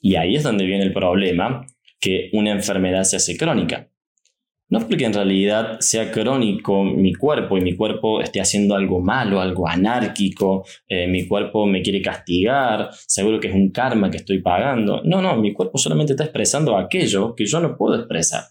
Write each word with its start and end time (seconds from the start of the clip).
Y 0.00 0.16
ahí 0.16 0.36
es 0.36 0.42
donde 0.42 0.66
viene 0.66 0.84
el 0.84 0.92
problema, 0.92 1.66
que 2.00 2.30
una 2.32 2.52
enfermedad 2.52 3.04
se 3.04 3.16
hace 3.16 3.36
crónica. 3.36 3.90
No 4.68 4.80
porque 4.80 5.04
en 5.04 5.14
realidad 5.14 5.78
sea 5.78 6.10
crónico 6.10 6.82
mi 6.82 7.14
cuerpo 7.14 7.56
y 7.56 7.60
mi 7.60 7.76
cuerpo 7.76 8.20
esté 8.20 8.40
haciendo 8.40 8.74
algo 8.74 9.00
malo, 9.00 9.40
algo 9.40 9.68
anárquico, 9.68 10.64
eh, 10.88 11.06
mi 11.06 11.28
cuerpo 11.28 11.66
me 11.66 11.82
quiere 11.82 12.02
castigar, 12.02 12.90
seguro 13.06 13.38
que 13.38 13.46
es 13.46 13.54
un 13.54 13.70
karma 13.70 14.10
que 14.10 14.16
estoy 14.16 14.42
pagando. 14.42 15.02
No, 15.04 15.22
no, 15.22 15.36
mi 15.36 15.52
cuerpo 15.52 15.78
solamente 15.78 16.14
está 16.14 16.24
expresando 16.24 16.76
aquello 16.76 17.34
que 17.36 17.46
yo 17.46 17.60
no 17.60 17.76
puedo 17.76 17.94
expresar. 17.94 18.42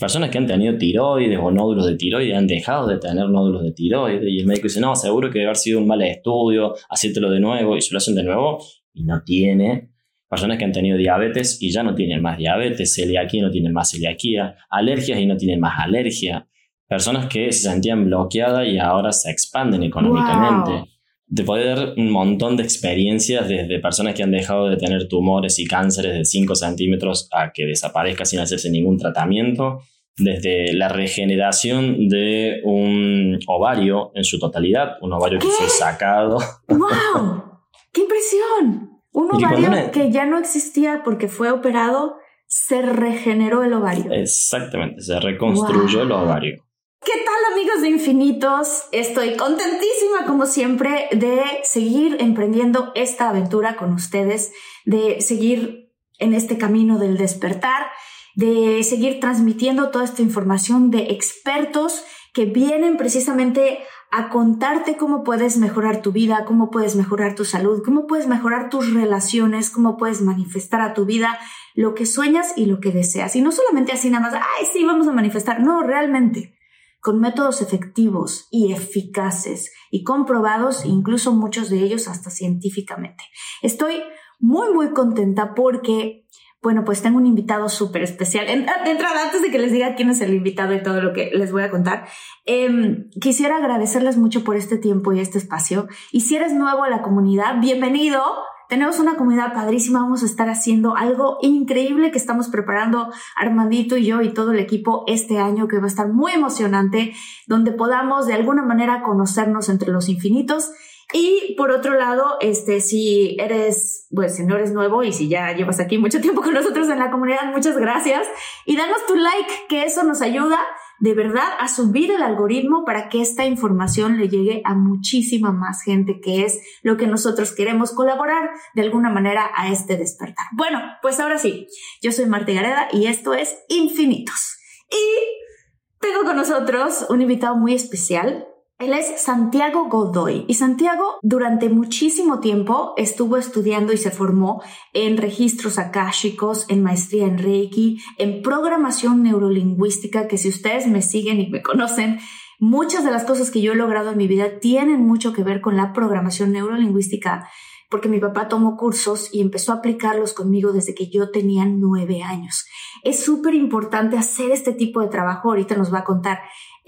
Personas 0.00 0.30
que 0.30 0.38
han 0.38 0.46
tenido 0.46 0.78
tiroides 0.78 1.38
o 1.38 1.50
nódulos 1.50 1.86
de 1.86 1.96
tiroides 1.96 2.34
han 2.34 2.46
dejado 2.46 2.86
de 2.86 2.98
tener 2.98 3.28
nódulos 3.28 3.62
de 3.62 3.72
tiroides 3.72 4.22
y 4.26 4.40
el 4.40 4.46
médico 4.46 4.68
dice, 4.68 4.80
no, 4.80 4.96
seguro 4.96 5.28
que 5.28 5.40
debe 5.40 5.48
haber 5.48 5.56
sido 5.56 5.80
un 5.80 5.86
mal 5.86 6.00
estudio, 6.00 6.76
hacértelo 6.88 7.30
de 7.30 7.40
nuevo 7.40 7.76
y 7.76 7.82
se 7.82 7.92
lo 7.92 7.98
hacen 7.98 8.14
de 8.14 8.22
nuevo 8.22 8.64
y 8.94 9.04
no 9.04 9.22
tiene 9.22 9.90
personas 10.28 10.58
que 10.58 10.64
han 10.64 10.72
tenido 10.72 10.96
diabetes 10.98 11.60
y 11.60 11.70
ya 11.70 11.82
no 11.82 11.94
tienen 11.94 12.20
más 12.22 12.38
diabetes, 12.38 12.94
celiaquía 12.94 13.40
y 13.40 13.42
no 13.42 13.50
tienen 13.50 13.72
más 13.72 13.90
celiaquía, 13.90 14.56
alergias 14.70 15.18
y 15.18 15.26
no 15.26 15.36
tienen 15.36 15.60
más 15.60 15.78
alergia, 15.78 16.46
personas 16.86 17.26
que 17.26 17.52
se 17.52 17.70
sentían 17.70 18.04
bloqueadas 18.04 18.66
y 18.68 18.78
ahora 18.78 19.12
se 19.12 19.30
expanden 19.30 19.82
económicamente. 19.82 20.90
Te 21.34 21.42
puede 21.44 21.66
dar 21.66 21.94
un 21.96 22.10
montón 22.10 22.56
de 22.56 22.62
experiencias 22.62 23.48
desde 23.48 23.78
personas 23.80 24.14
que 24.14 24.22
han 24.22 24.30
dejado 24.30 24.68
de 24.68 24.76
tener 24.78 25.08
tumores 25.08 25.58
y 25.58 25.66
cánceres 25.66 26.14
de 26.14 26.24
5 26.24 26.54
centímetros 26.54 27.28
a 27.32 27.52
que 27.52 27.66
desaparezca 27.66 28.24
sin 28.24 28.40
hacerse 28.40 28.70
ningún 28.70 28.96
tratamiento, 28.96 29.80
desde 30.16 30.72
la 30.72 30.88
regeneración 30.88 32.08
de 32.08 32.60
un 32.64 33.38
ovario 33.46 34.10
en 34.14 34.24
su 34.24 34.38
totalidad, 34.38 34.96
un 35.02 35.12
ovario 35.12 35.38
que 35.38 35.46
fue 35.46 35.68
sacado. 35.68 36.38
¡Wow! 36.68 37.44
¡Qué 37.92 38.00
impresión! 38.00 38.87
Un 39.12 39.34
ovario 39.34 39.90
que 39.92 40.10
ya 40.10 40.26
no 40.26 40.38
existía 40.38 41.02
porque 41.04 41.28
fue 41.28 41.50
operado, 41.50 42.16
se 42.46 42.82
regeneró 42.82 43.62
el 43.62 43.72
ovario. 43.72 44.12
Exactamente, 44.12 45.02
se 45.02 45.18
reconstruyó 45.20 46.02
el 46.02 46.12
ovario. 46.12 46.64
¿Qué 47.04 47.12
tal 47.24 47.52
amigos 47.52 47.80
de 47.80 47.88
Infinitos? 47.88 48.84
Estoy 48.92 49.36
contentísima 49.36 50.26
como 50.26 50.46
siempre 50.46 51.08
de 51.12 51.42
seguir 51.62 52.16
emprendiendo 52.20 52.92
esta 52.94 53.28
aventura 53.28 53.76
con 53.76 53.92
ustedes, 53.92 54.52
de 54.84 55.20
seguir 55.20 55.92
en 56.18 56.34
este 56.34 56.58
camino 56.58 56.98
del 56.98 57.16
despertar, 57.16 57.86
de 58.34 58.82
seguir 58.82 59.20
transmitiendo 59.20 59.90
toda 59.90 60.04
esta 60.04 60.22
información 60.22 60.90
de 60.90 61.04
expertos 61.10 62.04
que 62.34 62.44
vienen 62.44 62.96
precisamente 62.96 63.78
a 64.10 64.30
contarte 64.30 64.96
cómo 64.96 65.22
puedes 65.22 65.58
mejorar 65.58 66.00
tu 66.00 66.12
vida, 66.12 66.44
cómo 66.46 66.70
puedes 66.70 66.96
mejorar 66.96 67.34
tu 67.34 67.44
salud, 67.44 67.82
cómo 67.84 68.06
puedes 68.06 68.26
mejorar 68.26 68.70
tus 68.70 68.92
relaciones, 68.94 69.70
cómo 69.70 69.96
puedes 69.96 70.22
manifestar 70.22 70.80
a 70.80 70.94
tu 70.94 71.04
vida 71.04 71.38
lo 71.74 71.94
que 71.94 72.06
sueñas 72.06 72.54
y 72.56 72.66
lo 72.66 72.80
que 72.80 72.90
deseas. 72.90 73.36
Y 73.36 73.42
no 73.42 73.52
solamente 73.52 73.92
así 73.92 74.10
nada 74.10 74.30
más, 74.30 74.34
ay, 74.34 74.66
sí, 74.72 74.84
vamos 74.84 75.06
a 75.08 75.12
manifestar. 75.12 75.60
No, 75.60 75.82
realmente, 75.82 76.54
con 77.00 77.20
métodos 77.20 77.60
efectivos 77.60 78.48
y 78.50 78.72
eficaces 78.72 79.72
y 79.90 80.04
comprobados, 80.04 80.84
incluso 80.84 81.32
muchos 81.32 81.68
de 81.68 81.80
ellos 81.80 82.08
hasta 82.08 82.30
científicamente. 82.30 83.24
Estoy 83.62 84.02
muy, 84.40 84.72
muy 84.72 84.92
contenta 84.92 85.54
porque 85.54 86.26
bueno, 86.62 86.84
pues 86.84 87.02
tengo 87.02 87.18
un 87.18 87.26
invitado 87.26 87.68
súper 87.68 88.02
especial. 88.02 88.46
De 88.46 88.90
entrada, 88.90 89.24
antes 89.24 89.42
de 89.42 89.50
que 89.50 89.58
les 89.58 89.72
diga 89.72 89.94
quién 89.94 90.10
es 90.10 90.20
el 90.20 90.34
invitado 90.34 90.74
y 90.74 90.82
todo 90.82 91.00
lo 91.00 91.12
que 91.12 91.30
les 91.32 91.52
voy 91.52 91.62
a 91.62 91.70
contar, 91.70 92.08
em, 92.46 93.08
quisiera 93.20 93.56
agradecerles 93.56 94.16
mucho 94.16 94.42
por 94.42 94.56
este 94.56 94.76
tiempo 94.76 95.12
y 95.12 95.20
este 95.20 95.38
espacio. 95.38 95.86
Y 96.10 96.22
si 96.22 96.36
eres 96.36 96.52
nuevo 96.52 96.82
a 96.82 96.90
la 96.90 97.02
comunidad, 97.02 97.60
bienvenido. 97.60 98.22
Tenemos 98.68 98.98
una 98.98 99.16
comunidad 99.16 99.54
padrísima, 99.54 100.00
vamos 100.00 100.22
a 100.22 100.26
estar 100.26 100.50
haciendo 100.50 100.94
algo 100.94 101.38
increíble 101.40 102.10
que 102.10 102.18
estamos 102.18 102.48
preparando 102.48 103.10
Armandito 103.36 103.96
y 103.96 104.04
yo 104.04 104.20
y 104.20 104.34
todo 104.34 104.52
el 104.52 104.58
equipo 104.58 105.04
este 105.06 105.38
año 105.38 105.68
que 105.68 105.78
va 105.78 105.84
a 105.84 105.88
estar 105.88 106.12
muy 106.12 106.32
emocionante, 106.32 107.14
donde 107.46 107.72
podamos 107.72 108.26
de 108.26 108.34
alguna 108.34 108.62
manera 108.62 109.02
conocernos 109.02 109.70
entre 109.70 109.90
los 109.90 110.10
infinitos 110.10 110.70
y 111.12 111.54
por 111.56 111.70
otro 111.70 111.94
lado, 111.94 112.36
este, 112.40 112.80
si 112.80 113.36
eres, 113.40 114.06
pues 114.14 114.36
si 114.36 114.44
no 114.44 114.56
eres 114.56 114.72
nuevo 114.72 115.02
y 115.02 115.12
si 115.12 115.28
ya 115.28 115.52
llevas 115.54 115.80
aquí 115.80 115.96
mucho 115.96 116.20
tiempo 116.20 116.42
con 116.42 116.52
nosotros 116.52 116.88
en 116.90 116.98
la 116.98 117.10
comunidad, 117.10 117.50
muchas 117.52 117.78
gracias. 117.78 118.26
Y 118.66 118.76
danos 118.76 119.06
tu 119.06 119.14
like, 119.14 119.52
que 119.68 119.84
eso 119.84 120.04
nos 120.04 120.20
ayuda 120.20 120.58
de 121.00 121.14
verdad 121.14 121.48
a 121.60 121.68
subir 121.68 122.10
el 122.10 122.22
algoritmo 122.22 122.84
para 122.84 123.08
que 123.08 123.22
esta 123.22 123.46
información 123.46 124.18
le 124.18 124.28
llegue 124.28 124.60
a 124.64 124.74
muchísima 124.74 125.52
más 125.52 125.82
gente, 125.82 126.20
que 126.20 126.44
es 126.44 126.60
lo 126.82 126.96
que 126.96 127.06
nosotros 127.06 127.52
queremos 127.54 127.92
colaborar 127.92 128.50
de 128.74 128.82
alguna 128.82 129.08
manera 129.08 129.50
a 129.54 129.70
este 129.70 129.96
despertar. 129.96 130.46
Bueno, 130.52 130.80
pues 131.00 131.20
ahora 131.20 131.38
sí, 131.38 131.68
yo 132.02 132.12
soy 132.12 132.26
Marta 132.26 132.52
Gareda 132.52 132.88
y 132.92 133.06
esto 133.06 133.32
es 133.32 133.56
Infinitos. 133.68 134.58
Y 134.90 136.00
tengo 136.00 136.24
con 136.24 136.36
nosotros 136.36 137.06
un 137.08 137.22
invitado 137.22 137.56
muy 137.56 137.74
especial. 137.74 138.46
Él 138.78 138.92
es 138.92 139.20
Santiago 139.20 139.88
Godoy 139.88 140.44
y 140.46 140.54
Santiago 140.54 141.18
durante 141.22 141.68
muchísimo 141.68 142.38
tiempo 142.38 142.94
estuvo 142.96 143.36
estudiando 143.36 143.92
y 143.92 143.96
se 143.96 144.12
formó 144.12 144.62
en 144.92 145.16
registros 145.16 145.80
akáshicos, 145.80 146.64
en 146.68 146.84
maestría 146.84 147.26
en 147.26 147.38
Reiki, 147.38 148.00
en 148.18 148.40
programación 148.40 149.24
neurolingüística, 149.24 150.28
que 150.28 150.38
si 150.38 150.48
ustedes 150.48 150.86
me 150.86 151.02
siguen 151.02 151.40
y 151.40 151.50
me 151.50 151.60
conocen, 151.60 152.20
muchas 152.60 153.04
de 153.04 153.10
las 153.10 153.24
cosas 153.24 153.50
que 153.50 153.60
yo 153.60 153.72
he 153.72 153.74
logrado 153.74 154.12
en 154.12 154.16
mi 154.16 154.28
vida 154.28 154.60
tienen 154.60 155.04
mucho 155.04 155.32
que 155.32 155.42
ver 155.42 155.60
con 155.60 155.76
la 155.76 155.92
programación 155.92 156.52
neurolingüística, 156.52 157.48
porque 157.90 158.08
mi 158.08 158.20
papá 158.20 158.46
tomó 158.46 158.76
cursos 158.76 159.30
y 159.32 159.40
empezó 159.40 159.72
a 159.72 159.76
aplicarlos 159.76 160.34
conmigo 160.34 160.70
desde 160.70 160.94
que 160.94 161.10
yo 161.10 161.32
tenía 161.32 161.64
nueve 161.64 162.22
años. 162.22 162.64
Es 163.02 163.24
súper 163.24 163.54
importante 163.54 164.16
hacer 164.16 164.52
este 164.52 164.72
tipo 164.72 165.00
de 165.00 165.08
trabajo, 165.08 165.48
ahorita 165.48 165.74
nos 165.74 165.92
va 165.92 166.00
a 166.00 166.04
contar 166.04 166.38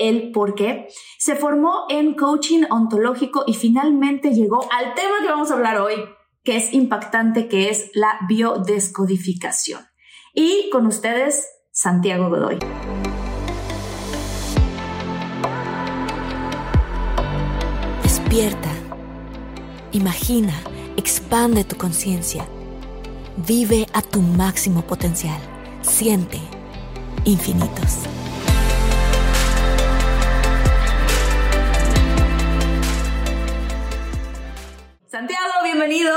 el 0.01 0.33
por 0.33 0.57
qué. 0.57 0.89
Se 1.19 1.37
formó 1.37 1.85
en 1.89 2.15
coaching 2.15 2.65
ontológico 2.71 3.45
y 3.47 3.55
finalmente 3.55 4.33
llegó 4.35 4.67
al 4.73 4.95
tema 4.95 5.21
que 5.23 5.29
vamos 5.29 5.51
a 5.51 5.55
hablar 5.55 5.81
hoy, 5.81 5.95
que 6.43 6.57
es 6.57 6.73
impactante, 6.73 7.47
que 7.47 7.69
es 7.69 7.91
la 7.95 8.19
biodescodificación. 8.29 9.87
Y 10.35 10.71
con 10.71 10.87
ustedes, 10.87 11.47
Santiago 11.71 12.29
Godoy. 12.31 12.59
Despierta, 18.03 18.71
imagina, 19.93 20.55
expande 20.97 21.65
tu 21.65 21.77
conciencia, 21.77 22.47
vive 23.37 23.87
a 23.93 24.03
tu 24.03 24.21
máximo 24.21 24.83
potencial, 24.83 25.41
siente 25.83 26.41
infinitos. 27.25 27.99
Bienvenido. 35.91 36.17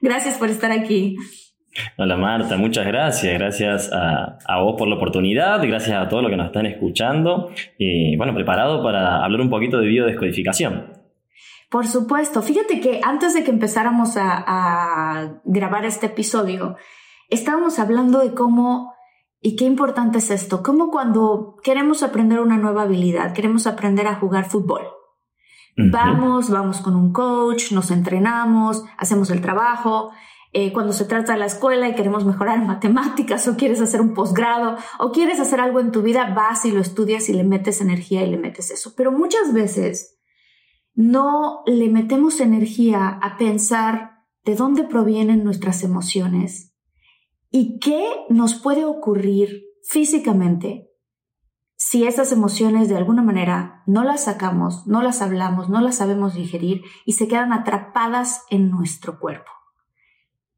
Gracias 0.00 0.38
por 0.38 0.48
estar 0.48 0.72
aquí. 0.72 1.16
Hola 1.98 2.16
Marta, 2.16 2.56
muchas 2.56 2.86
gracias. 2.86 3.34
Gracias 3.34 3.90
a, 3.92 4.58
vos 4.62 4.76
por 4.78 4.88
la 4.88 4.94
oportunidad, 4.94 5.60
gracias 5.66 5.96
a 5.96 6.08
todos 6.08 6.22
los 6.22 6.30
que 6.30 6.36
nos 6.36 6.46
están 6.46 6.66
escuchando. 6.66 7.50
Y 7.76 8.16
bueno, 8.16 8.34
preparado 8.34 8.82
para 8.82 9.22
hablar 9.22 9.40
un 9.42 9.50
poquito 9.50 9.78
de 9.78 9.88
biodescodificación. 9.88 10.92
Por 11.68 11.86
supuesto. 11.86 12.40
Fíjate 12.40 12.80
que 12.80 13.00
antes 13.02 13.34
de 13.34 13.44
que 13.44 13.50
empezáramos 13.50 14.16
a, 14.16 15.40
grabar 15.44 15.84
este 15.84 16.06
episodio, 16.06 16.76
estábamos 17.28 17.78
hablando 17.78 18.20
de 18.20 18.32
cómo 18.32 18.94
y 19.40 19.56
qué 19.56 19.64
importante 19.66 20.18
es 20.18 20.30
esto, 20.30 20.62
como 20.62 20.90
cuando 20.90 21.56
queremos 21.62 22.02
aprender 22.02 22.40
una 22.40 22.56
nueva 22.56 22.82
habilidad, 22.82 23.34
queremos 23.34 23.66
aprender 23.66 24.06
a 24.06 24.14
jugar 24.14 24.46
fútbol. 24.46 24.93
Vamos, 25.76 26.50
vamos 26.50 26.80
con 26.80 26.94
un 26.94 27.12
coach, 27.12 27.72
nos 27.72 27.90
entrenamos, 27.90 28.84
hacemos 28.96 29.30
el 29.30 29.40
trabajo. 29.40 30.12
Eh, 30.52 30.72
cuando 30.72 30.92
se 30.92 31.04
trata 31.04 31.32
de 31.32 31.40
la 31.40 31.46
escuela 31.46 31.88
y 31.88 31.96
queremos 31.96 32.24
mejorar 32.24 32.58
en 32.58 32.66
matemáticas 32.68 33.48
o 33.48 33.56
quieres 33.56 33.80
hacer 33.80 34.00
un 34.00 34.14
posgrado 34.14 34.76
o 35.00 35.10
quieres 35.10 35.40
hacer 35.40 35.60
algo 35.60 35.80
en 35.80 35.90
tu 35.90 36.02
vida, 36.02 36.32
vas 36.32 36.64
y 36.64 36.70
lo 36.70 36.80
estudias 36.80 37.28
y 37.28 37.32
le 37.32 37.42
metes 37.42 37.80
energía 37.80 38.24
y 38.24 38.30
le 38.30 38.38
metes 38.38 38.70
eso. 38.70 38.94
Pero 38.96 39.10
muchas 39.10 39.52
veces 39.52 40.20
no 40.94 41.62
le 41.66 41.88
metemos 41.88 42.40
energía 42.40 43.08
a 43.08 43.36
pensar 43.36 44.12
de 44.44 44.54
dónde 44.54 44.84
provienen 44.84 45.42
nuestras 45.42 45.82
emociones 45.82 46.72
y 47.50 47.80
qué 47.80 48.04
nos 48.28 48.54
puede 48.54 48.84
ocurrir 48.84 49.64
físicamente 49.88 50.93
si 51.86 52.06
esas 52.06 52.32
emociones 52.32 52.88
de 52.88 52.96
alguna 52.96 53.22
manera 53.22 53.82
no 53.86 54.04
las 54.04 54.24
sacamos, 54.24 54.86
no 54.86 55.02
las 55.02 55.20
hablamos, 55.20 55.68
no 55.68 55.82
las 55.82 55.98
sabemos 55.98 56.32
digerir 56.32 56.80
y 57.04 57.12
se 57.12 57.28
quedan 57.28 57.52
atrapadas 57.52 58.40
en 58.48 58.70
nuestro 58.70 59.20
cuerpo. 59.20 59.50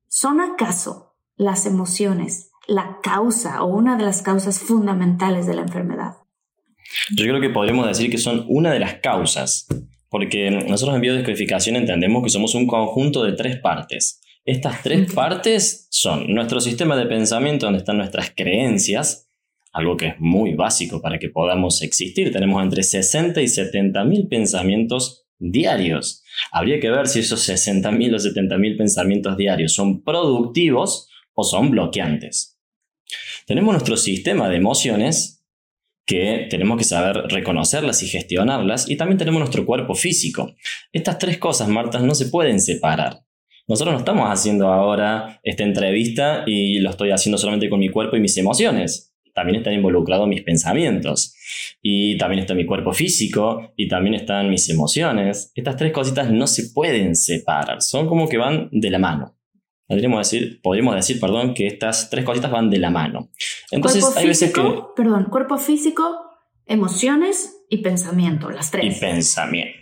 ¿Son 0.06 0.40
acaso 0.40 1.16
las 1.36 1.66
emociones 1.66 2.52
la 2.68 3.00
causa 3.02 3.64
o 3.64 3.66
una 3.66 3.96
de 3.96 4.04
las 4.04 4.22
causas 4.22 4.60
fundamentales 4.60 5.48
de 5.48 5.54
la 5.54 5.62
enfermedad? 5.62 6.14
Yo 7.16 7.24
creo 7.24 7.40
que 7.40 7.50
podríamos 7.50 7.88
decir 7.88 8.08
que 8.08 8.18
son 8.18 8.44
una 8.48 8.70
de 8.70 8.78
las 8.78 8.94
causas, 9.00 9.66
porque 10.08 10.52
nosotros 10.52 10.94
en 10.94 11.02
biodescodificación 11.02 11.74
entendemos 11.74 12.22
que 12.22 12.30
somos 12.30 12.54
un 12.54 12.68
conjunto 12.68 13.24
de 13.24 13.32
tres 13.32 13.58
partes. 13.58 14.20
Estas 14.44 14.80
tres 14.80 15.12
partes 15.12 15.88
son 15.90 16.32
nuestro 16.32 16.60
sistema 16.60 16.96
de 16.96 17.06
pensamiento 17.06 17.66
donde 17.66 17.80
están 17.80 17.96
nuestras 17.96 18.30
creencias, 18.30 19.25
algo 19.76 19.96
que 19.96 20.08
es 20.08 20.14
muy 20.18 20.54
básico 20.54 21.00
para 21.02 21.18
que 21.18 21.28
podamos 21.28 21.82
existir. 21.82 22.32
Tenemos 22.32 22.62
entre 22.62 22.82
60 22.82 23.40
y 23.42 23.48
70 23.48 24.04
mil 24.04 24.26
pensamientos 24.28 25.26
diarios. 25.38 26.24
Habría 26.50 26.80
que 26.80 26.90
ver 26.90 27.06
si 27.06 27.20
esos 27.20 27.40
60 27.42 27.90
mil 27.92 28.14
o 28.14 28.18
70 28.18 28.56
mil 28.56 28.76
pensamientos 28.76 29.36
diarios 29.36 29.74
son 29.74 30.02
productivos 30.02 31.08
o 31.34 31.44
son 31.44 31.70
bloqueantes. 31.70 32.58
Tenemos 33.46 33.72
nuestro 33.72 33.96
sistema 33.96 34.48
de 34.48 34.56
emociones, 34.56 35.44
que 36.06 36.46
tenemos 36.48 36.78
que 36.78 36.84
saber 36.84 37.24
reconocerlas 37.28 38.02
y 38.02 38.08
gestionarlas, 38.08 38.88
y 38.88 38.96
también 38.96 39.18
tenemos 39.18 39.40
nuestro 39.40 39.66
cuerpo 39.66 39.94
físico. 39.94 40.54
Estas 40.92 41.18
tres 41.18 41.38
cosas, 41.38 41.68
Marta, 41.68 41.98
no 41.98 42.14
se 42.14 42.26
pueden 42.26 42.60
separar. 42.60 43.26
Nosotros 43.68 43.94
no 43.94 43.98
estamos 43.98 44.28
haciendo 44.28 44.68
ahora 44.68 45.40
esta 45.42 45.64
entrevista 45.64 46.44
y 46.46 46.78
lo 46.78 46.90
estoy 46.90 47.10
haciendo 47.10 47.36
solamente 47.36 47.68
con 47.68 47.80
mi 47.80 47.88
cuerpo 47.88 48.16
y 48.16 48.20
mis 48.20 48.36
emociones. 48.36 49.05
También 49.36 49.58
están 49.58 49.74
involucrados 49.74 50.26
mis 50.26 50.42
pensamientos. 50.42 51.34
Y 51.82 52.16
también 52.16 52.40
está 52.40 52.54
mi 52.54 52.64
cuerpo 52.64 52.94
físico 52.94 53.74
y 53.76 53.86
también 53.86 54.14
están 54.14 54.48
mis 54.48 54.66
emociones. 54.70 55.52
Estas 55.54 55.76
tres 55.76 55.92
cositas 55.92 56.30
no 56.30 56.46
se 56.46 56.70
pueden 56.70 57.14
separar. 57.14 57.82
Son 57.82 58.08
como 58.08 58.30
que 58.30 58.38
van 58.38 58.70
de 58.72 58.88
la 58.88 58.98
mano. 58.98 59.36
Podríamos 59.86 60.20
decir, 60.20 60.60
podríamos 60.62 60.94
decir, 60.94 61.20
perdón, 61.20 61.52
que 61.52 61.66
estas 61.66 62.08
tres 62.08 62.24
cositas 62.24 62.50
van 62.50 62.70
de 62.70 62.78
la 62.78 62.88
mano. 62.88 63.28
Entonces, 63.70 64.04
hay 64.16 64.26
veces 64.26 64.54
que. 64.54 64.62
Perdón, 64.96 65.26
cuerpo 65.30 65.58
físico, 65.58 66.02
emociones 66.64 67.58
y 67.68 67.82
pensamiento, 67.82 68.50
las 68.50 68.70
tres. 68.70 68.96
Y 68.96 68.98
pensamiento. 68.98 69.78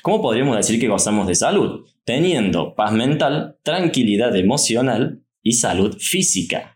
¿Cómo 0.00 0.22
podríamos 0.22 0.56
decir 0.56 0.78
que 0.78 0.86
gozamos 0.86 1.26
de 1.26 1.34
salud? 1.34 1.86
Teniendo 2.04 2.76
paz 2.76 2.92
mental, 2.92 3.58
tranquilidad 3.64 4.34
emocional 4.36 5.24
y 5.42 5.54
salud 5.54 5.96
física. 5.98 6.71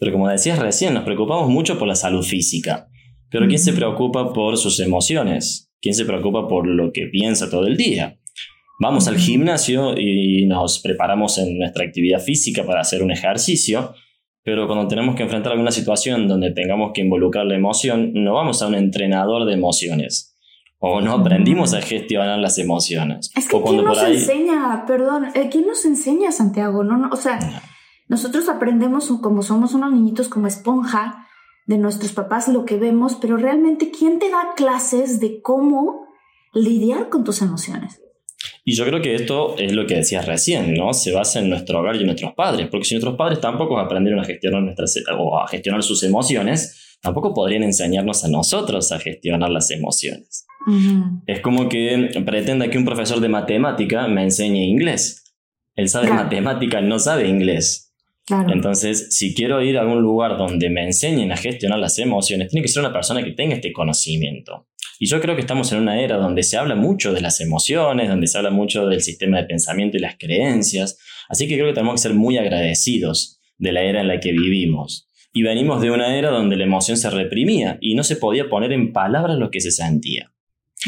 Pero 0.00 0.12
como 0.12 0.28
decías 0.28 0.58
recién, 0.58 0.94
nos 0.94 1.04
preocupamos 1.04 1.50
mucho 1.50 1.78
por 1.78 1.86
la 1.86 1.94
salud 1.94 2.24
física. 2.24 2.88
Pero 3.30 3.46
¿quién 3.46 3.60
se 3.60 3.74
preocupa 3.74 4.32
por 4.32 4.56
sus 4.56 4.80
emociones? 4.80 5.70
¿Quién 5.80 5.94
se 5.94 6.06
preocupa 6.06 6.48
por 6.48 6.66
lo 6.66 6.90
que 6.90 7.06
piensa 7.06 7.48
todo 7.50 7.66
el 7.66 7.76
día? 7.76 8.18
Vamos 8.80 9.06
al 9.08 9.18
gimnasio 9.18 9.94
y 9.96 10.46
nos 10.46 10.80
preparamos 10.80 11.36
en 11.36 11.58
nuestra 11.58 11.84
actividad 11.84 12.18
física 12.18 12.64
para 12.64 12.80
hacer 12.80 13.02
un 13.02 13.10
ejercicio, 13.10 13.92
pero 14.42 14.66
cuando 14.66 14.88
tenemos 14.88 15.14
que 15.14 15.22
enfrentar 15.22 15.52
alguna 15.52 15.70
situación 15.70 16.26
donde 16.26 16.52
tengamos 16.52 16.92
que 16.94 17.02
involucrar 17.02 17.44
la 17.44 17.56
emoción, 17.56 18.12
no 18.14 18.32
vamos 18.32 18.62
a 18.62 18.68
un 18.68 18.74
entrenador 18.74 19.44
de 19.44 19.52
emociones. 19.52 20.34
O 20.78 21.02
no 21.02 21.12
aprendimos 21.12 21.74
a 21.74 21.82
gestionar 21.82 22.38
las 22.38 22.56
emociones. 22.56 23.30
Es 23.36 23.48
que 23.48 23.62
¿quién 23.62 23.84
nos 23.84 24.02
enseña? 24.02 24.84
Perdón, 24.86 25.26
eh, 25.34 25.50
¿quién 25.52 25.66
nos 25.66 25.84
enseña, 25.84 26.32
Santiago? 26.32 26.82
No, 26.82 27.10
o 27.12 27.16
sea, 27.16 27.38
nosotros 28.10 28.48
aprendemos 28.48 29.06
como 29.22 29.42
somos 29.42 29.72
unos 29.72 29.92
niñitos 29.92 30.28
como 30.28 30.48
esponja 30.48 31.28
de 31.66 31.78
nuestros 31.78 32.10
papás 32.10 32.48
lo 32.48 32.64
que 32.64 32.76
vemos, 32.76 33.16
pero 33.20 33.36
realmente 33.36 33.92
¿quién 33.96 34.18
te 34.18 34.28
da 34.30 34.54
clases 34.56 35.20
de 35.20 35.40
cómo 35.40 36.08
lidiar 36.52 37.08
con 37.08 37.22
tus 37.22 37.40
emociones? 37.40 38.02
Y 38.64 38.74
yo 38.74 38.84
creo 38.84 39.00
que 39.00 39.14
esto 39.14 39.56
es 39.58 39.72
lo 39.72 39.86
que 39.86 39.94
decías 39.94 40.26
recién, 40.26 40.74
¿no? 40.74 40.92
Se 40.92 41.12
basa 41.12 41.38
en 41.38 41.50
nuestro 41.50 41.78
hogar 41.78 41.94
y 41.94 42.00
en 42.00 42.06
nuestros 42.06 42.32
padres, 42.34 42.66
porque 42.68 42.86
si 42.86 42.94
nuestros 42.94 43.16
padres 43.16 43.40
tampoco 43.40 43.78
aprendieron 43.78 44.18
a 44.18 44.24
gestionar 44.24 44.60
nuestras 44.60 44.92
o 45.16 45.38
a 45.38 45.46
gestionar 45.46 45.84
sus 45.84 46.02
emociones, 46.02 46.98
tampoco 47.00 47.32
podrían 47.32 47.62
enseñarnos 47.62 48.24
a 48.24 48.28
nosotros 48.28 48.90
a 48.90 48.98
gestionar 48.98 49.50
las 49.50 49.70
emociones. 49.70 50.48
Es 51.26 51.40
como 51.42 51.68
que 51.68 52.10
pretenda 52.26 52.68
que 52.70 52.76
un 52.76 52.84
profesor 52.84 53.20
de 53.20 53.28
matemática 53.28 54.08
me 54.08 54.24
enseñe 54.24 54.64
inglés. 54.64 55.32
Él 55.76 55.88
sabe 55.88 56.10
matemática, 56.10 56.80
no 56.80 56.98
sabe 56.98 57.28
inglés. 57.28 57.89
Entonces, 58.52 59.08
si 59.10 59.34
quiero 59.34 59.62
ir 59.62 59.78
a 59.78 59.82
algún 59.82 60.02
lugar 60.02 60.36
donde 60.36 60.70
me 60.70 60.84
enseñen 60.84 61.32
a 61.32 61.36
gestionar 61.36 61.78
las 61.78 61.98
emociones, 61.98 62.50
tiene 62.50 62.62
que 62.62 62.68
ser 62.68 62.82
una 62.82 62.92
persona 62.92 63.22
que 63.22 63.32
tenga 63.32 63.54
este 63.54 63.72
conocimiento. 63.72 64.66
Y 64.98 65.06
yo 65.06 65.20
creo 65.20 65.34
que 65.34 65.40
estamos 65.40 65.72
en 65.72 65.78
una 65.78 66.00
era 66.00 66.16
donde 66.18 66.42
se 66.42 66.58
habla 66.58 66.74
mucho 66.74 67.12
de 67.12 67.22
las 67.22 67.40
emociones, 67.40 68.08
donde 68.08 68.26
se 68.26 68.36
habla 68.36 68.50
mucho 68.50 68.86
del 68.86 69.00
sistema 69.00 69.38
de 69.38 69.44
pensamiento 69.44 69.96
y 69.96 70.00
las 70.00 70.16
creencias. 70.18 70.98
Así 71.28 71.48
que 71.48 71.54
creo 71.54 71.68
que 71.68 71.72
tenemos 71.72 71.94
que 71.94 72.08
ser 72.08 72.14
muy 72.14 72.36
agradecidos 72.36 73.40
de 73.56 73.72
la 73.72 73.82
era 73.82 74.00
en 74.00 74.08
la 74.08 74.20
que 74.20 74.32
vivimos. 74.32 75.08
Y 75.32 75.42
venimos 75.42 75.80
de 75.80 75.90
una 75.90 76.16
era 76.16 76.30
donde 76.30 76.56
la 76.56 76.64
emoción 76.64 76.96
se 76.96 77.08
reprimía 77.08 77.78
y 77.80 77.94
no 77.94 78.02
se 78.02 78.16
podía 78.16 78.48
poner 78.48 78.72
en 78.72 78.92
palabras 78.92 79.38
lo 79.38 79.50
que 79.50 79.60
se 79.60 79.70
sentía. 79.70 80.32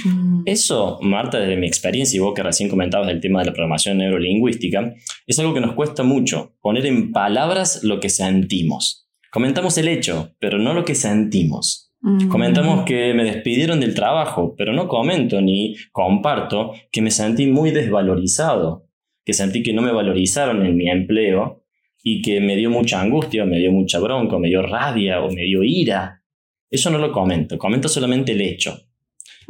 Mm. 0.04 0.42
Eso, 0.46 0.98
Marta, 1.02 1.38
desde 1.38 1.56
mi 1.56 1.66
experiencia 1.66 2.16
y 2.16 2.20
vos 2.20 2.34
que 2.34 2.42
recién 2.42 2.68
comentabas 2.68 3.06
del 3.06 3.20
tema 3.20 3.40
de 3.40 3.46
la 3.46 3.52
programación 3.52 3.98
neurolingüística, 3.98 4.94
es 5.26 5.38
algo 5.38 5.54
que 5.54 5.60
nos 5.60 5.74
cuesta 5.74 6.02
mucho, 6.02 6.56
poner 6.60 6.86
en 6.86 7.12
palabras 7.12 7.82
lo 7.82 8.00
que 8.00 8.08
sentimos. 8.08 9.08
Comentamos 9.30 9.78
el 9.78 9.88
hecho, 9.88 10.34
pero 10.38 10.58
no 10.58 10.74
lo 10.74 10.84
que 10.84 10.94
sentimos. 10.94 11.92
Comentamos 12.28 12.84
que 12.84 13.14
me 13.14 13.22
despidieron 13.22 13.78
del 13.78 13.94
trabajo, 13.94 14.56
pero 14.58 14.72
no 14.72 14.88
comento 14.88 15.40
ni 15.40 15.76
comparto 15.92 16.72
que 16.90 17.00
me 17.00 17.12
sentí 17.12 17.46
muy 17.46 17.70
desvalorizado, 17.70 18.88
que 19.24 19.32
sentí 19.32 19.62
que 19.62 19.72
no 19.72 19.82
me 19.82 19.92
valorizaron 19.92 20.66
en 20.66 20.76
mi 20.76 20.90
empleo 20.90 21.62
y 22.02 22.20
que 22.20 22.40
me 22.40 22.56
dio 22.56 22.70
mucha 22.70 23.00
angustia, 23.00 23.44
me 23.44 23.58
dio 23.58 23.70
mucha 23.70 24.00
bronca, 24.00 24.36
me 24.38 24.48
dio 24.48 24.62
rabia 24.62 25.20
o 25.20 25.30
me 25.30 25.42
dio 25.42 25.62
ira. 25.62 26.24
Eso 26.68 26.90
no 26.90 26.98
lo 26.98 27.12
comento, 27.12 27.56
comento 27.56 27.88
solamente 27.88 28.32
el 28.32 28.40
hecho. 28.40 28.80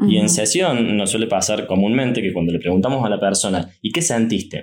Y 0.08 0.16
en 0.16 0.28
sesión 0.28 0.96
nos 0.96 1.10
suele 1.10 1.26
pasar 1.26 1.66
comúnmente 1.66 2.22
que 2.22 2.32
cuando 2.32 2.52
le 2.52 2.58
preguntamos 2.58 3.04
a 3.04 3.08
la 3.08 3.20
persona, 3.20 3.70
¿y 3.80 3.90
qué 3.90 4.02
sentiste? 4.02 4.62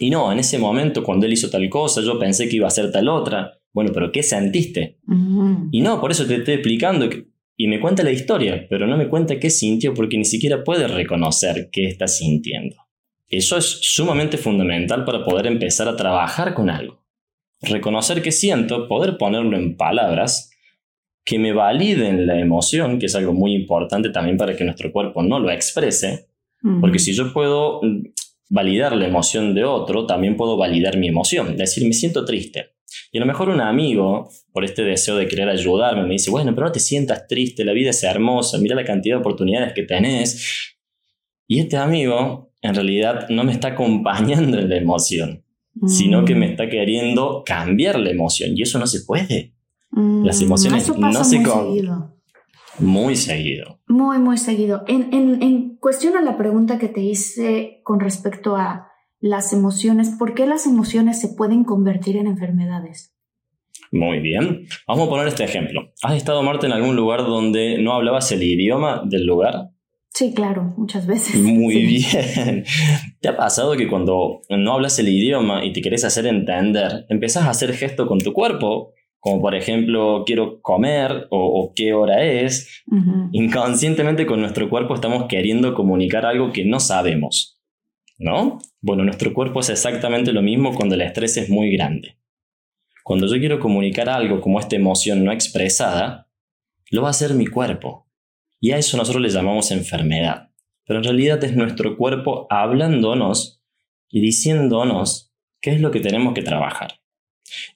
Y 0.00 0.10
no, 0.10 0.30
en 0.32 0.38
ese 0.38 0.58
momento 0.58 1.02
cuando 1.02 1.26
él 1.26 1.32
hizo 1.32 1.50
tal 1.50 1.68
cosa, 1.68 2.00
yo 2.00 2.18
pensé 2.18 2.48
que 2.48 2.56
iba 2.56 2.66
a 2.66 2.68
hacer 2.68 2.92
tal 2.92 3.08
otra, 3.08 3.58
bueno, 3.72 3.90
pero 3.92 4.10
¿qué 4.12 4.22
sentiste? 4.22 4.98
Y 5.70 5.80
no, 5.80 6.00
por 6.00 6.10
eso 6.10 6.26
te 6.26 6.36
estoy 6.36 6.54
explicando 6.54 7.08
y 7.56 7.66
me 7.66 7.80
cuenta 7.80 8.02
la 8.02 8.12
historia, 8.12 8.66
pero 8.70 8.86
no 8.86 8.96
me 8.96 9.08
cuenta 9.08 9.38
qué 9.38 9.50
sintió 9.50 9.92
porque 9.94 10.16
ni 10.16 10.24
siquiera 10.24 10.62
puede 10.62 10.86
reconocer 10.86 11.68
qué 11.72 11.86
está 11.86 12.06
sintiendo. 12.06 12.76
Eso 13.28 13.58
es 13.58 13.64
sumamente 13.64 14.38
fundamental 14.38 15.04
para 15.04 15.24
poder 15.24 15.46
empezar 15.46 15.88
a 15.88 15.96
trabajar 15.96 16.54
con 16.54 16.70
algo. 16.70 17.04
Reconocer 17.60 18.22
qué 18.22 18.32
siento, 18.32 18.88
poder 18.88 19.18
ponerlo 19.18 19.56
en 19.56 19.76
palabras 19.76 20.47
que 21.28 21.38
me 21.38 21.52
validen 21.52 22.26
la 22.26 22.40
emoción, 22.40 22.98
que 22.98 23.04
es 23.04 23.14
algo 23.14 23.34
muy 23.34 23.54
importante 23.54 24.08
también 24.08 24.38
para 24.38 24.56
que 24.56 24.64
nuestro 24.64 24.90
cuerpo 24.90 25.22
no 25.22 25.38
lo 25.38 25.50
exprese, 25.50 26.30
porque 26.80 26.98
si 26.98 27.12
yo 27.12 27.34
puedo 27.34 27.82
mm, 27.82 28.06
validar 28.48 28.96
la 28.96 29.06
emoción 29.06 29.54
de 29.54 29.62
otro, 29.62 30.06
también 30.06 30.38
puedo 30.38 30.56
validar 30.56 30.96
mi 30.96 31.06
emoción, 31.06 31.54
decir, 31.54 31.86
me 31.86 31.92
siento 31.92 32.24
triste. 32.24 32.70
Y 33.12 33.18
a 33.18 33.20
lo 33.20 33.26
mejor 33.26 33.50
un 33.50 33.60
amigo, 33.60 34.30
por 34.54 34.64
este 34.64 34.84
deseo 34.84 35.16
de 35.16 35.28
querer 35.28 35.50
ayudarme, 35.50 36.04
me 36.04 36.14
dice, 36.14 36.30
bueno, 36.30 36.54
pero 36.54 36.68
no 36.68 36.72
te 36.72 36.80
sientas 36.80 37.26
triste, 37.28 37.62
la 37.62 37.74
vida 37.74 37.90
es 37.90 38.02
hermosa, 38.02 38.56
mira 38.56 38.74
la 38.74 38.84
cantidad 38.86 39.16
de 39.16 39.20
oportunidades 39.20 39.74
que 39.74 39.82
tenés. 39.82 40.74
Y 41.46 41.60
este 41.60 41.76
amigo, 41.76 42.54
en 42.62 42.74
realidad, 42.74 43.28
no 43.28 43.44
me 43.44 43.52
está 43.52 43.68
acompañando 43.68 44.58
en 44.58 44.70
la 44.70 44.76
emoción, 44.76 45.44
sino 45.86 46.24
que 46.24 46.34
me 46.34 46.46
mm. 46.46 46.50
está 46.52 46.70
queriendo 46.70 47.42
cambiar 47.44 47.98
la 48.00 48.08
emoción. 48.08 48.56
Y 48.56 48.62
eso 48.62 48.78
no 48.78 48.86
se 48.86 49.02
puede. 49.02 49.57
Las 50.24 50.40
mm, 50.40 50.44
emociones 50.44 50.96
no 50.96 51.24
se... 51.24 51.40
Muy 52.78 53.16
seguido. 53.16 53.80
Muy, 53.88 54.18
muy 54.18 54.38
seguido. 54.38 54.84
En, 54.86 55.12
en, 55.12 55.42
en 55.42 55.76
cuestión 55.78 56.16
a 56.16 56.22
la 56.22 56.36
pregunta 56.36 56.78
que 56.78 56.88
te 56.88 57.00
hice 57.00 57.80
con 57.82 57.98
respecto 57.98 58.56
a 58.56 58.86
las 59.18 59.52
emociones, 59.52 60.10
¿por 60.16 60.34
qué 60.34 60.46
las 60.46 60.66
emociones 60.66 61.20
se 61.20 61.28
pueden 61.28 61.64
convertir 61.64 62.16
en 62.16 62.28
enfermedades? 62.28 63.16
Muy 63.90 64.20
bien. 64.20 64.68
Vamos 64.86 65.08
a 65.08 65.10
poner 65.10 65.26
este 65.26 65.42
ejemplo. 65.42 65.92
¿Has 66.02 66.14
estado, 66.14 66.42
Marta, 66.44 66.66
en 66.66 66.72
algún 66.72 66.94
lugar 66.94 67.22
donde 67.22 67.78
no 67.78 67.94
hablabas 67.94 68.30
el 68.30 68.44
idioma 68.44 69.02
del 69.04 69.26
lugar? 69.26 69.70
Sí, 70.10 70.32
claro, 70.32 70.74
muchas 70.76 71.08
veces. 71.08 71.34
Muy 71.42 71.84
bien. 71.84 72.64
¿Te 73.20 73.28
ha 73.28 73.36
pasado 73.36 73.76
que 73.76 73.88
cuando 73.88 74.42
no 74.48 74.72
hablas 74.72 74.98
el 75.00 75.08
idioma 75.08 75.64
y 75.64 75.72
te 75.72 75.80
quieres 75.80 76.04
hacer 76.04 76.26
entender, 76.26 77.06
empiezas 77.08 77.44
a 77.44 77.50
hacer 77.50 77.72
gesto 77.72 78.06
con 78.06 78.18
tu 78.18 78.32
cuerpo? 78.32 78.92
Como 79.20 79.40
por 79.40 79.54
ejemplo, 79.54 80.22
quiero 80.24 80.60
comer 80.62 81.26
o, 81.30 81.72
qué 81.74 81.92
hora 81.92 82.24
es. 82.24 82.84
Inconscientemente 83.32 84.26
con 84.26 84.40
nuestro 84.40 84.70
cuerpo 84.70 84.94
estamos 84.94 85.24
queriendo 85.28 85.74
comunicar 85.74 86.24
algo 86.24 86.52
que 86.52 86.64
no 86.64 86.80
sabemos. 86.80 87.60
¿No? 88.18 88.58
Bueno, 88.80 89.04
nuestro 89.04 89.32
cuerpo 89.32 89.60
es 89.60 89.70
exactamente 89.70 90.32
lo 90.32 90.42
mismo 90.42 90.74
cuando 90.74 90.94
el 90.94 91.02
estrés 91.02 91.36
es 91.36 91.50
muy 91.50 91.70
grande. 91.72 92.18
Cuando 93.04 93.26
yo 93.26 93.38
quiero 93.38 93.60
comunicar 93.60 94.08
algo 94.08 94.40
como 94.40 94.60
esta 94.60 94.76
emoción 94.76 95.24
no 95.24 95.32
expresada, 95.32 96.28
lo 96.90 97.02
va 97.02 97.08
a 97.08 97.10
hacer 97.10 97.34
mi 97.34 97.46
cuerpo. 97.46 98.08
Y 98.60 98.72
a 98.72 98.78
eso 98.78 98.96
nosotros 98.96 99.22
le 99.22 99.30
llamamos 99.30 99.70
enfermedad. 99.70 100.50
Pero 100.84 100.98
en 100.98 101.04
realidad 101.04 101.42
es 101.44 101.54
nuestro 101.54 101.96
cuerpo 101.96 102.46
hablándonos 102.50 103.62
y 104.08 104.20
diciéndonos 104.20 105.32
qué 105.60 105.70
es 105.70 105.80
lo 105.80 105.90
que 105.90 106.00
tenemos 106.00 106.34
que 106.34 106.42
trabajar. 106.42 107.00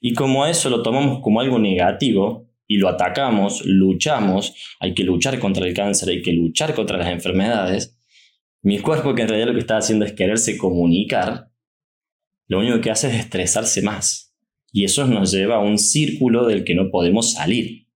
Y 0.01 0.13
como 0.13 0.45
eso 0.45 0.69
lo 0.69 0.83
tomamos 0.83 1.19
como 1.21 1.39
algo 1.39 1.59
negativo 1.59 2.49
y 2.67 2.77
lo 2.77 2.89
atacamos, 2.89 3.65
luchamos, 3.65 4.55
hay 4.79 4.93
que 4.93 5.03
luchar 5.03 5.39
contra 5.39 5.65
el 5.67 5.73
cáncer, 5.73 6.09
hay 6.09 6.21
que 6.21 6.33
luchar 6.33 6.73
contra 6.73 6.97
las 6.97 7.07
enfermedades, 7.07 7.97
mi 8.61 8.79
cuerpo 8.79 9.13
que 9.13 9.23
en 9.23 9.27
realidad 9.27 9.47
lo 9.47 9.53
que 9.53 9.59
está 9.59 9.77
haciendo 9.77 10.05
es 10.05 10.13
quererse 10.13 10.57
comunicar, 10.57 11.49
lo 12.47 12.59
único 12.59 12.79
que 12.81 12.91
hace 12.91 13.09
es 13.09 13.15
estresarse 13.15 13.81
más 13.81 14.33
y 14.71 14.85
eso 14.85 15.05
nos 15.05 15.31
lleva 15.31 15.57
a 15.57 15.59
un 15.59 15.77
círculo 15.77 16.47
del 16.47 16.63
que 16.63 16.73
no 16.73 16.89
podemos 16.89 17.33
salir. 17.33 17.87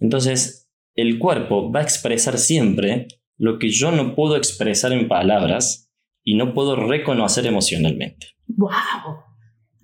Entonces, 0.00 0.68
el 0.94 1.18
cuerpo 1.18 1.72
va 1.72 1.80
a 1.80 1.82
expresar 1.82 2.38
siempre 2.38 3.08
lo 3.38 3.58
que 3.58 3.70
yo 3.70 3.90
no 3.90 4.14
puedo 4.14 4.36
expresar 4.36 4.92
en 4.92 5.08
palabras 5.08 5.90
y 6.22 6.34
no 6.34 6.54
puedo 6.54 6.76
reconocer 6.76 7.46
emocionalmente. 7.46 8.28
¡Wow! 8.46 8.70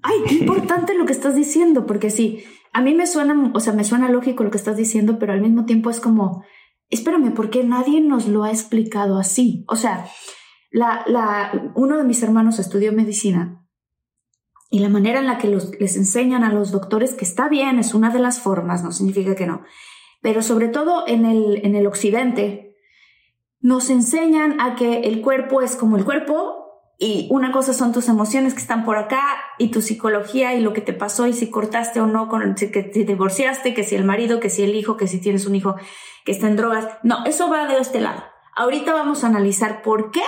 ¡Ay, 0.03 0.17
qué 0.29 0.35
importante 0.41 0.95
lo 0.95 1.07
que 1.07 1.13
estás 1.13 1.35
diciendo! 1.35 1.87
Porque 1.87 2.11
sí, 2.11 2.45
a 2.73 2.81
mí 2.81 2.95
me 2.95 3.07
suena, 3.07 3.53
o 3.55 3.61
sea, 3.61 3.73
me 3.73 3.85
suena 3.85 4.09
lógico 4.09 4.45
lo 4.45 4.51
que 4.51 4.59
estás 4.59 4.77
diciendo, 4.77 5.19
pero 5.19 5.33
al 5.33 5.41
mismo 5.41 5.65
tiempo 5.65 5.91
es 5.91 6.01
como, 6.01 6.45
espérame, 6.89 7.33
¿por 7.33 7.51
qué 7.51 7.65
nadie 7.65 8.01
nos 8.01 8.29
lo 8.29 8.45
ha 8.45 8.51
explicado 8.51 9.19
así? 9.19 9.65
O 9.69 9.77
sea, 9.77 10.07
la, 10.71 11.05
la, 11.07 11.73
uno 11.75 11.97
de 11.97 12.05
mis 12.05 12.23
hermanos 12.23 12.59
estudió 12.59 12.93
medicina 12.93 13.67
y 14.71 14.79
la 14.79 14.89
manera 14.89 15.19
en 15.19 15.27
la 15.27 15.39
que 15.39 15.49
les 15.49 15.97
enseñan 15.97 16.45
a 16.45 16.53
los 16.53 16.71
doctores, 16.71 17.15
que 17.15 17.25
está 17.25 17.49
bien, 17.49 17.81
es 17.81 17.93
una 17.93 18.11
de 18.11 18.21
las 18.21 18.39
formas, 18.39 18.85
no 18.85 18.93
significa 18.93 19.35
que 19.35 19.47
no, 19.47 19.63
pero 20.23 20.43
sobre 20.43 20.69
todo 20.69 21.05
en 21.09 21.25
el, 21.25 21.65
en 21.65 21.75
el 21.75 21.89
occidente, 21.89 22.77
nos 23.61 23.91
enseñan 23.91 24.61
a 24.61 24.77
que 24.77 25.01
el 25.01 25.23
cuerpo 25.23 25.61
es 25.61 25.75
como 25.75 25.97
el 25.97 26.05
cuerpo 26.05 26.60
y 27.03 27.29
una 27.31 27.51
cosa 27.51 27.73
son 27.73 27.93
tus 27.93 28.09
emociones 28.11 28.53
que 28.53 28.61
están 28.61 28.85
por 28.85 28.99
acá 28.99 29.23
y 29.57 29.71
tu 29.71 29.81
psicología 29.81 30.55
y 30.55 30.61
lo 30.61 30.75
que 30.75 30.83
te 30.83 30.93
pasó 30.93 31.27
y 31.27 31.33
si 31.33 31.49
cortaste 31.49 31.99
o 31.99 32.07
no, 32.07 32.29
con, 32.29 32.55
que 32.55 32.83
te 32.83 33.05
divorciaste, 33.05 33.73
que 33.73 33.85
si 33.85 33.95
el 33.95 34.05
marido, 34.05 34.39
que 34.39 34.51
si 34.51 34.65
el 34.65 34.75
hijo, 34.75 34.99
que 34.99 35.07
si 35.07 35.19
tienes 35.19 35.47
un 35.47 35.55
hijo 35.55 35.77
que 36.27 36.33
está 36.33 36.47
en 36.47 36.57
drogas. 36.57 36.87
No, 37.03 37.25
eso 37.25 37.49
va 37.49 37.67
de 37.67 37.79
este 37.79 38.03
lado. 38.03 38.23
Ahorita 38.55 38.93
vamos 38.93 39.25
a 39.25 39.29
analizar 39.29 39.81
por 39.81 40.11
qué 40.11 40.21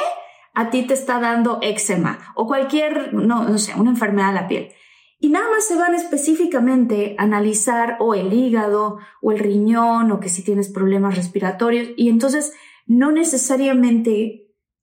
a 0.55 0.71
ti 0.71 0.87
te 0.87 0.95
está 0.95 1.21
dando 1.21 1.59
eczema 1.61 2.33
o 2.37 2.47
cualquier, 2.47 3.13
no, 3.13 3.45
no 3.45 3.59
sé, 3.59 3.75
una 3.79 3.91
enfermedad 3.91 4.29
de 4.29 4.41
la 4.41 4.49
piel. 4.49 4.73
Y 5.21 5.29
nada 5.29 5.51
más 5.51 5.67
se 5.67 5.77
van 5.77 5.95
específicamente 5.95 7.17
a 7.19 7.25
analizar 7.25 7.99
o 8.01 8.15
el 8.15 8.33
hígado 8.33 8.97
o 9.21 9.31
el 9.31 9.41
riñón 9.41 10.11
o 10.11 10.21
que 10.21 10.31
si 10.31 10.43
tienes 10.43 10.71
problemas 10.71 11.17
respiratorios 11.17 11.91
y 11.99 12.09
entonces 12.09 12.55
no 12.87 13.13
necesariamente 13.13 14.42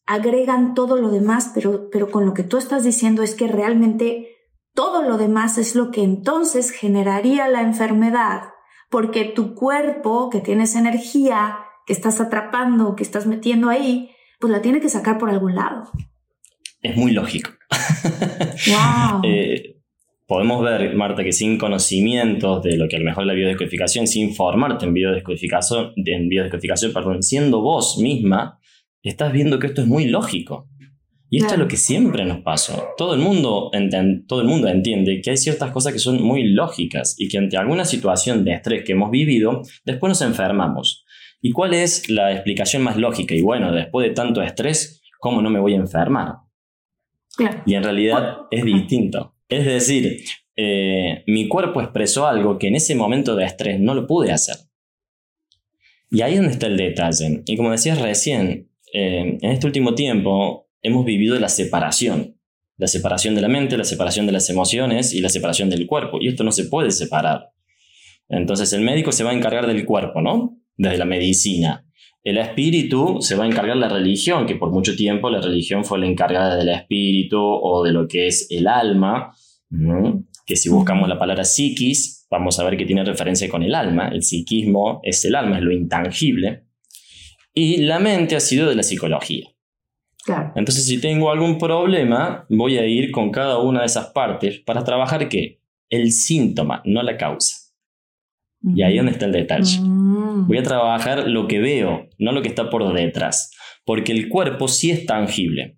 agregan 0.10 0.74
todo 0.74 0.98
lo 0.98 1.12
demás, 1.12 1.52
pero, 1.54 1.88
pero 1.92 2.10
con 2.10 2.26
lo 2.26 2.34
que 2.34 2.42
tú 2.42 2.58
estás 2.58 2.84
diciendo 2.84 3.22
es 3.22 3.36
que 3.36 3.48
realmente 3.48 4.38
todo 4.74 5.04
lo 5.04 5.20
demás 5.20 5.60
es 5.60 5.76
lo 5.76 5.92
que 5.92 6.02
entonces 6.02 6.72
generaría 6.72 7.48
la 7.48 7.62
enfermedad, 7.62 8.42
porque 8.90 9.24
tu 9.24 9.54
cuerpo, 9.54 10.32
que 10.32 10.40
tienes 10.40 10.76
energía, 10.76 11.60
que 11.86 11.94
estás 11.94 12.20
atrapando, 12.20 12.96
que 12.96 13.04
estás 13.04 13.28
metiendo 13.28 13.70
ahí, 13.70 14.10
pues 14.40 14.52
la 14.52 14.64
tiene 14.64 14.82
que 14.82 14.90
sacar 14.90 15.20
por 15.20 15.30
algún 15.30 15.54
lado. 15.54 15.84
Es 16.82 16.98
muy 16.98 17.12
lógico. 17.12 17.52
Wow. 18.68 19.22
Eh, 19.26 19.76
podemos 20.28 20.64
ver, 20.64 20.96
Marta, 20.96 21.24
que 21.24 21.32
sin 21.32 21.58
conocimientos 21.60 22.64
de 22.64 22.78
lo 22.78 22.88
que 22.88 22.96
a 22.96 23.00
lo 23.00 23.06
mejor 23.06 23.24
es 23.24 23.28
la 23.28 23.34
biodescodificación, 23.34 24.08
sin 24.08 24.34
formarte 24.34 24.86
en 24.86 24.94
biodescodificación, 24.94 25.94
en 25.96 26.30
biodescodificación, 26.30 26.94
perdón, 26.94 27.22
siendo 27.22 27.62
vos 27.62 28.00
misma, 28.00 28.60
estás 29.04 29.32
viendo 29.32 29.60
que 29.60 29.68
esto 29.68 29.82
es 29.82 29.88
muy 29.88 30.06
lógico. 30.06 30.68
Y 31.32 31.38
esto 31.38 31.54
es 31.54 31.60
lo 31.60 31.68
que 31.68 31.78
siempre 31.78 32.26
nos 32.26 32.42
pasó. 32.42 32.88
Todo 32.98 33.14
el, 33.14 33.20
mundo 33.20 33.70
todo 34.28 34.42
el 34.42 34.48
mundo 34.48 34.68
entiende 34.68 35.22
que 35.22 35.30
hay 35.30 35.38
ciertas 35.38 35.72
cosas 35.72 35.94
que 35.94 36.00
son 36.00 36.24
muy 36.24 36.44
lógicas 36.44 37.16
y 37.20 37.28
que 37.28 37.38
ante 37.38 37.56
alguna 37.56 37.86
situación 37.86 38.44
de 38.44 38.54
estrés 38.54 38.84
que 38.84 38.94
hemos 38.94 39.12
vivido, 39.12 39.62
después 39.86 40.10
nos 40.10 40.22
enfermamos. 40.24 41.06
¿Y 41.40 41.52
cuál 41.52 41.76
es 41.76 42.10
la 42.10 42.34
explicación 42.34 42.82
más 42.82 42.98
lógica? 42.98 43.36
Y 43.36 43.42
bueno, 43.42 43.72
después 43.72 44.08
de 44.08 44.16
tanto 44.16 44.42
estrés, 44.42 45.04
¿cómo 45.20 45.42
no 45.42 45.52
me 45.52 45.60
voy 45.60 45.74
a 45.74 45.78
enfermar? 45.78 46.34
Y 47.66 47.76
en 47.76 47.84
realidad 47.84 48.38
es 48.50 48.66
distinto. 48.66 49.36
Es 49.48 49.66
decir, 49.66 50.24
eh, 50.56 51.24
mi 51.28 51.48
cuerpo 51.48 51.82
expresó 51.82 52.28
algo 52.28 52.58
que 52.58 52.68
en 52.68 52.76
ese 52.76 52.96
momento 52.96 53.36
de 53.36 53.46
estrés 53.46 53.80
no 53.80 53.94
lo 53.94 54.08
pude 54.08 54.32
hacer. 54.32 54.56
Y 56.10 56.22
ahí 56.22 56.34
es 56.34 56.40
donde 56.40 56.54
está 56.54 56.68
el 56.68 56.78
detalle. 56.78 57.44
Y 57.46 57.56
como 57.56 57.72
decías 57.72 58.02
recién, 58.02 58.69
eh, 58.94 59.38
en 59.42 59.52
este 59.52 59.68
último 59.68 59.96
tiempo 59.96 60.68
hemos 60.82 61.06
vivido 61.06 61.40
la 61.40 61.50
separación. 61.50 62.36
La 62.78 62.88
separación 62.88 63.36
de 63.36 63.42
la 63.42 63.50
mente, 63.50 63.78
la 63.78 63.84
separación 63.84 64.26
de 64.26 64.32
las 64.32 64.50
emociones 64.50 65.14
y 65.14 65.22
la 65.22 65.30
separación 65.30 65.70
del 65.70 65.86
cuerpo. 65.86 66.18
Y 66.22 66.30
esto 66.30 66.44
no 66.44 66.52
se 66.52 66.66
puede 66.66 66.92
separar. 66.92 67.50
Entonces 68.30 68.72
el 68.74 68.82
médico 68.82 69.12
se 69.12 69.24
va 69.24 69.32
a 69.32 69.34
encargar 69.34 69.68
del 69.68 69.86
cuerpo, 69.86 70.22
¿no? 70.22 70.60
desde 70.80 70.98
la 70.98 71.06
medicina. 71.06 71.86
El 72.24 72.38
espíritu 72.38 73.18
se 73.22 73.36
va 73.36 73.44
a 73.44 73.48
encargar 73.48 73.78
la 73.78 73.90
religión, 73.90 74.46
que 74.46 74.56
por 74.56 74.72
mucho 74.72 74.96
tiempo 74.96 75.30
la 75.30 75.42
religión 75.42 75.86
fue 75.86 76.00
la 76.00 76.08
encargada 76.08 76.56
del 76.56 76.70
espíritu 76.70 77.38
o 77.40 77.84
de 77.84 77.92
lo 77.92 78.08
que 78.08 78.28
es 78.28 78.48
el 78.50 78.68
alma, 78.68 79.32
que 80.46 80.56
si 80.56 80.70
buscamos 80.70 81.08
la 81.08 81.20
palabra 81.20 81.44
psiquis, 81.44 82.28
vamos 82.32 82.60
a 82.60 82.64
ver 82.64 82.78
que 82.78 82.86
tiene 82.86 83.04
referencia 83.04 83.50
con 83.50 83.62
el 83.62 83.76
alma. 83.76 84.08
El 84.08 84.24
psiquismo 84.24 85.00
es 85.04 85.24
el 85.26 85.36
alma, 85.36 85.58
es 85.58 85.64
lo 85.64 85.72
intangible. 85.72 86.64
Y 87.54 87.78
la 87.78 88.00
mente 88.00 88.36
ha 88.36 88.40
sido 88.40 88.70
de 88.70 88.76
la 88.76 88.84
psicología. 88.84 89.48
Entonces, 90.56 90.86
si 90.86 91.00
tengo 91.00 91.32
algún 91.32 91.58
problema, 91.58 92.46
voy 92.50 92.78
a 92.78 92.86
ir 92.86 93.12
con 93.12 93.32
cada 93.32 93.58
una 93.60 93.82
de 93.82 93.88
esas 93.88 94.08
partes 94.08 94.60
para 94.60 94.84
trabajar 94.84 95.28
qué? 95.28 95.62
El 95.90 96.12
síntoma, 96.12 96.82
no 96.86 97.02
la 97.02 97.18
causa. 97.18 97.56
Y 98.76 98.84
ahí 98.84 98.98
donde 98.98 99.14
está 99.14 99.26
el 99.26 99.32
detalle. 99.32 99.80
Mm. 99.80 100.48
Voy 100.48 100.58
a 100.58 100.64
trabajar 100.64 101.28
lo 101.28 101.48
que 101.48 101.60
veo, 101.60 102.10
no 102.18 102.32
lo 102.32 102.42
que 102.42 102.50
está 102.50 102.70
por 102.70 102.94
detrás. 102.94 103.52
Porque 103.86 104.12
el 104.12 104.30
cuerpo 104.30 104.68
sí 104.68 104.92
es 104.92 105.06
tangible. 105.06 105.78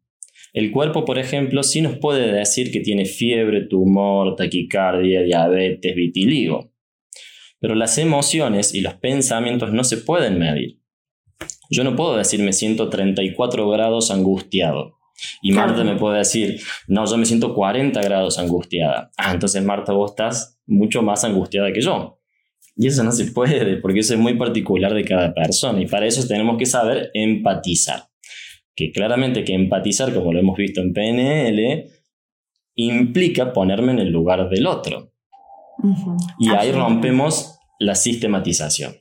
El 0.53 0.71
cuerpo, 0.71 1.05
por 1.05 1.17
ejemplo, 1.17 1.63
sí 1.63 1.81
nos 1.81 1.97
puede 1.97 2.31
decir 2.31 2.71
que 2.71 2.81
tiene 2.81 3.05
fiebre, 3.05 3.67
tumor, 3.67 4.35
taquicardia, 4.35 5.21
diabetes, 5.21 5.95
vitiligo. 5.95 6.73
Pero 7.59 7.75
las 7.75 7.97
emociones 7.97 8.73
y 8.73 8.81
los 8.81 8.95
pensamientos 8.95 9.71
no 9.71 9.83
se 9.83 9.97
pueden 9.97 10.39
medir. 10.39 10.80
Yo 11.71 11.83
no 11.83 11.95
puedo 11.95 12.17
decir 12.17 12.41
me 12.43 12.53
siento 12.53 12.89
34 12.89 13.69
grados 13.69 14.11
angustiado. 14.11 14.99
Y 15.41 15.51
Marta 15.51 15.83
me 15.83 15.95
puede 15.95 16.19
decir, 16.19 16.59
no, 16.87 17.05
yo 17.05 17.17
me 17.17 17.25
siento 17.25 17.53
40 17.55 18.01
grados 18.01 18.37
angustiada. 18.39 19.11
Ah, 19.17 19.31
entonces 19.31 19.63
Marta, 19.63 19.93
vos 19.93 20.11
estás 20.11 20.59
mucho 20.65 21.01
más 21.01 21.23
angustiada 21.23 21.71
que 21.71 21.81
yo. 21.81 22.19
Y 22.75 22.87
eso 22.87 23.03
no 23.03 23.11
se 23.11 23.31
puede, 23.31 23.77
porque 23.77 23.99
eso 23.99 24.13
es 24.13 24.19
muy 24.19 24.35
particular 24.35 24.93
de 24.93 25.03
cada 25.03 25.33
persona. 25.33 25.81
Y 25.81 25.85
para 25.85 26.07
eso 26.07 26.27
tenemos 26.27 26.57
que 26.57 26.65
saber 26.65 27.11
empatizar. 27.13 28.03
Que 28.75 28.91
claramente 28.91 29.43
que 29.43 29.53
empatizar, 29.53 30.13
como 30.13 30.33
lo 30.33 30.39
hemos 30.39 30.57
visto 30.57 30.81
en 30.81 30.93
PNL, 30.93 31.85
implica 32.75 33.53
ponerme 33.53 33.91
en 33.91 33.99
el 33.99 34.09
lugar 34.09 34.49
del 34.49 34.65
otro. 34.65 35.13
Y 36.39 36.49
ahí 36.49 36.71
rompemos 36.71 37.57
la 37.79 37.95
sistematización. 37.95 38.93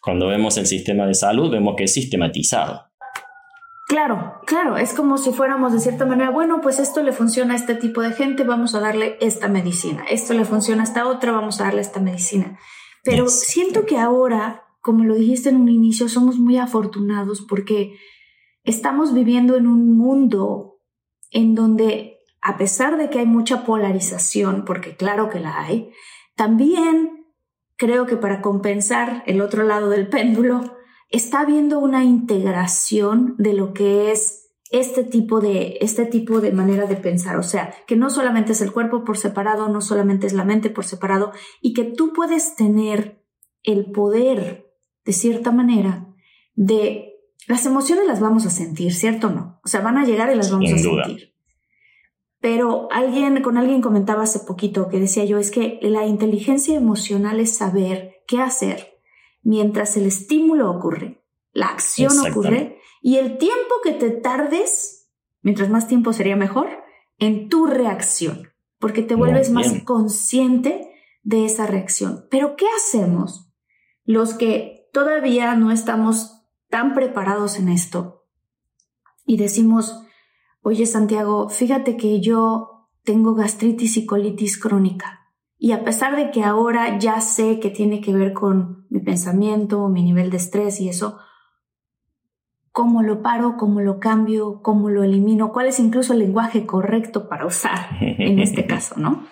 Cuando 0.00 0.28
vemos 0.28 0.56
el 0.56 0.66
sistema 0.66 1.06
de 1.06 1.14
salud, 1.14 1.50
vemos 1.50 1.74
que 1.76 1.84
es 1.84 1.92
sistematizado. 1.92 2.86
Claro, 3.88 4.40
claro, 4.46 4.76
es 4.76 4.94
como 4.94 5.18
si 5.18 5.32
fuéramos 5.32 5.72
de 5.72 5.80
cierta 5.80 6.06
manera, 6.06 6.30
bueno, 6.30 6.60
pues 6.60 6.78
esto 6.78 7.02
le 7.02 7.12
funciona 7.12 7.54
a 7.54 7.56
este 7.56 7.74
tipo 7.74 8.00
de 8.00 8.12
gente, 8.12 8.44
vamos 8.44 8.74
a 8.74 8.80
darle 8.80 9.16
esta 9.20 9.48
medicina, 9.48 10.04
esto 10.08 10.32
le 10.32 10.44
funciona 10.44 10.82
a 10.82 10.84
esta 10.84 11.08
otra, 11.08 11.32
vamos 11.32 11.60
a 11.60 11.64
darle 11.64 11.80
esta 11.80 11.98
medicina. 11.98 12.56
Pero 13.02 13.28
siento 13.28 13.86
que 13.86 13.98
ahora 13.98 14.62
como 14.80 15.04
lo 15.04 15.14
dijiste 15.14 15.50
en 15.50 15.56
un 15.56 15.68
inicio, 15.68 16.08
somos 16.08 16.38
muy 16.38 16.56
afortunados 16.56 17.42
porque 17.42 17.96
estamos 18.64 19.12
viviendo 19.12 19.56
en 19.56 19.66
un 19.66 19.96
mundo 19.96 20.80
en 21.30 21.54
donde, 21.54 22.18
a 22.40 22.56
pesar 22.56 22.96
de 22.96 23.10
que 23.10 23.20
hay 23.20 23.26
mucha 23.26 23.64
polarización, 23.64 24.64
porque 24.64 24.96
claro 24.96 25.28
que 25.28 25.40
la 25.40 25.60
hay, 25.60 25.90
también 26.34 27.19
creo 27.80 28.04
que 28.04 28.18
para 28.18 28.42
compensar 28.42 29.24
el 29.26 29.40
otro 29.40 29.62
lado 29.62 29.88
del 29.88 30.06
péndulo, 30.06 30.76
está 31.08 31.40
habiendo 31.40 31.78
una 31.78 32.04
integración 32.04 33.34
de 33.38 33.54
lo 33.54 33.72
que 33.72 34.12
es 34.12 34.50
este 34.70 35.02
tipo 35.02 35.40
de 35.40 35.78
este 35.80 36.04
tipo 36.04 36.42
de 36.42 36.52
manera 36.52 36.84
de 36.84 36.96
pensar, 36.96 37.38
o 37.38 37.42
sea, 37.42 37.74
que 37.86 37.96
no 37.96 38.10
solamente 38.10 38.52
es 38.52 38.60
el 38.60 38.70
cuerpo 38.70 39.02
por 39.02 39.16
separado, 39.16 39.70
no 39.70 39.80
solamente 39.80 40.26
es 40.26 40.34
la 40.34 40.44
mente 40.44 40.68
por 40.68 40.84
separado 40.84 41.32
y 41.62 41.72
que 41.72 41.84
tú 41.84 42.12
puedes 42.12 42.54
tener 42.54 43.24
el 43.62 43.90
poder 43.90 44.70
de 45.06 45.12
cierta 45.14 45.50
manera 45.50 46.06
de 46.54 47.14
las 47.48 47.64
emociones 47.64 48.06
las 48.06 48.20
vamos 48.20 48.44
a 48.44 48.50
sentir, 48.50 48.92
¿cierto 48.92 49.28
o 49.28 49.30
no? 49.30 49.60
O 49.64 49.68
sea, 49.68 49.80
van 49.80 49.96
a 49.96 50.04
llegar 50.04 50.30
y 50.30 50.36
las 50.36 50.52
vamos 50.52 50.70
a 50.70 50.76
sentir. 50.76 51.29
Pero 52.40 52.88
alguien 52.90 53.42
con 53.42 53.58
alguien 53.58 53.82
comentaba 53.82 54.22
hace 54.22 54.40
poquito 54.40 54.88
que 54.88 54.98
decía 54.98 55.24
yo 55.24 55.38
es 55.38 55.50
que 55.50 55.78
la 55.82 56.06
inteligencia 56.06 56.76
emocional 56.76 57.38
es 57.38 57.56
saber 57.56 58.22
qué 58.26 58.40
hacer 58.40 59.00
mientras 59.42 59.96
el 59.96 60.06
estímulo 60.06 60.70
ocurre, 60.70 61.22
la 61.52 61.66
acción 61.66 62.12
ocurre 62.18 62.78
y 63.02 63.16
el 63.16 63.38
tiempo 63.38 63.74
que 63.82 63.92
te 63.92 64.10
tardes, 64.10 65.10
mientras 65.42 65.70
más 65.70 65.88
tiempo 65.88 66.12
sería 66.12 66.36
mejor, 66.36 66.68
en 67.18 67.48
tu 67.48 67.66
reacción, 67.66 68.50
porque 68.78 69.02
te 69.02 69.14
vuelves 69.14 69.50
más 69.50 69.82
consciente 69.84 70.90
de 71.22 71.44
esa 71.44 71.66
reacción. 71.66 72.26
Pero 72.30 72.56
¿qué 72.56 72.66
hacemos 72.76 73.50
los 74.04 74.34
que 74.34 74.88
todavía 74.92 75.54
no 75.54 75.70
estamos 75.70 76.42
tan 76.68 76.94
preparados 76.94 77.58
en 77.58 77.68
esto 77.68 78.26
y 79.26 79.36
decimos, 79.36 80.02
oye 80.62 80.86
Santiago, 80.86 81.48
fíjate 81.48 81.96
que 81.96 82.20
yo 82.20 82.88
tengo 83.04 83.34
gastritis 83.34 83.96
y 83.96 84.06
colitis 84.06 84.58
crónica? 84.58 85.20
Y 85.58 85.72
a 85.72 85.84
pesar 85.84 86.16
de 86.16 86.30
que 86.30 86.42
ahora 86.42 86.98
ya 86.98 87.20
sé 87.20 87.60
que 87.60 87.68
tiene 87.68 88.00
que 88.00 88.14
ver 88.14 88.32
con 88.32 88.86
mi 88.88 89.00
pensamiento, 89.00 89.88
mi 89.88 90.02
nivel 90.02 90.30
de 90.30 90.38
estrés 90.38 90.80
y 90.80 90.88
eso, 90.88 91.18
cómo 92.72 93.02
lo 93.02 93.22
paro, 93.22 93.56
cómo 93.58 93.80
lo 93.80 93.98
cambio, 93.98 94.62
cómo 94.62 94.88
lo 94.88 95.04
elimino, 95.04 95.52
cuál 95.52 95.66
es 95.66 95.78
incluso 95.78 96.12
el 96.12 96.20
lenguaje 96.20 96.64
correcto 96.66 97.28
para 97.28 97.44
usar 97.46 97.88
en 98.00 98.38
este 98.38 98.66
caso, 98.66 98.94
¿no? 98.98 99.26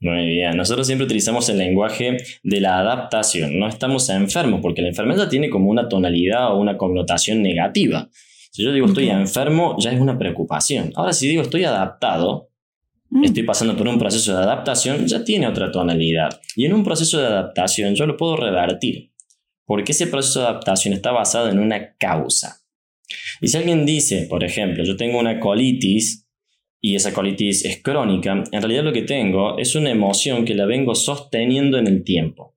Muy 0.00 0.26
bien, 0.26 0.56
nosotros 0.56 0.86
siempre 0.86 1.04
utilizamos 1.04 1.48
el 1.50 1.58
lenguaje 1.58 2.16
de 2.42 2.60
la 2.60 2.78
adaptación, 2.78 3.58
no 3.58 3.68
estamos 3.68 4.08
enfermos, 4.08 4.60
porque 4.62 4.80
la 4.80 4.88
enfermedad 4.88 5.28
tiene 5.28 5.50
como 5.50 5.70
una 5.70 5.88
tonalidad 5.88 6.54
o 6.54 6.58
una 6.58 6.78
connotación 6.78 7.42
negativa. 7.42 8.08
Si 8.50 8.64
yo 8.64 8.72
digo 8.72 8.86
estoy 8.86 9.08
enfermo, 9.08 9.76
ya 9.78 9.92
es 9.92 10.00
una 10.00 10.18
preocupación. 10.18 10.92
Ahora 10.96 11.12
si 11.12 11.28
digo 11.28 11.42
estoy 11.42 11.64
adaptado, 11.64 12.50
mm. 13.10 13.24
estoy 13.24 13.44
pasando 13.44 13.76
por 13.76 13.86
un 13.86 13.98
proceso 13.98 14.36
de 14.36 14.42
adaptación, 14.42 15.06
ya 15.06 15.24
tiene 15.24 15.46
otra 15.46 15.70
tonalidad. 15.70 16.40
Y 16.56 16.66
en 16.66 16.74
un 16.74 16.84
proceso 16.84 17.18
de 17.18 17.26
adaptación 17.26 17.94
yo 17.94 18.06
lo 18.06 18.16
puedo 18.16 18.36
revertir, 18.36 19.12
porque 19.64 19.92
ese 19.92 20.08
proceso 20.08 20.40
de 20.40 20.46
adaptación 20.46 20.94
está 20.94 21.12
basado 21.12 21.48
en 21.48 21.60
una 21.60 21.94
causa. 21.96 22.60
Y 23.40 23.48
si 23.48 23.56
alguien 23.56 23.86
dice, 23.86 24.26
por 24.28 24.44
ejemplo, 24.44 24.84
yo 24.84 24.96
tengo 24.96 25.18
una 25.18 25.38
colitis 25.38 26.26
y 26.80 26.94
esa 26.94 27.12
colitis 27.12 27.64
es 27.64 27.82
crónica, 27.82 28.32
en 28.32 28.62
realidad 28.62 28.84
lo 28.84 28.92
que 28.92 29.02
tengo 29.02 29.58
es 29.58 29.74
una 29.74 29.90
emoción 29.90 30.44
que 30.44 30.54
la 30.54 30.66
vengo 30.66 30.94
sosteniendo 30.94 31.78
en 31.78 31.86
el 31.86 32.04
tiempo. 32.04 32.56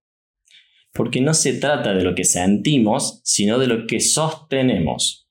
Porque 0.93 1.21
no 1.21 1.33
se 1.33 1.53
trata 1.53 1.93
de 1.93 2.03
lo 2.03 2.15
que 2.15 2.23
sentimos, 2.23 3.19
sino 3.23 3.59
de 3.59 3.67
lo 3.67 3.85
que 3.85 3.99
sostenemos. 3.99 5.22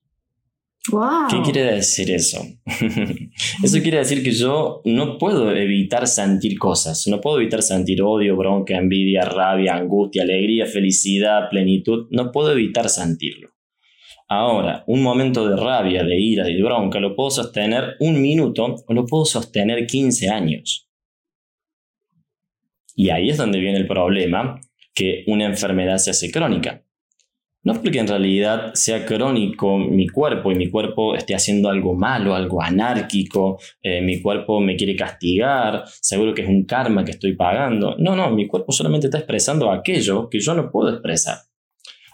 ¿Qué 1.30 1.40
quiere 1.42 1.74
decir 1.74 2.10
eso? 2.10 2.44
eso 3.62 3.82
quiere 3.82 3.98
decir 3.98 4.22
que 4.24 4.32
yo 4.32 4.82
no 4.84 5.16
puedo 5.16 5.54
evitar 5.54 6.08
sentir 6.08 6.58
cosas, 6.58 7.06
no 7.06 7.20
puedo 7.20 7.40
evitar 7.40 7.62
sentir 7.62 8.02
odio, 8.02 8.36
bronca, 8.36 8.76
envidia, 8.76 9.24
rabia, 9.24 9.76
angustia, 9.76 10.24
alegría, 10.24 10.66
felicidad, 10.66 11.48
plenitud, 11.48 12.09
no 12.11 12.33
puedo 12.33 12.50
evitar 12.50 12.88
sentirlo. 12.88 13.50
Ahora, 14.28 14.83
un 14.87 15.02
momento 15.02 15.46
de 15.46 15.57
rabia, 15.57 16.02
de 16.02 16.18
ira, 16.18 16.44
de 16.44 16.61
bronca, 16.62 16.98
lo 16.98 17.14
puedo 17.14 17.30
sostener 17.30 17.96
un 18.00 18.20
minuto 18.20 18.76
o 18.87 18.92
lo 18.94 19.07
puedo 19.07 19.24
sostener 19.24 19.87
15 19.87 20.30
años. 20.30 20.88
Y 22.96 23.11
ahí 23.11 23.30
es 23.30 23.37
donde 23.37 23.61
viene 23.61 23.78
el 23.78 23.87
problema, 23.87 24.61
que 24.94 25.22
una 25.26 25.44
enfermedad 25.44 25.98
se 25.98 26.11
hace 26.11 26.30
crónica. 26.30 26.83
No 27.64 27.81
porque 27.81 28.01
en 28.01 28.09
realidad 28.09 28.75
sea 28.75 29.07
crónico 29.07 29.79
mi 29.79 30.09
cuerpo 30.09 30.51
y 30.51 30.57
mi 30.57 30.68
cuerpo 30.68 31.14
esté 31.14 31.35
haciendo 31.35 31.68
algo 31.68 31.94
malo, 31.94 32.35
algo 32.35 32.61
anárquico, 32.61 33.61
eh, 33.81 34.01
mi 34.01 34.20
cuerpo 34.20 34.61
me 34.61 34.75
quiere 34.75 34.96
castigar, 34.96 35.85
seguro 36.01 36.35
que 36.35 36.42
es 36.42 36.48
un 36.48 36.64
karma 36.64 37.05
que 37.05 37.12
estoy 37.12 37.37
pagando. 37.37 37.94
No, 37.98 38.16
no, 38.16 38.31
mi 38.31 38.48
cuerpo 38.48 38.72
solamente 38.72 39.07
está 39.07 39.18
expresando 39.18 39.70
aquello 39.70 40.29
que 40.29 40.40
yo 40.40 40.55
no 40.55 40.72
puedo 40.72 40.90
expresar. 40.90 41.38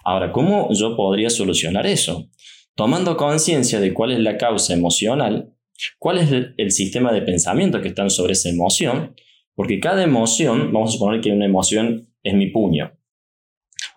Ahora, 0.04 0.32
¿cómo 0.32 0.68
yo 0.72 0.96
podría 0.96 1.30
solucionar 1.30 1.86
eso? 1.86 2.28
Tomando 2.74 3.16
conciencia 3.16 3.80
de 3.80 3.92
cuál 3.94 4.12
es 4.12 4.18
la 4.18 4.36
causa 4.36 4.74
emocional, 4.74 5.54
cuál 5.98 6.18
es 6.18 6.30
el, 6.30 6.70
sistema 6.70 7.12
de 7.12 7.22
pensamiento 7.22 7.80
que 7.80 7.88
están 7.88 8.10
sobre 8.10 8.32
esa 8.32 8.48
emoción, 8.48 9.14
porque 9.54 9.80
cada 9.80 10.02
emoción, 10.02 10.72
vamos 10.72 10.90
a 10.90 10.92
suponer 10.92 11.20
que 11.20 11.32
una 11.32 11.46
emoción 11.46 12.08
es 12.22 12.34
mi 12.34 12.48
puño. 12.48 12.97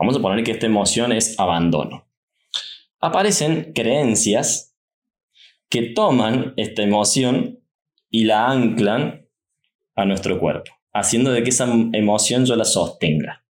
Vamos 0.01 0.15
a 0.15 0.17
suponer 0.17 0.43
que 0.43 0.49
esta 0.49 0.65
emoción 0.65 1.11
es 1.11 1.39
abandono. 1.39 2.07
Aparecen 2.99 3.71
creencias 3.71 4.75
que 5.69 5.83
toman 5.93 6.55
esta 6.57 6.81
emoción 6.81 7.59
y 8.09 8.23
la 8.23 8.49
anclan 8.49 9.27
a 9.95 10.05
nuestro 10.05 10.39
cuerpo, 10.39 10.71
haciendo 10.91 11.31
de 11.31 11.43
que 11.43 11.51
esa 11.51 11.71
emoción 11.93 12.47
yo 12.47 12.55
la 12.55 12.65
sostenga. 12.65 13.45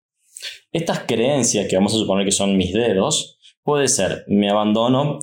Estas 0.73 0.99
creencias, 1.07 1.69
que 1.69 1.77
vamos 1.77 1.95
a 1.95 1.99
suponer 1.99 2.25
que 2.25 2.33
son 2.33 2.57
mis 2.57 2.73
dedos, 2.73 3.39
puede 3.63 3.87
ser 3.87 4.25
me 4.27 4.49
abandono 4.49 5.19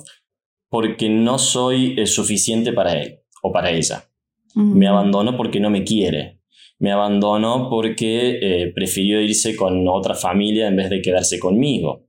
porque 0.67 1.09
no 1.09 1.37
soy 1.37 1.93
eh, 1.99 2.07
suficiente 2.07 2.73
para 2.73 2.93
él 2.93 3.19
o 3.43 3.51
para 3.51 3.69
ella. 3.69 4.09
Me 4.55 4.87
abandono 4.87 5.37
porque 5.37 5.59
no 5.59 5.69
me 5.69 5.83
quiere. 5.83 6.38
Me 6.79 6.91
abandono 6.91 7.69
porque 7.69 8.39
eh, 8.41 8.71
prefirió 8.73 9.21
irse 9.21 9.55
con 9.55 9.87
otra 9.87 10.15
familia 10.15 10.67
en 10.67 10.77
vez 10.77 10.89
de 10.89 11.01
quedarse 11.01 11.39
conmigo. 11.39 12.05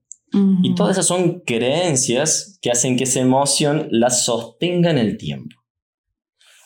Y 0.63 0.77
todas 0.77 0.93
esas 0.93 1.07
son 1.07 1.41
creencias 1.41 2.57
que 2.63 2.71
hacen 2.71 2.97
que 2.97 3.03
esa 3.03 3.19
emoción 3.19 3.89
la 3.91 4.11
sostenga 4.11 4.91
en 4.91 4.99
el 4.99 5.17
tiempo. 5.17 5.57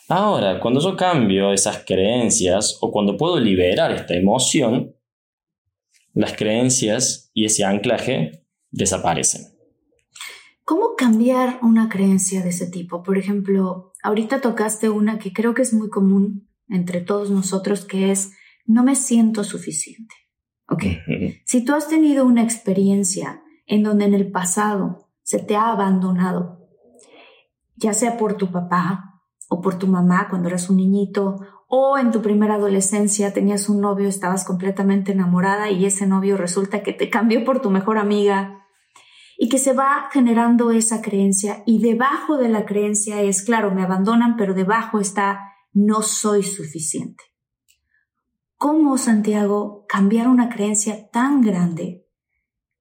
Ahora, 0.07 0.59
cuando 0.59 0.79
yo 0.79 0.95
cambio 0.95 1.51
esas 1.51 1.83
creencias 1.83 2.77
o 2.81 2.91
cuando 2.91 3.17
puedo 3.17 3.39
liberar 3.39 3.91
esta 3.91 4.13
emoción, 4.13 4.95
las 6.13 6.33
creencias 6.33 7.31
y 7.33 7.45
ese 7.45 7.63
anclaje 7.63 8.45
desaparecen. 8.69 9.47
¿Cómo 10.63 10.95
cambiar 10.95 11.59
una 11.63 11.89
creencia 11.89 12.43
de 12.43 12.49
ese 12.49 12.67
tipo? 12.67 13.01
Por 13.01 13.17
ejemplo, 13.17 13.93
ahorita 14.03 14.41
tocaste 14.41 14.89
una 14.89 15.17
que 15.17 15.33
creo 15.33 15.55
que 15.55 15.63
es 15.63 15.73
muy 15.73 15.89
común 15.89 16.47
entre 16.69 17.01
todos 17.01 17.29
nosotros, 17.31 17.85
que 17.85 18.11
es 18.11 18.33
no 18.65 18.83
me 18.83 18.95
siento 18.95 19.43
suficiente. 19.43 20.15
Ok. 20.67 20.83
Si 21.45 21.63
tú 21.63 21.75
has 21.75 21.87
tenido 21.87 22.25
una 22.25 22.43
experiencia 22.43 23.43
en 23.67 23.83
donde 23.83 24.05
en 24.05 24.13
el 24.13 24.31
pasado 24.31 25.09
se 25.21 25.39
te 25.39 25.55
ha 25.55 25.71
abandonado, 25.71 26.67
ya 27.75 27.93
sea 27.93 28.17
por 28.17 28.37
tu 28.37 28.51
papá 28.51 29.21
o 29.49 29.61
por 29.61 29.77
tu 29.77 29.87
mamá 29.87 30.27
cuando 30.29 30.47
eras 30.47 30.69
un 30.69 30.77
niñito 30.77 31.39
o 31.67 31.97
en 31.97 32.11
tu 32.11 32.21
primera 32.21 32.55
adolescencia 32.55 33.33
tenías 33.33 33.69
un 33.69 33.81
novio, 33.81 34.07
estabas 34.07 34.45
completamente 34.45 35.11
enamorada 35.11 35.69
y 35.69 35.85
ese 35.85 36.07
novio 36.07 36.37
resulta 36.37 36.83
que 36.83 36.93
te 36.93 37.09
cambió 37.09 37.43
por 37.43 37.61
tu 37.61 37.69
mejor 37.69 37.97
amiga 37.97 38.65
y 39.37 39.49
que 39.49 39.57
se 39.57 39.73
va 39.73 40.09
generando 40.11 40.71
esa 40.71 41.01
creencia 41.01 41.63
y 41.65 41.81
debajo 41.81 42.37
de 42.37 42.49
la 42.49 42.65
creencia 42.65 43.21
es, 43.21 43.43
claro, 43.43 43.71
me 43.71 43.83
abandonan, 43.83 44.37
pero 44.37 44.53
debajo 44.53 44.99
está, 44.99 45.54
no 45.75 46.01
soy 46.01 46.41
suficiente. 46.41 47.23
¿Cómo, 48.55 48.97
Santiago, 48.97 49.85
cambiar 49.87 50.27
una 50.29 50.49
creencia 50.49 51.09
tan 51.11 51.41
grande 51.41 52.07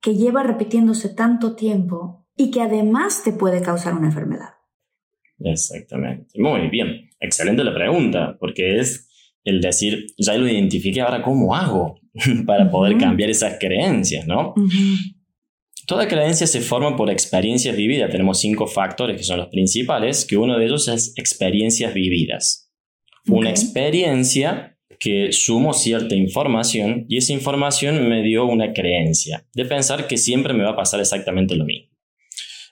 que 0.00 0.14
lleva 0.14 0.44
repitiéndose 0.44 1.08
tanto 1.08 1.56
tiempo 1.56 2.26
y 2.36 2.50
que 2.50 2.62
además 2.62 3.22
te 3.24 3.32
puede 3.32 3.60
causar 3.60 3.94
una 3.94 4.06
enfermedad? 4.06 4.50
Exactamente. 5.40 6.40
Muy 6.40 6.68
bien. 6.68 7.10
Excelente 7.18 7.64
la 7.64 7.74
pregunta, 7.74 8.36
porque 8.38 8.78
es 8.78 9.08
el 9.42 9.60
decir, 9.60 10.06
ya 10.16 10.36
lo 10.36 10.48
identifiqué, 10.48 11.00
ahora 11.00 11.22
cómo 11.22 11.54
hago 11.54 12.00
para 12.46 12.70
poder 12.70 12.96
cambiar 12.96 13.28
esas 13.28 13.58
creencias, 13.58 14.26
¿no? 14.26 14.54
Toda 15.86 16.06
creencia 16.06 16.46
se 16.46 16.60
forma 16.60 16.96
por 16.96 17.10
experiencias 17.10 17.76
vividas. 17.76 18.10
Tenemos 18.10 18.38
cinco 18.38 18.68
factores 18.68 19.16
que 19.16 19.24
son 19.24 19.38
los 19.38 19.48
principales, 19.48 20.24
que 20.24 20.36
uno 20.36 20.56
de 20.56 20.66
ellos 20.66 20.86
es 20.88 21.12
experiencias 21.18 21.92
vividas. 21.92 22.63
Una 23.28 23.50
experiencia 23.50 24.78
que 24.98 25.32
sumo 25.32 25.72
cierta 25.72 26.14
información 26.14 27.06
y 27.08 27.18
esa 27.18 27.32
información 27.32 28.08
me 28.08 28.22
dio 28.22 28.44
una 28.46 28.72
creencia 28.72 29.46
de 29.54 29.64
pensar 29.64 30.06
que 30.06 30.18
siempre 30.18 30.54
me 30.54 30.64
va 30.64 30.70
a 30.70 30.76
pasar 30.76 31.00
exactamente 31.00 31.56
lo 31.56 31.64
mismo. 31.64 31.90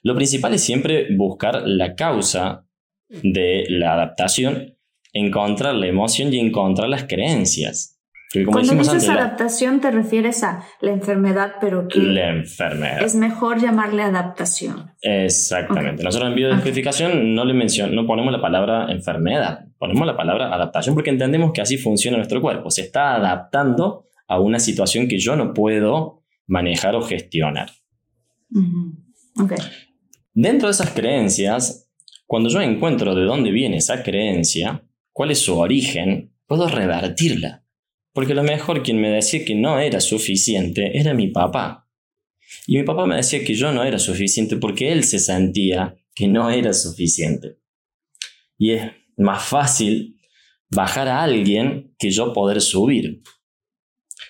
Lo 0.03 0.15
principal 0.15 0.55
es 0.55 0.63
siempre 0.63 1.15
buscar 1.17 1.63
la 1.67 1.95
causa 1.95 2.67
de 3.09 3.67
la 3.69 3.95
adaptación, 3.95 4.77
encontrar 5.13 5.75
la 5.75 5.87
emoción 5.87 6.33
y 6.33 6.39
encontrar 6.39 6.89
las 6.89 7.05
creencias. 7.05 8.02
Cuando 8.47 8.75
dices 8.75 9.09
adaptación 9.09 9.81
te 9.81 9.91
refieres 9.91 10.43
a 10.43 10.65
la 10.81 10.93
enfermedad, 10.93 11.55
pero 11.61 11.87
que 11.87 11.99
la 11.99 12.31
enfermedad. 12.31 13.03
es 13.03 13.15
mejor 13.15 13.61
llamarle 13.61 14.03
adaptación. 14.03 14.91
Exactamente. 15.03 16.03
Nosotros 16.03 16.31
en 16.31 16.37
biodescodificación 16.37 17.35
no 17.35 17.45
le 17.45 17.53
mencionamos, 17.53 17.95
no 17.95 18.07
ponemos 18.07 18.33
la 18.33 18.41
palabra 18.41 18.91
enfermedad, 18.91 19.67
ponemos 19.79 20.07
la 20.07 20.17
palabra 20.17 20.55
adaptación 20.55 20.95
porque 20.95 21.11
entendemos 21.11 21.53
que 21.53 21.61
así 21.61 21.77
funciona 21.77 22.17
nuestro 22.17 22.41
cuerpo. 22.41 22.71
Se 22.71 22.83
está 22.83 23.17
adaptando 23.17 24.07
a 24.27 24.41
una 24.41 24.59
situación 24.59 25.09
que 25.09 25.19
yo 25.19 25.37
no 25.37 25.53
puedo 25.53 26.23
manejar 26.47 26.97
o 26.97 27.03
gestionar. 27.03 27.71
Dentro 30.33 30.69
de 30.69 30.73
esas 30.73 30.91
creencias, 30.91 31.91
cuando 32.27 32.49
yo 32.49 32.63
encuentro 32.63 33.15
de 33.15 33.25
dónde 33.25 33.51
viene 33.51 33.77
esa 33.77 34.03
creencia, 34.03 34.85
cuál 35.13 35.33
es 35.33 35.41
su 35.41 35.59
origen, 35.59 36.33
puedo 36.47 36.67
revertirla 36.67 37.62
porque 38.13 38.35
lo 38.35 38.43
mejor 38.43 38.83
quien 38.83 39.01
me 39.01 39.11
decía 39.11 39.45
que 39.45 39.55
no 39.55 39.79
era 39.79 40.01
suficiente 40.01 40.99
era 40.99 41.15
mi 41.15 41.29
papá. 41.29 41.89
Y 42.67 42.77
mi 42.77 42.85
papá 42.85 43.07
me 43.07 43.17
decía 43.17 43.43
que 43.43 43.55
yo 43.55 43.73
no 43.73 43.83
era 43.83 43.99
suficiente 43.99 44.57
porque 44.57 44.93
él 44.93 45.05
se 45.05 45.19
sentía 45.19 45.97
que 46.15 46.29
no 46.29 46.51
era 46.51 46.73
suficiente. 46.75 47.59
Y 48.59 48.73
es 48.73 48.93
más 49.17 49.43
fácil 49.43 50.19
bajar 50.71 51.09
a 51.09 51.23
alguien 51.23 51.95
que 51.99 52.11
yo 52.11 52.33
poder 52.33 52.61
subir. 52.61 53.23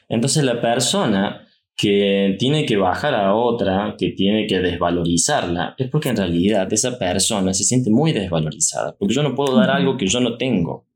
Entonces 0.08 0.44
la 0.44 0.60
persona 0.60 1.46
que 1.76 2.36
tiene 2.38 2.64
que 2.64 2.76
bajar 2.76 3.14
a 3.14 3.34
otra, 3.34 3.96
que 3.98 4.10
tiene 4.10 4.46
que 4.46 4.60
desvalorizarla, 4.60 5.74
es 5.76 5.88
porque 5.88 6.10
en 6.10 6.16
realidad 6.16 6.72
esa 6.72 6.98
persona 6.98 7.52
se 7.52 7.64
siente 7.64 7.90
muy 7.90 8.12
desvalorizada, 8.12 8.96
porque 8.96 9.14
yo 9.14 9.22
no 9.22 9.34
puedo 9.34 9.56
dar 9.56 9.70
algo 9.70 9.96
que 9.96 10.06
yo 10.06 10.20
no 10.20 10.36
tengo. 10.36 10.86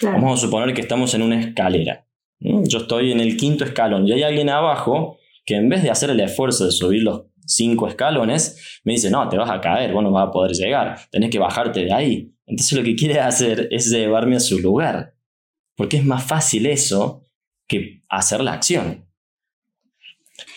Vamos 0.00 0.40
a 0.40 0.46
suponer 0.46 0.74
que 0.74 0.80
estamos 0.80 1.14
en 1.14 1.22
una 1.22 1.40
escalera 1.40 2.06
yo 2.42 2.78
estoy 2.78 3.12
en 3.12 3.20
el 3.20 3.36
quinto 3.36 3.64
escalón 3.64 4.06
y 4.06 4.12
hay 4.12 4.22
alguien 4.22 4.48
abajo 4.48 5.18
que 5.44 5.56
en 5.56 5.68
vez 5.68 5.82
de 5.82 5.90
hacer 5.90 6.10
el 6.10 6.20
esfuerzo 6.20 6.64
de 6.64 6.72
subir 6.72 7.02
los 7.02 7.24
cinco 7.44 7.88
escalones, 7.88 8.80
me 8.84 8.92
dice, 8.92 9.10
no, 9.10 9.28
te 9.28 9.36
vas 9.36 9.50
a 9.50 9.60
caer, 9.60 9.92
vos 9.92 10.02
no 10.02 10.10
vas 10.10 10.28
a 10.28 10.30
poder 10.30 10.52
llegar, 10.52 10.98
tenés 11.10 11.30
que 11.30 11.38
bajarte 11.38 11.84
de 11.84 11.92
ahí. 11.92 12.34
Entonces 12.46 12.78
lo 12.78 12.84
que 12.84 12.94
quiere 12.94 13.20
hacer 13.20 13.68
es 13.70 13.90
llevarme 13.90 14.36
a 14.36 14.40
su 14.40 14.58
lugar, 14.58 15.14
porque 15.76 15.96
es 15.98 16.04
más 16.04 16.24
fácil 16.24 16.66
eso 16.66 17.26
que 17.66 18.04
hacer 18.08 18.42
la 18.42 18.52
acción. 18.52 19.06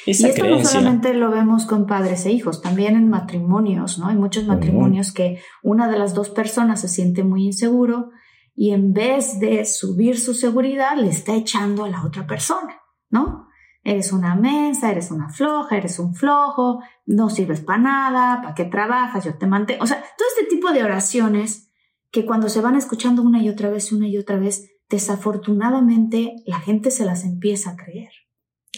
Esa 0.05 0.27
y 0.27 0.31
esto 0.31 0.45
no 0.45 0.63
solamente 0.63 1.13
lo 1.13 1.31
vemos 1.31 1.65
con 1.65 1.87
padres 1.87 2.25
e 2.25 2.31
hijos, 2.31 2.61
también 2.61 2.95
en 2.95 3.09
matrimonios, 3.09 3.97
¿no? 3.97 4.07
Hay 4.07 4.15
muchos 4.15 4.45
matrimonios 4.45 5.11
que 5.11 5.39
una 5.63 5.89
de 5.89 5.97
las 5.97 6.13
dos 6.13 6.29
personas 6.29 6.81
se 6.81 6.87
siente 6.87 7.23
muy 7.23 7.45
inseguro 7.45 8.11
y 8.55 8.71
en 8.71 8.93
vez 8.93 9.39
de 9.39 9.65
subir 9.65 10.17
su 10.17 10.33
seguridad 10.33 10.95
le 10.97 11.09
está 11.09 11.35
echando 11.35 11.83
a 11.83 11.89
la 11.89 12.03
otra 12.05 12.25
persona, 12.25 12.79
¿no? 13.09 13.47
Eres 13.83 14.11
una 14.11 14.35
mensa, 14.35 14.89
eres 14.89 15.11
una 15.11 15.29
floja, 15.29 15.77
eres 15.77 15.99
un 15.99 16.15
flojo, 16.15 16.81
no 17.05 17.29
sirves 17.29 17.61
para 17.61 17.79
nada, 17.79 18.41
¿para 18.41 18.55
qué 18.55 18.65
trabajas? 18.65 19.25
Yo 19.25 19.37
te 19.37 19.45
mantengo. 19.45 19.83
O 19.83 19.87
sea, 19.87 19.97
todo 20.17 20.27
este 20.35 20.55
tipo 20.55 20.71
de 20.71 20.83
oraciones 20.83 21.69
que 22.09 22.25
cuando 22.25 22.49
se 22.49 22.61
van 22.61 22.75
escuchando 22.75 23.21
una 23.21 23.43
y 23.43 23.49
otra 23.49 23.69
vez, 23.69 23.91
una 23.91 24.07
y 24.07 24.17
otra 24.17 24.37
vez, 24.37 24.71
desafortunadamente 24.89 26.35
la 26.45 26.59
gente 26.61 26.89
se 26.89 27.05
las 27.05 27.25
empieza 27.25 27.71
a 27.71 27.75
creer. 27.75 28.11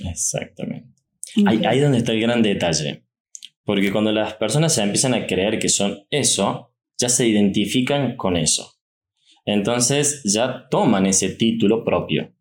Exactamente. 0.03 0.93
Ahí, 1.45 1.63
ahí 1.65 1.79
donde 1.79 1.99
está 1.99 2.11
el 2.11 2.21
gran 2.21 2.41
detalle. 2.41 3.05
Porque 3.63 3.91
cuando 3.91 4.11
las 4.11 4.33
personas 4.33 4.73
se 4.73 4.81
empiezan 4.81 5.13
a 5.13 5.27
creer 5.27 5.59
que 5.59 5.69
son 5.69 5.99
eso, 6.09 6.73
ya 6.97 7.09
se 7.09 7.27
identifican 7.27 8.17
con 8.17 8.35
eso. 8.35 8.76
Entonces 9.47 10.21
ya 10.25 10.67
toman 10.69 11.05
ese 11.05 11.29
título 11.29 11.85
propio. 11.85 12.33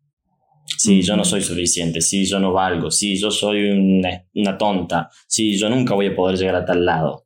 Sí, 0.65 1.01
yo 1.01 1.15
no 1.15 1.23
soy 1.23 1.41
suficiente, 1.41 2.01
sí, 2.01 2.25
yo 2.25 2.37
no 2.41 2.51
valgo, 2.51 2.91
sí, 2.91 3.17
yo 3.17 3.31
soy 3.31 3.71
una, 3.71 4.57
tonta, 4.57 5.09
sí, 5.25 5.57
yo 5.57 5.69
nunca 5.69 5.95
voy 5.95 6.07
a 6.07 6.15
poder 6.15 6.37
llegar 6.37 6.55
a 6.55 6.65
tal 6.65 6.85
lado. 6.85 7.25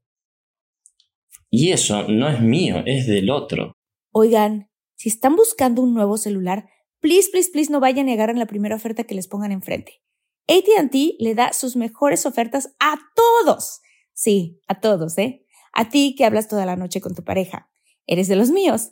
Y 1.50 1.72
eso 1.72 2.04
no 2.08 2.30
es 2.30 2.40
mío, 2.40 2.84
es 2.86 3.08
del 3.08 3.32
otro. 3.32 3.76
Oigan, 4.12 4.70
si 4.96 5.10
están 5.10 5.36
buscando 5.36 5.82
un 5.82 5.96
nuevo 5.96 6.18
celular, 6.18 6.70
please, 7.00 7.30
please, 7.32 7.50
please 7.52 7.72
no 7.72 7.80
vayan 7.80 8.08
a 8.08 8.12
negar 8.12 8.30
en 8.30 8.38
la 8.38 8.46
primera 8.46 8.76
oferta 8.76 9.06
que 9.06 9.16
les 9.16 9.28
pongan 9.28 9.52
enfrente. 9.52 10.04
ATT 10.48 10.94
le 11.18 11.34
da 11.34 11.54
sus 11.54 11.76
mejores 11.76 12.28
ofertas 12.28 12.76
a 12.80 13.00
todos. 13.16 13.82
Sí, 14.14 14.62
a 14.68 14.80
todos, 14.80 15.18
¿eh? 15.18 15.44
A 15.74 15.90
ti 15.90 16.14
que 16.16 16.26
hablas 16.26 16.48
toda 16.48 16.68
la 16.68 16.76
noche 16.76 17.02
con 17.02 17.16
tu 17.16 17.24
pareja. 17.24 17.72
Eres 18.06 18.28
de 18.28 18.36
los 18.36 18.52
míos 18.52 18.92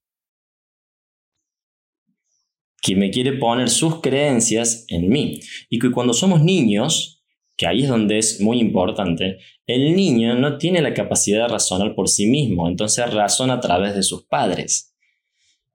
Que 2.81 2.95
me 2.95 3.11
quiere 3.11 3.33
poner 3.33 3.69
sus 3.69 4.01
creencias 4.01 4.85
en 4.89 5.07
mí. 5.07 5.39
Y 5.69 5.79
que 5.79 5.91
cuando 5.91 6.13
somos 6.13 6.41
niños, 6.41 7.23
que 7.55 7.67
ahí 7.67 7.83
es 7.83 7.89
donde 7.89 8.17
es 8.17 8.41
muy 8.41 8.59
importante, 8.59 9.37
el 9.67 9.95
niño 9.95 10.35
no 10.35 10.57
tiene 10.57 10.81
la 10.81 10.93
capacidad 10.93 11.43
de 11.43 11.53
razonar 11.53 11.93
por 11.93 12.09
sí 12.09 12.25
mismo, 12.25 12.67
entonces 12.67 13.13
razona 13.13 13.53
a 13.55 13.59
través 13.59 13.95
de 13.95 14.03
sus 14.03 14.25
padres. 14.25 14.95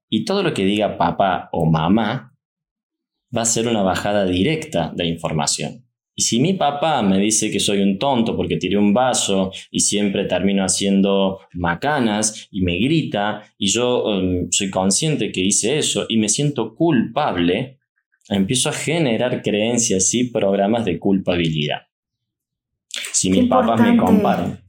Y 0.08 0.24
todo 0.24 0.42
lo 0.42 0.52
que 0.52 0.64
diga 0.64 0.98
papá 0.98 1.48
o 1.52 1.64
mamá 1.64 2.36
va 3.36 3.42
a 3.42 3.46
ser 3.46 3.68
una 3.68 3.82
bajada 3.82 4.24
directa 4.24 4.92
de 4.94 5.06
información. 5.06 5.85
Y 6.18 6.22
si 6.22 6.40
mi 6.40 6.54
papá 6.54 7.02
me 7.02 7.18
dice 7.18 7.50
que 7.50 7.60
soy 7.60 7.82
un 7.82 7.98
tonto 7.98 8.34
porque 8.34 8.56
tiré 8.56 8.78
un 8.78 8.94
vaso 8.94 9.52
y 9.70 9.80
siempre 9.80 10.24
termino 10.24 10.64
haciendo 10.64 11.40
macanas 11.52 12.48
y 12.50 12.62
me 12.62 12.78
grita 12.78 13.42
y 13.58 13.68
yo 13.68 14.02
um, 14.04 14.48
soy 14.50 14.70
consciente 14.70 15.30
que 15.30 15.42
hice 15.42 15.76
eso 15.76 16.06
y 16.08 16.16
me 16.16 16.30
siento 16.30 16.74
culpable, 16.74 17.80
empiezo 18.30 18.70
a 18.70 18.72
generar 18.72 19.42
creencias 19.42 20.14
y 20.14 20.30
programas 20.30 20.86
de 20.86 20.98
culpabilidad. 20.98 21.82
Si 23.12 23.28
mi 23.28 23.42
papá 23.42 23.76
me 23.76 23.98
compara. 23.98 24.62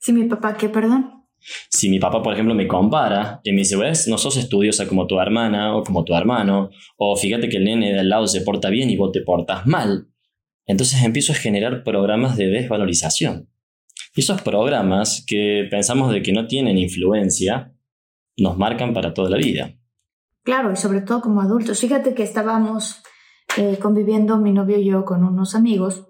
Si 0.00 0.12
mi 0.12 0.24
papá, 0.24 0.56
¿qué, 0.56 0.68
perdón? 0.68 1.20
Si 1.68 1.88
mi 1.88 2.00
papá, 2.00 2.20
por 2.20 2.34
ejemplo, 2.34 2.54
me 2.54 2.66
compara 2.66 3.40
y 3.44 3.52
me 3.52 3.58
dice, 3.58 3.76
ves, 3.76 4.08
no 4.08 4.18
sos 4.18 4.36
estudiosa 4.36 4.88
como 4.88 5.06
tu 5.06 5.20
hermana 5.20 5.76
o 5.76 5.84
como 5.84 6.04
tu 6.04 6.14
hermano, 6.14 6.70
o 6.96 7.16
fíjate 7.16 7.48
que 7.48 7.58
el 7.58 7.64
nene 7.64 7.92
de 7.92 8.00
al 8.00 8.08
lado 8.08 8.26
se 8.26 8.40
porta 8.40 8.70
bien 8.70 8.90
y 8.90 8.96
vos 8.96 9.12
te 9.12 9.20
portas 9.20 9.66
mal, 9.66 10.08
entonces 10.66 11.02
empiezo 11.02 11.32
a 11.32 11.36
generar 11.36 11.82
programas 11.84 12.36
de 12.36 12.46
desvalorización. 12.46 13.48
Y 14.14 14.20
esos 14.20 14.42
programas 14.42 15.24
que 15.26 15.68
pensamos 15.70 16.12
de 16.12 16.22
que 16.22 16.32
no 16.32 16.46
tienen 16.46 16.78
influencia, 16.78 17.74
nos 18.36 18.56
marcan 18.56 18.92
para 18.92 19.14
toda 19.14 19.30
la 19.30 19.36
vida. 19.36 19.74
Claro, 20.42 20.72
y 20.72 20.76
sobre 20.76 21.02
todo 21.02 21.20
como 21.20 21.40
adultos. 21.40 21.80
Fíjate 21.80 22.14
que 22.14 22.22
estábamos 22.22 23.02
eh, 23.56 23.78
conviviendo 23.80 24.38
mi 24.38 24.52
novio 24.52 24.78
y 24.78 24.84
yo 24.84 25.04
con 25.04 25.24
unos 25.24 25.54
amigos 25.54 26.06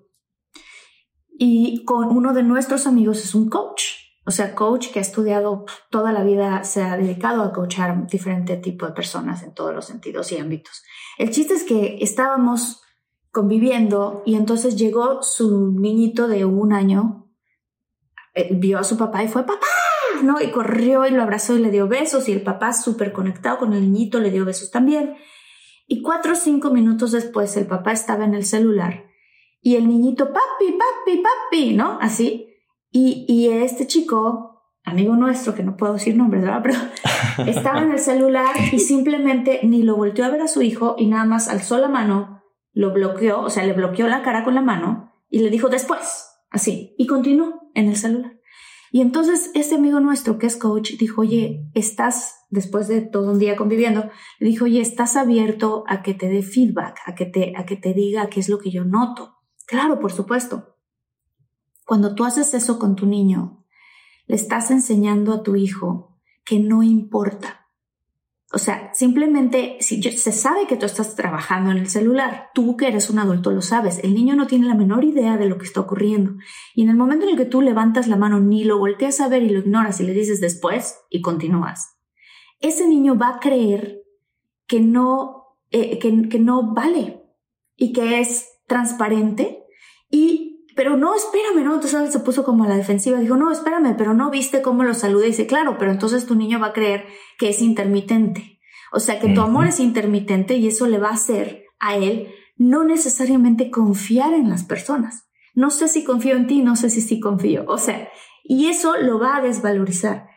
y 1.29 1.85
con 1.85 2.09
uno 2.09 2.35
de 2.35 2.43
nuestros 2.43 2.87
amigos 2.87 3.25
es 3.25 3.35
un 3.35 3.49
coach. 3.49 3.83
O 4.27 4.31
sea, 4.31 4.55
coach 4.55 4.89
que 4.93 4.99
ha 4.99 5.03
estudiado 5.03 5.65
toda 5.91 6.13
la 6.13 6.23
vida, 6.23 6.63
se 6.65 6.83
ha 6.83 6.97
dedicado 6.97 7.43
a 7.43 7.53
coachar 7.53 8.07
diferente 8.07 8.59
tipo 8.59 8.87
de 8.87 8.93
personas 8.93 9.43
en 9.43 9.55
todos 9.55 9.75
los 9.75 9.87
sentidos 9.87 10.31
y 10.33 10.37
ámbitos. 10.37 10.85
El 11.19 11.31
chiste 11.31 11.55
es 11.55 11.65
que 11.65 11.99
estábamos 12.01 12.83
conviviendo 13.31 14.23
y 14.27 14.35
entonces 14.35 14.77
llegó 14.77 15.23
su 15.23 15.73
niñito 15.73 16.29
de 16.29 16.45
un 16.45 16.73
año, 16.73 17.31
eh, 18.35 18.49
vio 18.53 18.79
a 18.79 18.85
su 18.85 18.97
papá 18.97 19.23
y 19.23 19.29
fue 19.29 19.43
papá, 19.43 19.67
¿no? 20.23 20.41
Y 20.41 20.51
corrió 20.51 21.07
y 21.07 21.11
lo 21.11 21.23
abrazó 21.23 21.57
y 21.57 21.61
le 21.61 21.71
dio 21.71 21.89
besos 21.89 22.29
y 22.29 22.33
el 22.33 22.43
papá 22.43 22.73
súper 22.73 23.13
conectado 23.13 23.59
con 23.59 23.73
el 23.73 23.81
niñito 23.83 24.21
le 24.21 24.31
dio 24.31 24.45
besos 24.45 24.71
también. 24.71 25.17
Y 25.87 26.03
cuatro 26.03 26.33
o 26.33 26.37
cinco 26.37 26.71
minutos 26.71 27.13
después 27.13 27.57
el 27.57 27.67
papá 27.67 27.93
estaba 27.93 28.25
en 28.25 28.35
el 28.35 28.45
celular 28.45 29.11
y 29.63 29.77
el 29.77 29.89
niñito, 29.89 30.27
papi, 30.27 30.79
papi, 30.79 31.23
papi, 31.23 31.75
¿no? 31.75 31.99
Así. 32.01 32.47
Y, 32.91 33.27
y 33.29 33.49
este 33.49 33.87
chico, 33.87 34.63
amigo 34.85 35.15
nuestro, 35.17 35.55
que 35.55 35.63
no 35.63 35.77
puedo 35.77 35.95
decir 35.95 36.17
nombres, 36.17 36.43
¿verdad? 36.43 36.63
Pero 36.63 36.79
estaba 37.51 37.83
en 37.83 37.93
el 37.93 37.99
celular 37.99 38.55
y 38.73 38.79
simplemente 38.79 39.61
ni 39.63 39.83
lo 39.83 39.97
volteó 39.97 40.25
a 40.25 40.31
ver 40.31 40.41
a 40.41 40.49
su 40.49 40.63
hijo 40.63 40.95
y 40.99 41.07
nada 41.07 41.25
más 41.25 41.49
alzó 41.49 41.79
la 41.79 41.89
mano, 41.89 42.40
lo 42.81 42.95
bloqueó, 42.95 43.43
o 43.43 43.51
sea, 43.51 43.67
le 43.67 43.75
bloqueó 43.75 44.09
la 44.09 44.23
cara 44.23 44.43
con 44.43 44.55
la 44.55 44.63
mano 44.63 45.13
y 45.29 45.41
le 45.41 45.51
dijo 45.51 45.69
después, 45.69 46.31
así, 46.49 46.95
y 46.97 47.07
continuó 47.07 47.71
en 47.75 47.89
el 47.89 47.97
celular. 47.97 48.41
Y 48.91 49.03
entonces 49.03 49.51
este 49.53 49.75
amigo 49.75 50.01
nuestro 50.01 50.39
que 50.39 50.47
es 50.47 50.57
coach 50.57 50.93
dijo, 50.99 51.21
oye, 51.21 51.69
estás, 51.75 52.47
después 52.49 52.89
de 52.89 53.03
todo 53.03 53.33
un 53.33 53.39
día 53.39 53.55
conviviendo, 53.55 54.09
le 54.39 54.49
dijo, 54.49 54.65
oye, 54.65 54.81
estás 54.81 55.17
abierto 55.17 55.85
a 55.89 56.01
que 56.01 56.15
te 56.15 56.31
dé 56.31 56.43
feedback, 56.43 57.01
a 57.05 57.15
que 57.15 57.27
te, 57.27 57.53
a 57.55 57.67
que 57.67 57.77
te 57.77 57.93
diga 57.93 58.31
qué 58.31 58.41
es 58.41 58.49
lo 58.49 58.59
que 58.59 58.71
yo 58.71 58.87
noto. 58.87 59.37
Claro, 59.67 60.01
por 60.01 60.13
supuesto. 60.13 60.79
Cuando 61.85 62.15
tú 62.15 62.25
haces 62.25 62.55
eso 62.55 62.79
con 62.79 62.97
tu 62.97 63.05
niño, 63.05 63.67
le 64.27 64.37
estás 64.37 64.71
enseñando 64.71 65.35
a 65.35 65.43
tu 65.43 65.55
hijo 65.55 66.19
que 66.47 66.61
no 66.61 66.83
importa. 66.83 67.60
O 68.53 68.59
sea, 68.59 68.93
simplemente 68.95 69.77
si 69.81 70.03
se 70.03 70.33
sabe 70.33 70.67
que 70.67 70.77
tú 70.77 70.85
estás 70.85 71.15
trabajando 71.15 71.71
en 71.71 71.79
el 71.79 71.89
celular, 71.89 72.51
tú 72.53 72.77
que 72.77 72.89
eres 72.89 73.09
un 73.09 73.21
adulto 73.21 73.53
lo 73.53 73.63
sabes, 73.63 74.01
el 74.03 74.13
niño 74.13 74.35
no 74.35 74.49
tiene 74.49 74.67
la 74.67 74.75
menor 74.75 75.05
idea 75.05 75.37
de 75.37 75.47
lo 75.47 75.57
que 75.57 75.67
está 75.67 75.81
ocurriendo. 75.81 76.33
Y 76.75 76.83
en 76.83 76.91
el 76.91 76.97
momento 76.97 77.27
en 77.27 77.33
el 77.33 77.37
que 77.37 77.45
tú 77.45 77.63
levantas 77.63 78.09
la 78.09 78.17
mano, 78.17 78.41
ni 78.41 78.65
lo 78.65 78.79
volteas 78.79 79.21
a 79.21 79.29
ver 79.29 79.45
y 79.45 79.51
lo 79.51 79.61
ignoras 79.61 80.01
y 80.01 80.05
le 80.05 80.15
dices 80.15 80.41
después 80.41 80.99
y 81.11 81.21
continúas, 81.21 81.97
ese 82.59 82.89
niño 82.89 83.17
va 83.17 83.37
a 83.37 83.41
creer 83.41 84.03
que 84.67 84.81
no, 84.81 85.57
eh, 85.71 86.01
que, 86.01 86.29
que 86.29 86.41
no 86.41 86.75
vale 86.75 87.23
y 87.77 87.93
que 87.93 88.21
es 88.21 88.49
transparente 88.67 89.65
y, 90.11 90.50
pero 90.81 90.97
no, 90.97 91.15
espérame, 91.15 91.63
¿no? 91.63 91.75
Entonces 91.75 92.11
se 92.11 92.21
puso 92.21 92.43
como 92.43 92.65
a 92.65 92.67
la 92.67 92.75
defensiva, 92.75 93.19
dijo, 93.19 93.37
no, 93.37 93.53
espérame, 93.53 93.97
pero 93.99 94.15
no 94.15 94.31
viste 94.31 94.63
cómo 94.63 94.83
lo 94.83 94.95
saludé. 94.95 95.27
Y 95.27 95.31
dice, 95.33 95.47
claro, 95.47 95.77
pero 95.79 95.91
entonces 95.91 96.25
tu 96.25 96.37
niño 96.37 96.59
va 96.59 96.69
a 96.69 96.73
creer 96.73 97.05
que 97.39 97.51
es 97.51 97.61
intermitente. 97.61 98.59
O 98.91 98.99
sea, 98.99 99.21
que 99.21 99.29
tu 99.29 99.43
amor 99.43 99.67
es 99.67 99.79
intermitente 99.79 100.57
y 100.57 100.69
eso 100.69 100.87
le 100.87 100.97
va 100.97 101.09
a 101.09 101.17
hacer 101.17 101.65
a 101.81 101.97
él 101.97 102.29
no 102.57 102.83
necesariamente 102.85 103.71
confiar 103.71 104.33
en 104.33 104.49
las 104.49 104.65
personas. 104.65 105.29
No 105.55 105.69
sé 105.69 105.87
si 105.87 106.03
confío 106.03 106.35
en 106.35 106.47
ti, 106.47 106.63
no 106.63 106.77
sé 106.77 106.89
si 106.89 107.03
sí 107.03 107.21
confío. 107.21 107.67
O 107.69 107.77
sea, 107.77 108.09
y 108.43 108.69
eso 108.69 108.97
lo 108.97 109.19
va 109.19 109.37
a 109.37 109.43
desvalorizar. 109.43 110.29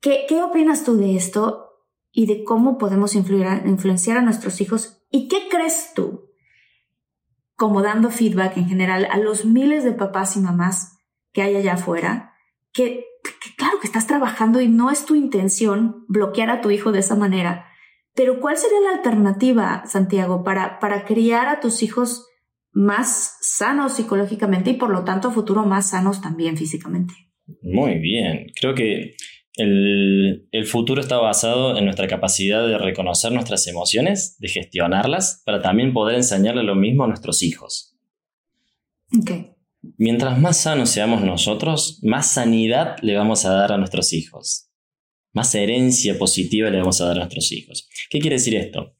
¿Qué, 0.00 0.24
qué 0.26 0.42
opinas 0.42 0.82
tú 0.82 0.96
de 0.96 1.14
esto 1.14 1.74
y 2.10 2.24
de 2.24 2.42
cómo 2.42 2.78
podemos 2.78 3.14
influenciar 3.14 4.16
a 4.16 4.22
nuestros 4.22 4.62
hijos? 4.62 5.02
¿Y 5.10 5.28
qué 5.28 5.46
crees 5.50 5.92
tú 5.94 6.27
como 7.58 7.82
dando 7.82 8.10
feedback 8.10 8.56
en 8.56 8.68
general 8.68 9.08
a 9.10 9.18
los 9.18 9.44
miles 9.44 9.82
de 9.82 9.90
papás 9.90 10.36
y 10.36 10.40
mamás 10.40 10.96
que 11.32 11.42
hay 11.42 11.56
allá 11.56 11.74
afuera, 11.74 12.34
que, 12.72 13.04
claro 13.56 13.80
que 13.80 13.88
estás 13.88 14.06
trabajando 14.06 14.60
y 14.60 14.68
no 14.68 14.92
es 14.92 15.04
tu 15.04 15.16
intención 15.16 16.04
bloquear 16.06 16.50
a 16.50 16.60
tu 16.60 16.70
hijo 16.70 16.92
de 16.92 17.00
esa 17.00 17.16
manera, 17.16 17.66
pero 18.14 18.38
¿cuál 18.38 18.56
sería 18.56 18.80
la 18.80 18.96
alternativa, 18.96 19.82
Santiago, 19.86 20.44
para, 20.44 20.78
para 20.78 21.04
criar 21.04 21.48
a 21.48 21.58
tus 21.58 21.82
hijos 21.82 22.28
más 22.70 23.38
sanos 23.40 23.94
psicológicamente 23.94 24.70
y 24.70 24.74
por 24.74 24.90
lo 24.90 25.02
tanto 25.02 25.26
a 25.26 25.32
futuro 25.32 25.64
más 25.64 25.90
sanos 25.90 26.20
también 26.20 26.56
físicamente? 26.56 27.12
Muy 27.60 27.98
bien, 27.98 28.46
creo 28.54 28.72
que 28.76 29.16
el, 29.58 30.66
futuro 30.66 31.00
está 31.00 31.18
basado 31.18 31.76
en 31.76 31.84
nuestra 31.84 32.06
capacidad 32.06 32.66
de 32.66 32.78
reconocer 32.78 33.32
nuestras 33.32 33.66
emociones, 33.66 34.38
de 34.38 34.48
gestionarlas, 34.48 35.42
para 35.44 35.60
también 35.60 35.92
poder 35.92 36.16
enseñarle 36.16 36.62
lo 36.62 36.74
mismo 36.74 37.04
a 37.04 37.08
nuestros 37.08 37.42
hijos. 37.42 37.96
Mientras 39.96 40.38
más 40.38 40.58
sanos 40.58 40.90
seamos 40.90 41.22
nosotros, 41.22 41.98
más 42.02 42.30
sanidad 42.30 42.96
le 43.02 43.16
vamos 43.16 43.44
a 43.44 43.52
dar 43.52 43.72
a 43.72 43.78
nuestros 43.78 44.12
hijos. 44.12 44.70
Más 45.32 45.54
herencia 45.54 46.18
positiva 46.18 46.70
le 46.70 46.78
vamos 46.78 47.00
a 47.00 47.06
dar 47.06 47.16
a 47.16 47.20
nuestros 47.20 47.50
hijos. 47.52 47.88
¿Qué 48.10 48.20
quiere 48.20 48.36
decir 48.36 48.54
esto? 48.54 48.94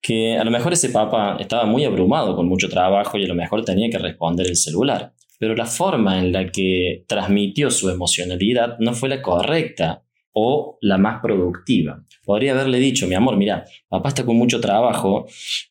Que 0.00 0.36
a 0.36 0.44
lo 0.44 0.50
mejor 0.50 0.72
ese 0.72 0.88
papá 0.88 1.36
estaba 1.38 1.64
muy 1.64 1.84
abrumado 1.84 2.34
con 2.34 2.48
mucho 2.48 2.68
trabajo 2.68 3.18
y 3.18 3.24
a 3.24 3.28
lo 3.28 3.34
mejor 3.34 3.64
tenía 3.64 3.88
que 3.90 3.98
responder 3.98 4.46
el 4.46 4.56
celular 4.56 5.15
pero 5.38 5.54
la 5.54 5.66
forma 5.66 6.18
en 6.18 6.32
la 6.32 6.50
que 6.50 7.04
transmitió 7.06 7.70
su 7.70 7.90
emocionalidad 7.90 8.78
no 8.78 8.94
fue 8.94 9.08
la 9.08 9.22
correcta 9.22 10.02
o 10.32 10.78
la 10.80 10.98
más 10.98 11.20
productiva. 11.22 12.04
Podría 12.24 12.52
haberle 12.52 12.78
dicho, 12.78 13.06
mi 13.06 13.14
amor, 13.14 13.36
mira, 13.36 13.64
papá 13.88 14.10
está 14.10 14.24
con 14.24 14.36
mucho 14.36 14.60
trabajo, 14.60 15.26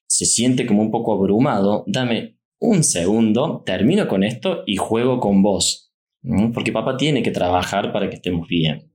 se 0.08 0.26
siente 0.26 0.66
como 0.66 0.82
un 0.82 0.92
poco 0.92 1.14
abrumado, 1.14 1.84
dame 1.88 2.38
un 2.60 2.84
segundo, 2.84 3.62
termino 3.66 4.08
con 4.08 4.24
esto 4.24 4.64
y 4.66 4.78
juego 4.78 5.20
con 5.20 5.44
vos, 5.44 5.94
porque 6.54 6.72
papá 6.72 6.98
tiene 6.98 7.22
que 7.22 7.32
trabajar 7.32 7.92
para 7.94 8.10
que 8.10 8.16
estemos 8.16 8.48
bien. 8.48 8.92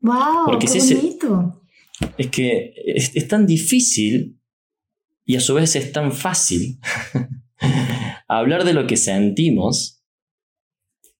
¡Wow! 0.00 0.46
Porque 0.46 0.66
qué 0.66 0.94
bonito. 0.94 1.62
es 2.16 2.26
que 2.28 2.74
es 2.86 3.28
tan 3.28 3.46
difícil 3.46 4.38
y 5.26 5.36
a 5.36 5.40
su 5.40 5.54
vez 5.54 5.76
es 5.76 5.92
tan 5.92 6.12
fácil 6.12 6.78
hablar 8.28 8.64
de 8.64 8.74
lo 8.74 8.86
que 8.86 8.96
sentimos 8.96 10.02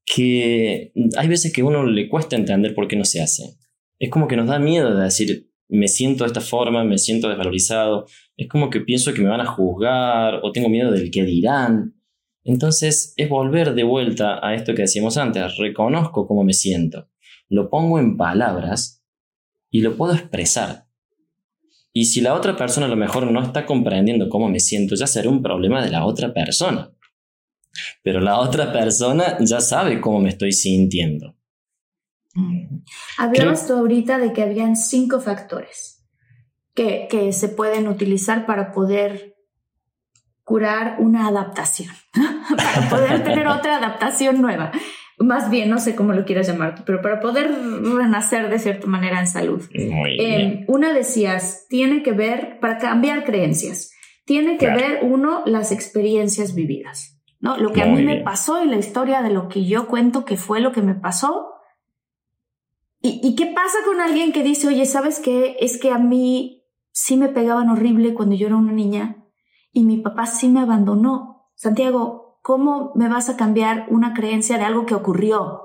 que 0.06 0.92
hay 1.16 1.28
veces 1.28 1.52
que 1.52 1.62
a 1.62 1.64
uno 1.64 1.84
le 1.84 2.08
cuesta 2.08 2.36
entender 2.36 2.74
por 2.74 2.88
qué 2.88 2.96
no 2.96 3.04
se 3.04 3.22
hace. 3.22 3.56
Es 3.98 4.10
como 4.10 4.28
que 4.28 4.36
nos 4.36 4.48
da 4.48 4.58
miedo 4.58 4.94
de 4.94 5.04
decir, 5.04 5.50
me 5.68 5.88
siento 5.88 6.24
de 6.24 6.28
esta 6.28 6.40
forma, 6.40 6.84
me 6.84 6.98
siento 6.98 7.28
desvalorizado. 7.28 8.06
Es 8.36 8.48
como 8.48 8.70
que 8.70 8.80
pienso 8.80 9.14
que 9.14 9.22
me 9.22 9.30
van 9.30 9.40
a 9.40 9.46
juzgar 9.46 10.40
o 10.42 10.52
tengo 10.52 10.68
miedo 10.68 10.90
del 10.90 11.10
que 11.10 11.24
dirán. 11.24 11.94
Entonces 12.44 13.14
es 13.16 13.28
volver 13.28 13.74
de 13.74 13.84
vuelta 13.84 14.46
a 14.46 14.54
esto 14.54 14.74
que 14.74 14.82
decíamos 14.82 15.16
antes, 15.16 15.56
reconozco 15.56 16.26
cómo 16.26 16.44
me 16.44 16.52
siento, 16.52 17.08
lo 17.48 17.70
pongo 17.70 17.98
en 17.98 18.18
palabras 18.18 19.02
y 19.70 19.80
lo 19.80 19.96
puedo 19.96 20.12
expresar. 20.12 20.83
Y 21.96 22.06
si 22.06 22.20
la 22.20 22.34
otra 22.34 22.56
persona 22.56 22.86
a 22.86 22.88
lo 22.88 22.96
mejor 22.96 23.30
no 23.30 23.40
está 23.40 23.64
comprendiendo 23.64 24.28
cómo 24.28 24.48
me 24.48 24.58
siento, 24.58 24.96
ya 24.96 25.06
será 25.06 25.30
un 25.30 25.42
problema 25.42 25.82
de 25.82 25.90
la 25.90 26.04
otra 26.04 26.34
persona. 26.34 26.90
Pero 28.02 28.20
la 28.20 28.40
otra 28.40 28.72
persona 28.72 29.38
ya 29.38 29.60
sabe 29.60 30.00
cómo 30.00 30.20
me 30.20 30.30
estoy 30.30 30.52
sintiendo. 30.52 31.36
Mm. 32.34 32.82
Hablabas 33.16 33.68
tú 33.68 33.74
ahorita 33.74 34.18
de 34.18 34.32
que 34.32 34.42
habían 34.42 34.74
cinco 34.74 35.20
factores 35.20 36.04
que, 36.74 37.06
que 37.08 37.32
se 37.32 37.48
pueden 37.48 37.86
utilizar 37.86 38.44
para 38.44 38.72
poder 38.72 39.36
curar 40.42 40.96
una 40.98 41.28
adaptación, 41.28 41.94
para 42.56 42.88
poder 42.90 43.22
tener 43.22 43.46
otra 43.48 43.76
adaptación 43.76 44.42
nueva. 44.42 44.72
Más 45.18 45.50
bien, 45.50 45.70
no 45.70 45.78
sé 45.78 45.94
cómo 45.94 46.12
lo 46.12 46.24
quieras 46.24 46.48
llamar, 46.48 46.82
pero 46.84 47.00
para 47.00 47.20
poder 47.20 47.50
renacer 47.50 48.50
de 48.50 48.58
cierta 48.58 48.86
manera 48.86 49.20
en 49.20 49.28
salud. 49.28 49.62
Eh, 49.72 50.64
una 50.66 50.92
decías, 50.92 51.66
tiene 51.68 52.02
que 52.02 52.12
ver, 52.12 52.58
para 52.60 52.78
cambiar 52.78 53.24
creencias, 53.24 53.92
tiene 54.24 54.58
que 54.58 54.66
ver 54.66 55.00
uno 55.02 55.42
las 55.46 55.70
experiencias 55.70 56.54
vividas, 56.54 57.20
¿no? 57.40 57.56
Lo 57.58 57.72
que 57.72 57.82
a 57.82 57.86
mí 57.86 58.02
me 58.02 58.22
pasó 58.22 58.64
y 58.64 58.68
la 58.68 58.76
historia 58.76 59.22
de 59.22 59.30
lo 59.30 59.48
que 59.48 59.64
yo 59.64 59.86
cuento 59.86 60.24
que 60.24 60.36
fue 60.36 60.60
lo 60.60 60.72
que 60.72 60.82
me 60.82 60.94
pasó. 60.94 61.52
¿Y, 63.00 63.20
¿Y 63.22 63.36
qué 63.36 63.46
pasa 63.46 63.78
con 63.84 64.00
alguien 64.00 64.32
que 64.32 64.42
dice, 64.42 64.66
oye, 64.66 64.86
¿sabes 64.86 65.20
qué? 65.20 65.56
Es 65.60 65.78
que 65.78 65.90
a 65.90 65.98
mí 65.98 66.64
sí 66.90 67.16
me 67.16 67.28
pegaban 67.28 67.68
horrible 67.68 68.14
cuando 68.14 68.34
yo 68.34 68.46
era 68.46 68.56
una 68.56 68.72
niña 68.72 69.24
y 69.72 69.84
mi 69.84 69.98
papá 69.98 70.26
sí 70.26 70.48
me 70.48 70.60
abandonó. 70.60 71.50
Santiago, 71.54 72.23
¿cómo 72.44 72.92
me 72.94 73.08
vas 73.08 73.30
a 73.30 73.38
cambiar 73.38 73.86
una 73.88 74.12
creencia 74.12 74.58
de 74.58 74.64
algo 74.64 74.84
que 74.84 74.94
ocurrió? 74.94 75.62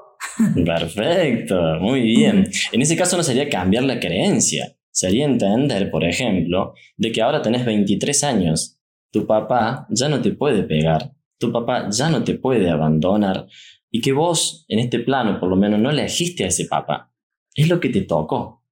Perfecto, 0.65 1.59
muy 1.81 1.99
bien. 1.99 2.49
En 2.71 2.81
ese 2.81 2.95
caso 2.95 3.17
no 3.17 3.23
sería 3.23 3.49
cambiar 3.49 3.83
la 3.83 3.99
creencia, 3.99 4.77
sería 4.89 5.25
entender, 5.25 5.91
por 5.91 6.05
ejemplo, 6.05 6.73
de 6.95 7.11
que 7.11 7.21
ahora 7.21 7.41
tenés 7.41 7.65
23 7.65 8.23
años, 8.23 8.79
tu 9.11 9.27
papá 9.27 9.87
ya 9.89 10.07
no 10.07 10.21
te 10.21 10.31
puede 10.31 10.63
pegar, 10.63 11.11
tu 11.37 11.51
papá 11.51 11.89
ya 11.89 12.09
no 12.09 12.23
te 12.23 12.35
puede 12.35 12.69
abandonar 12.69 13.47
y 13.91 13.99
que 13.99 14.13
vos, 14.13 14.63
en 14.69 14.79
este 14.79 14.99
plano, 14.99 15.37
por 15.37 15.49
lo 15.49 15.57
menos 15.57 15.81
no 15.81 15.89
elegiste 15.89 16.45
a 16.45 16.47
ese 16.47 16.65
papá. 16.65 17.11
Es 17.55 17.67
lo 17.67 17.81
que 17.81 17.89
te 17.89 18.01
tocó. 18.03 18.63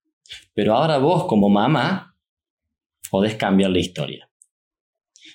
Pero 0.53 0.75
ahora 0.75 0.97
vos 0.97 1.25
como 1.25 1.49
mamá 1.49 2.15
podés 3.11 3.35
cambiar 3.35 3.71
la 3.71 3.79
historia. 3.79 4.26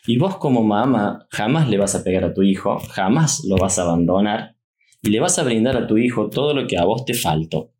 Y 0.07 0.19
vos 0.19 0.37
como 0.37 0.63
mamá 0.63 1.27
jamás 1.31 1.69
le 1.69 1.79
vas 1.79 1.95
a 1.95 2.03
pegar 2.03 2.25
a 2.25 2.35
tu 2.35 2.43
hijo, 2.43 2.79
jamás 2.91 3.45
lo 3.45 3.57
vas 3.57 3.79
a 3.79 3.83
abandonar 3.83 4.57
y 5.01 5.11
le 5.11 5.21
vas 5.21 5.39
a 5.39 5.45
brindar 5.45 5.77
a 5.77 5.87
tu 5.87 5.97
hijo 5.97 6.29
todo 6.29 6.55
lo 6.55 6.67
que 6.67 6.77
a 6.77 6.85
vos 6.85 7.05
te 7.05 7.15
faltó. 7.15 7.73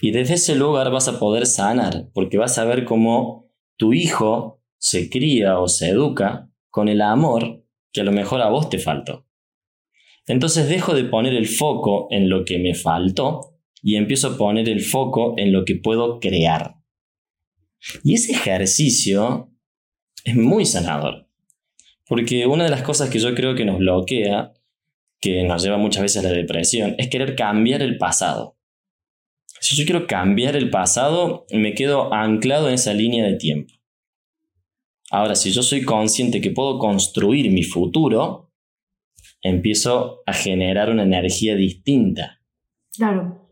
Y 0.00 0.10
desde 0.10 0.34
ese 0.34 0.54
lugar 0.54 0.90
vas 0.90 1.08
a 1.08 1.18
poder 1.18 1.46
sanar, 1.46 2.08
porque 2.14 2.38
vas 2.38 2.58
a 2.58 2.64
ver 2.64 2.84
cómo 2.84 3.50
tu 3.76 3.92
hijo 3.92 4.62
se 4.78 5.10
cría 5.10 5.58
o 5.58 5.68
se 5.68 5.88
educa 5.88 6.50
con 6.70 6.88
el 6.88 7.02
amor 7.02 7.64
que 7.92 8.00
a 8.00 8.04
lo 8.04 8.12
mejor 8.12 8.40
a 8.40 8.48
vos 8.48 8.68
te 8.68 8.78
faltó. 8.78 9.26
Entonces 10.26 10.68
dejo 10.68 10.94
de 10.94 11.04
poner 11.04 11.34
el 11.34 11.46
foco 11.46 12.08
en 12.10 12.28
lo 12.30 12.44
que 12.44 12.58
me 12.58 12.74
faltó 12.74 13.58
y 13.82 13.96
empiezo 13.96 14.28
a 14.28 14.36
poner 14.38 14.68
el 14.68 14.80
foco 14.80 15.34
en 15.36 15.52
lo 15.52 15.64
que 15.64 15.76
puedo 15.76 16.18
crear. 16.18 16.76
Y 18.02 18.14
ese 18.14 18.32
ejercicio 18.32 19.53
es 20.24 20.36
muy 20.36 20.66
sanador. 20.66 21.28
Porque 22.06 22.46
una 22.46 22.64
de 22.64 22.70
las 22.70 22.82
cosas 22.82 23.10
que 23.10 23.18
yo 23.18 23.34
creo 23.34 23.54
que 23.54 23.64
nos 23.64 23.78
bloquea, 23.78 24.52
que 25.20 25.42
nos 25.44 25.62
lleva 25.62 25.78
muchas 25.78 26.02
veces 26.02 26.24
a 26.24 26.28
la 26.28 26.34
depresión, 26.34 26.94
es 26.98 27.08
querer 27.08 27.34
cambiar 27.34 27.82
el 27.82 27.98
pasado. 27.98 28.56
Si 29.60 29.76
yo 29.76 29.84
quiero 29.84 30.06
cambiar 30.06 30.56
el 30.56 30.68
pasado, 30.68 31.46
me 31.50 31.74
quedo 31.74 32.12
anclado 32.12 32.68
en 32.68 32.74
esa 32.74 32.92
línea 32.92 33.24
de 33.24 33.36
tiempo. 33.36 33.72
Ahora, 35.10 35.34
si 35.34 35.50
yo 35.52 35.62
soy 35.62 35.84
consciente 35.84 36.40
que 36.40 36.50
puedo 36.50 36.78
construir 36.78 37.50
mi 37.50 37.62
futuro, 37.62 38.52
empiezo 39.40 40.22
a 40.26 40.32
generar 40.32 40.90
una 40.90 41.04
energía 41.04 41.54
distinta. 41.54 42.40
Claro. 42.96 43.43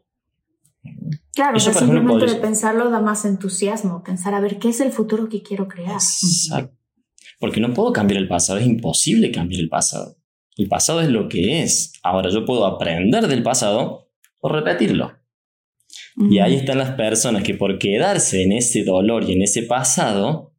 Claro, 1.35 1.57
Eso, 1.57 1.73
simplemente 1.73 2.27
de 2.27 2.35
pensarlo 2.37 2.91
da 2.91 3.01
más 3.01 3.25
entusiasmo, 3.25 4.03
pensar 4.03 4.35
a 4.35 4.41
ver 4.41 4.59
qué 4.59 4.69
es 4.69 4.81
el 4.81 4.93
futuro 4.93 5.29
que 5.29 5.43
quiero 5.43 5.69
crear. 5.69 5.95
Exacto. 5.95 6.77
Porque 7.39 7.61
no 7.61 7.73
puedo 7.73 7.93
cambiar 7.93 8.21
el 8.21 8.29
pasado, 8.29 8.59
es 8.59 8.67
imposible 8.67 9.33
cambiar 9.33 9.61
el 9.61 9.69
pasado. 9.69 10.17
El 10.57 10.69
pasado 10.69 11.01
es 11.01 11.09
lo 11.09 11.29
que 11.29 11.63
es. 11.63 11.95
Ahora 12.03 12.31
yo 12.31 12.45
puedo 12.45 12.67
aprender 12.67 13.27
del 13.27 13.43
pasado 13.43 14.11
o 14.39 14.49
repetirlo. 14.49 15.13
Y 16.17 16.41
ahí 16.41 16.55
están 16.57 16.79
las 16.79 16.91
personas 16.91 17.43
que 17.43 17.55
por 17.55 17.79
quedarse 17.79 18.43
en 18.43 18.53
ese 18.53 18.85
dolor 18.85 19.25
y 19.25 19.33
en 19.33 19.43
ese 19.43 19.63
pasado, 19.63 20.55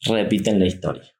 repiten 0.00 0.58
la 0.58 0.66
historia. 0.66 1.14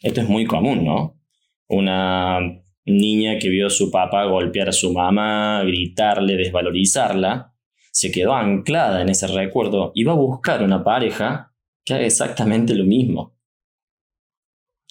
Esto 0.00 0.20
es 0.20 0.28
muy 0.28 0.44
común, 0.44 0.84
¿no? 0.84 1.20
Una 1.68 2.40
niña 2.86 3.38
que 3.38 3.48
vio 3.48 3.66
a 3.66 3.70
su 3.70 3.90
papá 3.90 4.24
golpear 4.24 4.68
a 4.68 4.72
su 4.72 4.92
mamá, 4.92 5.62
gritarle, 5.64 6.36
desvalorizarla, 6.36 7.52
se 7.90 8.10
quedó 8.10 8.34
anclada 8.34 9.02
en 9.02 9.08
ese 9.08 9.26
recuerdo 9.26 9.92
y 9.94 10.04
va 10.04 10.12
a 10.12 10.16
buscar 10.16 10.62
una 10.62 10.84
pareja 10.84 11.52
que 11.84 11.94
haga 11.94 12.06
exactamente 12.06 12.74
lo 12.74 12.84
mismo. 12.84 13.36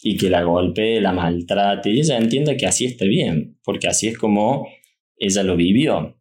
Y 0.01 0.17
que 0.17 0.29
la 0.29 0.43
golpee, 0.43 1.01
la 1.01 1.13
maltrate, 1.13 1.89
y 1.89 1.99
ella 1.99 2.17
entienda 2.17 2.58
que 2.58 2.67
así 2.67 2.86
está 2.86 3.05
bien, 3.05 3.60
porque 3.63 3.88
así 3.88 4.08
es 4.08 4.17
como 4.17 4.67
ella 5.17 5.43
lo 5.43 5.55
vivió. 5.55 6.17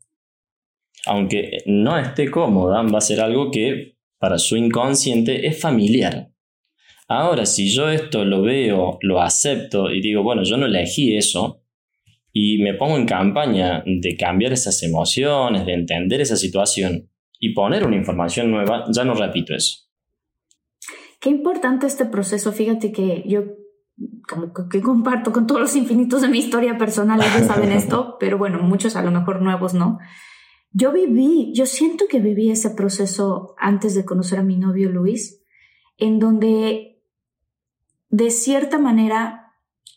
Aunque 1.06 1.62
no 1.66 1.98
esté 1.98 2.30
cómoda, 2.30 2.82
va 2.82 2.98
a 2.98 3.02
ser 3.02 3.20
algo 3.20 3.50
que 3.50 3.98
para 4.18 4.38
su 4.38 4.56
inconsciente 4.56 5.46
es 5.46 5.60
familiar. 5.60 6.30
Ahora, 7.08 7.44
si 7.44 7.70
yo 7.70 7.90
esto 7.90 8.24
lo 8.24 8.42
veo, 8.42 8.98
lo 9.02 9.20
acepto 9.20 9.90
y 9.90 10.00
digo, 10.00 10.22
bueno, 10.22 10.44
yo 10.44 10.56
no 10.56 10.66
elegí 10.66 11.16
eso, 11.16 11.63
y 12.36 12.60
me 12.60 12.74
pongo 12.74 12.96
en 12.96 13.06
campaña 13.06 13.84
de 13.86 14.16
cambiar 14.16 14.52
esas 14.52 14.82
emociones, 14.82 15.64
de 15.64 15.72
entender 15.72 16.20
esa 16.20 16.34
situación 16.34 17.08
y 17.38 17.54
poner 17.54 17.86
una 17.86 17.94
información 17.94 18.50
nueva, 18.50 18.86
ya 18.92 19.04
no 19.04 19.14
repito 19.14 19.54
eso. 19.54 19.84
Qué 21.20 21.30
importante 21.30 21.86
este 21.86 22.06
proceso. 22.06 22.50
Fíjate 22.50 22.90
que 22.90 23.22
yo 23.26 23.44
como 24.28 24.52
que 24.52 24.82
comparto 24.82 25.30
con 25.30 25.46
todos 25.46 25.60
los 25.60 25.76
infinitos 25.76 26.22
de 26.22 26.28
mi 26.28 26.38
historia 26.38 26.76
personal, 26.76 27.20
ellos 27.20 27.46
saben 27.46 27.70
esto, 27.70 28.16
pero 28.18 28.36
bueno, 28.36 28.58
muchos 28.58 28.96
a 28.96 29.02
lo 29.02 29.12
mejor 29.12 29.40
nuevos 29.40 29.72
no. 29.72 30.00
Yo 30.72 30.90
viví, 30.90 31.52
yo 31.54 31.66
siento 31.66 32.06
que 32.10 32.18
viví 32.18 32.50
ese 32.50 32.70
proceso 32.70 33.54
antes 33.58 33.94
de 33.94 34.04
conocer 34.04 34.40
a 34.40 34.42
mi 34.42 34.56
novio 34.56 34.90
Luis, 34.90 35.40
en 35.98 36.18
donde 36.18 37.00
de 38.08 38.30
cierta 38.30 38.78
manera 38.78 39.52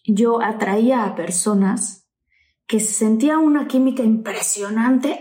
yo 0.06 0.40
atraía 0.40 1.04
a 1.04 1.16
personas 1.16 1.97
que 2.68 2.80
sentía 2.80 3.38
una 3.38 3.68
química 3.68 4.04
impresionante 4.04 5.20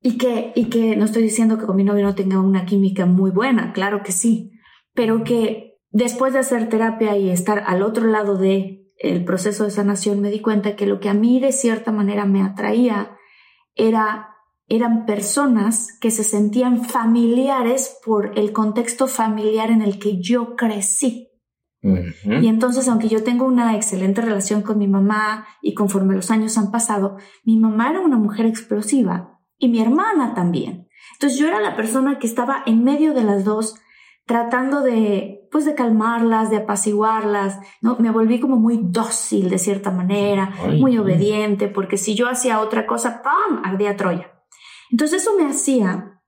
y 0.00 0.18
que, 0.18 0.52
y 0.54 0.66
que 0.70 0.96
no 0.96 1.04
estoy 1.04 1.22
diciendo 1.22 1.58
que 1.58 1.66
con 1.66 1.76
mi 1.76 1.84
novio 1.84 2.04
no 2.04 2.14
tenga 2.14 2.40
una 2.40 2.66
química 2.66 3.06
muy 3.06 3.30
buena, 3.30 3.72
claro 3.72 4.02
que 4.02 4.12
sí, 4.12 4.52
pero 4.94 5.24
que 5.24 5.78
después 5.90 6.32
de 6.32 6.40
hacer 6.40 6.68
terapia 6.68 7.16
y 7.16 7.30
estar 7.30 7.64
al 7.66 7.82
otro 7.82 8.06
lado 8.06 8.36
de 8.36 8.80
proceso 9.26 9.64
de 9.64 9.70
sanación 9.70 10.20
me 10.20 10.30
di 10.30 10.40
cuenta 10.40 10.76
que 10.76 10.86
lo 10.86 10.98
que 11.00 11.08
a 11.08 11.14
mí 11.14 11.40
de 11.40 11.52
cierta 11.52 11.92
manera 11.92 12.24
me 12.24 12.42
atraía 12.42 13.16
era 13.74 14.30
eran 14.66 15.04
personas 15.04 15.98
que 16.00 16.10
se 16.10 16.24
sentían 16.24 16.84
familiares 16.84 17.98
por 18.04 18.38
el 18.38 18.52
contexto 18.52 19.08
familiar 19.08 19.70
en 19.70 19.82
el 19.82 19.98
que 19.98 20.20
yo 20.22 20.56
crecí. 20.56 21.28
Y 21.84 22.48
entonces, 22.48 22.88
aunque 22.88 23.08
yo 23.08 23.22
tengo 23.22 23.44
una 23.44 23.76
excelente 23.76 24.22
relación 24.22 24.62
con 24.62 24.78
mi 24.78 24.88
mamá 24.88 25.46
y 25.60 25.74
conforme 25.74 26.14
los 26.14 26.30
años 26.30 26.56
han 26.56 26.70
pasado, 26.70 27.18
mi 27.44 27.58
mamá 27.58 27.90
era 27.90 28.00
una 28.00 28.16
mujer 28.16 28.46
explosiva 28.46 29.38
y 29.58 29.68
mi 29.68 29.80
hermana 29.80 30.34
también. 30.34 30.88
Entonces 31.14 31.38
yo 31.38 31.46
era 31.46 31.60
la 31.60 31.76
persona 31.76 32.18
que 32.18 32.26
estaba 32.26 32.62
en 32.64 32.84
medio 32.84 33.12
de 33.12 33.24
las 33.24 33.44
dos 33.44 33.76
tratando 34.26 34.80
de, 34.80 35.46
pues 35.52 35.66
de 35.66 35.74
calmarlas, 35.74 36.48
de 36.48 36.56
apaciguarlas, 36.56 37.58
¿no? 37.82 37.96
Me 37.98 38.10
volví 38.10 38.40
como 38.40 38.56
muy 38.56 38.80
dócil 38.82 39.50
de 39.50 39.58
cierta 39.58 39.90
manera, 39.90 40.54
muy 40.78 40.96
obediente, 40.96 41.68
porque 41.68 41.98
si 41.98 42.14
yo 42.14 42.28
hacía 42.28 42.60
otra 42.60 42.86
cosa, 42.86 43.22
¡pam! 43.22 43.60
ardía 43.62 43.96
Troya. 43.96 44.32
Entonces 44.90 45.20
eso 45.22 45.32
me 45.36 45.46
hacía 45.46 46.22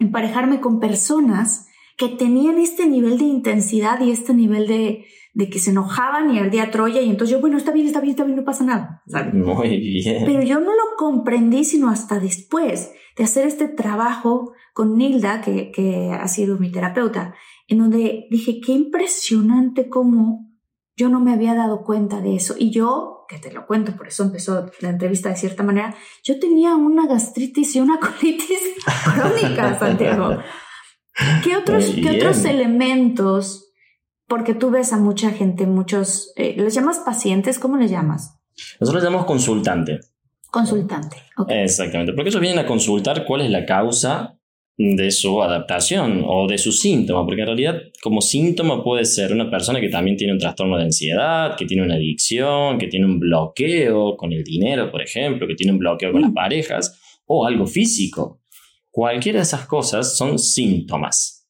emparejarme 0.00 0.60
con 0.60 0.80
personas 0.80 1.68
que 2.00 2.08
tenían 2.08 2.56
este 2.56 2.88
nivel 2.88 3.18
de 3.18 3.26
intensidad 3.26 4.00
y 4.00 4.10
este 4.10 4.32
nivel 4.32 4.66
de, 4.66 5.04
de 5.34 5.50
que 5.50 5.58
se 5.58 5.70
enojaban 5.70 6.34
y 6.34 6.38
ardía 6.38 6.70
Troya 6.70 7.02
y 7.02 7.10
entonces 7.10 7.36
yo, 7.36 7.42
bueno, 7.42 7.58
está 7.58 7.72
bien, 7.72 7.86
está 7.86 8.00
bien, 8.00 8.12
está 8.12 8.24
bien, 8.24 8.38
no 8.38 8.44
pasa 8.44 8.64
nada. 8.64 9.02
Muy 9.34 9.78
bien. 9.78 10.24
Pero 10.24 10.42
yo 10.42 10.60
no 10.60 10.70
lo 10.70 10.96
comprendí 10.96 11.62
sino 11.62 11.90
hasta 11.90 12.18
después 12.18 12.94
de 13.18 13.24
hacer 13.24 13.46
este 13.46 13.68
trabajo 13.68 14.54
con 14.72 14.96
Nilda, 14.96 15.42
que, 15.42 15.70
que 15.72 16.10
ha 16.10 16.26
sido 16.26 16.56
mi 16.56 16.72
terapeuta, 16.72 17.34
en 17.68 17.76
donde 17.80 18.28
dije, 18.30 18.62
qué 18.64 18.72
impresionante 18.72 19.90
cómo 19.90 20.48
yo 20.96 21.10
no 21.10 21.20
me 21.20 21.34
había 21.34 21.54
dado 21.54 21.82
cuenta 21.84 22.22
de 22.22 22.36
eso. 22.36 22.54
Y 22.58 22.70
yo, 22.70 23.26
que 23.28 23.36
te 23.36 23.52
lo 23.52 23.66
cuento, 23.66 23.94
por 23.94 24.08
eso 24.08 24.22
empezó 24.22 24.70
la 24.80 24.88
entrevista 24.88 25.28
de 25.28 25.36
cierta 25.36 25.62
manera, 25.64 25.94
yo 26.24 26.40
tenía 26.40 26.76
una 26.76 27.06
gastritis 27.06 27.76
y 27.76 27.80
una 27.80 28.00
colitis 28.00 28.58
crónica, 29.14 29.78
Santiago. 29.78 30.38
¿Qué 31.44 31.56
otros, 31.56 31.92
¿qué 31.94 32.10
otros 32.16 32.44
elementos? 32.44 33.72
Porque 34.26 34.54
tú 34.54 34.70
ves 34.70 34.92
a 34.92 34.98
mucha 34.98 35.30
gente, 35.30 35.66
muchos, 35.66 36.32
eh, 36.36 36.54
¿les 36.56 36.74
llamas 36.74 36.98
pacientes? 36.98 37.58
¿Cómo 37.58 37.76
les 37.76 37.90
llamas? 37.90 38.38
Nosotros 38.80 39.02
les 39.02 39.10
llamamos 39.10 39.26
consultante. 39.26 40.00
Consultante. 40.50 41.16
Exactamente, 41.48 42.12
porque 42.12 42.30
ellos 42.30 42.40
vienen 42.40 42.58
a 42.58 42.66
consultar 42.66 43.24
cuál 43.24 43.42
es 43.42 43.50
la 43.50 43.64
causa 43.64 44.36
de 44.82 45.10
su 45.10 45.42
adaptación 45.42 46.24
o 46.26 46.46
de 46.48 46.56
su 46.56 46.72
síntoma, 46.72 47.26
porque 47.26 47.42
en 47.42 47.48
realidad 47.48 47.82
como 48.02 48.22
síntoma 48.22 48.82
puede 48.82 49.04
ser 49.04 49.30
una 49.32 49.50
persona 49.50 49.78
que 49.78 49.90
también 49.90 50.16
tiene 50.16 50.32
un 50.32 50.38
trastorno 50.38 50.78
de 50.78 50.84
ansiedad, 50.84 51.54
que 51.54 51.66
tiene 51.66 51.82
una 51.82 51.96
adicción, 51.96 52.78
que 52.78 52.86
tiene 52.86 53.04
un 53.04 53.20
bloqueo 53.20 54.16
con 54.16 54.32
el 54.32 54.42
dinero, 54.42 54.90
por 54.90 55.02
ejemplo, 55.02 55.46
que 55.46 55.54
tiene 55.54 55.72
un 55.72 55.78
bloqueo 55.78 56.12
con 56.12 56.22
las 56.22 56.30
mm. 56.30 56.34
parejas, 56.34 57.20
o 57.26 57.46
algo 57.46 57.66
físico, 57.66 58.39
Cualquiera 58.90 59.38
de 59.38 59.44
esas 59.44 59.66
cosas 59.66 60.16
son 60.16 60.38
síntomas. 60.38 61.48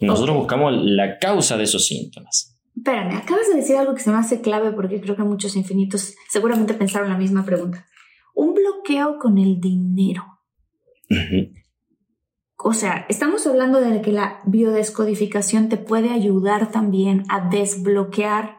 Nosotros 0.00 0.36
buscamos 0.36 0.72
la 0.74 1.18
causa 1.18 1.56
de 1.56 1.64
esos 1.64 1.86
síntomas. 1.86 2.56
Espérame, 2.76 3.16
acabas 3.16 3.48
de 3.48 3.56
decir 3.56 3.76
algo 3.76 3.94
que 3.94 4.02
se 4.02 4.10
me 4.10 4.18
hace 4.18 4.40
clave 4.40 4.72
porque 4.72 5.00
creo 5.00 5.16
que 5.16 5.22
muchos 5.22 5.56
infinitos 5.56 6.14
seguramente 6.28 6.74
pensaron 6.74 7.08
la 7.08 7.16
misma 7.16 7.44
pregunta. 7.44 7.86
Un 8.34 8.54
bloqueo 8.54 9.18
con 9.18 9.38
el 9.38 9.60
dinero. 9.60 10.24
O 12.56 12.72
sea, 12.72 13.06
estamos 13.08 13.46
hablando 13.46 13.80
de 13.80 14.00
que 14.02 14.10
la 14.10 14.40
biodescodificación 14.46 15.68
te 15.68 15.76
puede 15.76 16.10
ayudar 16.10 16.72
también 16.72 17.24
a 17.28 17.48
desbloquear 17.48 18.58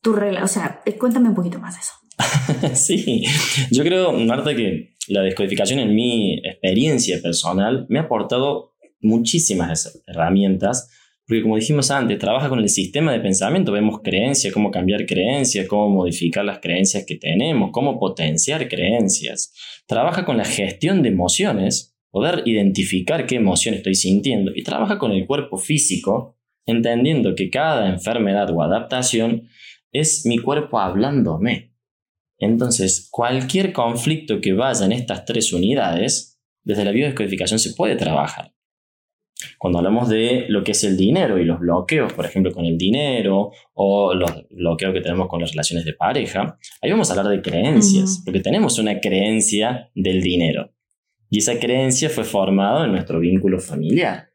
tu 0.00 0.12
relación. 0.14 0.44
O 0.44 0.48
sea, 0.48 0.82
cuéntame 0.98 1.28
un 1.28 1.34
poquito 1.34 1.58
más 1.58 1.74
de 1.74 1.80
eso. 1.80 1.94
sí, 2.74 3.24
yo 3.70 3.82
creo, 3.82 4.12
Marta, 4.12 4.54
que 4.54 4.96
la 5.08 5.22
descodificación 5.22 5.78
en 5.78 5.94
mi 5.94 6.38
experiencia 6.38 7.20
personal 7.22 7.86
me 7.88 7.98
ha 7.98 8.02
aportado 8.02 8.74
muchísimas 9.00 10.02
herramientas, 10.06 10.90
porque 11.26 11.42
como 11.42 11.56
dijimos 11.56 11.90
antes, 11.90 12.18
trabaja 12.18 12.48
con 12.48 12.58
el 12.58 12.68
sistema 12.68 13.12
de 13.12 13.20
pensamiento, 13.20 13.70
vemos 13.70 14.00
creencias, 14.02 14.52
cómo 14.52 14.70
cambiar 14.70 15.04
creencias, 15.06 15.66
cómo 15.66 15.90
modificar 15.90 16.44
las 16.44 16.58
creencias 16.58 17.04
que 17.06 17.16
tenemos, 17.16 17.70
cómo 17.70 18.00
potenciar 18.00 18.66
creencias. 18.68 19.52
Trabaja 19.86 20.24
con 20.24 20.38
la 20.38 20.44
gestión 20.44 21.02
de 21.02 21.10
emociones, 21.10 21.96
poder 22.10 22.42
identificar 22.46 23.26
qué 23.26 23.36
emoción 23.36 23.74
estoy 23.74 23.94
sintiendo, 23.94 24.52
y 24.54 24.62
trabaja 24.62 24.98
con 24.98 25.12
el 25.12 25.26
cuerpo 25.26 25.58
físico, 25.58 26.38
entendiendo 26.64 27.34
que 27.34 27.50
cada 27.50 27.88
enfermedad 27.90 28.50
o 28.50 28.62
adaptación 28.62 29.48
es 29.92 30.24
mi 30.24 30.38
cuerpo 30.38 30.78
hablándome. 30.78 31.67
Entonces, 32.38 33.08
cualquier 33.10 33.72
conflicto 33.72 34.40
que 34.40 34.52
vaya 34.52 34.86
en 34.86 34.92
estas 34.92 35.24
tres 35.24 35.52
unidades, 35.52 36.40
desde 36.62 36.84
la 36.84 36.92
biodescodificación 36.92 37.58
se 37.58 37.74
puede 37.74 37.96
trabajar. 37.96 38.52
Cuando 39.58 39.78
hablamos 39.78 40.08
de 40.08 40.46
lo 40.48 40.64
que 40.64 40.72
es 40.72 40.82
el 40.84 40.96
dinero 40.96 41.38
y 41.38 41.44
los 41.44 41.60
bloqueos, 41.60 42.12
por 42.12 42.26
ejemplo, 42.26 42.52
con 42.52 42.64
el 42.64 42.76
dinero 42.76 43.52
o 43.74 44.14
los 44.14 44.30
bloqueos 44.50 44.92
que 44.92 45.00
tenemos 45.00 45.28
con 45.28 45.40
las 45.40 45.52
relaciones 45.52 45.84
de 45.84 45.94
pareja, 45.94 46.58
ahí 46.82 46.90
vamos 46.90 47.10
a 47.10 47.14
hablar 47.14 47.34
de 47.34 47.42
creencias, 47.42 48.22
porque 48.24 48.40
tenemos 48.40 48.78
una 48.78 49.00
creencia 49.00 49.90
del 49.94 50.22
dinero. 50.22 50.72
Y 51.30 51.38
esa 51.38 51.58
creencia 51.58 52.08
fue 52.08 52.24
formada 52.24 52.86
en 52.86 52.92
nuestro 52.92 53.20
vínculo 53.20 53.60
familiar. 53.60 54.30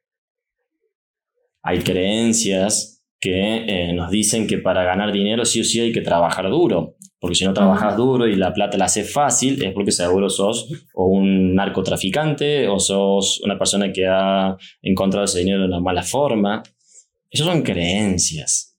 Hay 1.61 1.79
creencias 1.79 3.03
que 3.19 3.65
eh, 3.67 3.93
nos 3.93 4.11
dicen 4.11 4.47
que 4.47 4.57
para 4.57 4.83
ganar 4.83 5.11
dinero 5.11 5.45
sí 5.45 5.61
o 5.61 5.63
sí 5.63 5.79
hay 5.79 5.91
que 5.91 6.01
trabajar 6.01 6.49
duro. 6.49 6.97
Porque 7.23 7.35
si 7.35 7.45
no 7.45 7.53
trabajas 7.53 7.95
duro 7.95 8.27
y 8.27 8.35
la 8.35 8.51
plata 8.51 8.77
la 8.77 8.83
haces 8.83 9.13
fácil, 9.13 9.63
es 9.63 9.71
porque 9.71 9.93
seguro 9.93 10.29
sos 10.29 10.67
o 10.93 11.05
un 11.05 11.55
narcotraficante 11.55 12.67
o 12.67 12.79
sos 12.79 13.39
una 13.45 13.57
persona 13.57 13.93
que 13.93 14.05
ha 14.05 14.57
encontrado 14.81 15.23
ese 15.23 15.39
dinero 15.39 15.61
de 15.61 15.67
una 15.67 15.79
mala 15.79 16.03
forma. 16.03 16.61
Esas 17.31 17.47
son 17.47 17.61
creencias. 17.61 18.77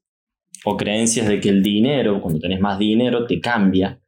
O 0.67 0.77
creencias 0.77 1.27
de 1.27 1.41
que 1.41 1.49
el 1.49 1.63
dinero, 1.63 2.21
cuando 2.21 2.39
tenés 2.39 2.61
más 2.61 2.79
dinero, 2.79 3.25
te 3.25 3.41
cambia. 3.41 3.99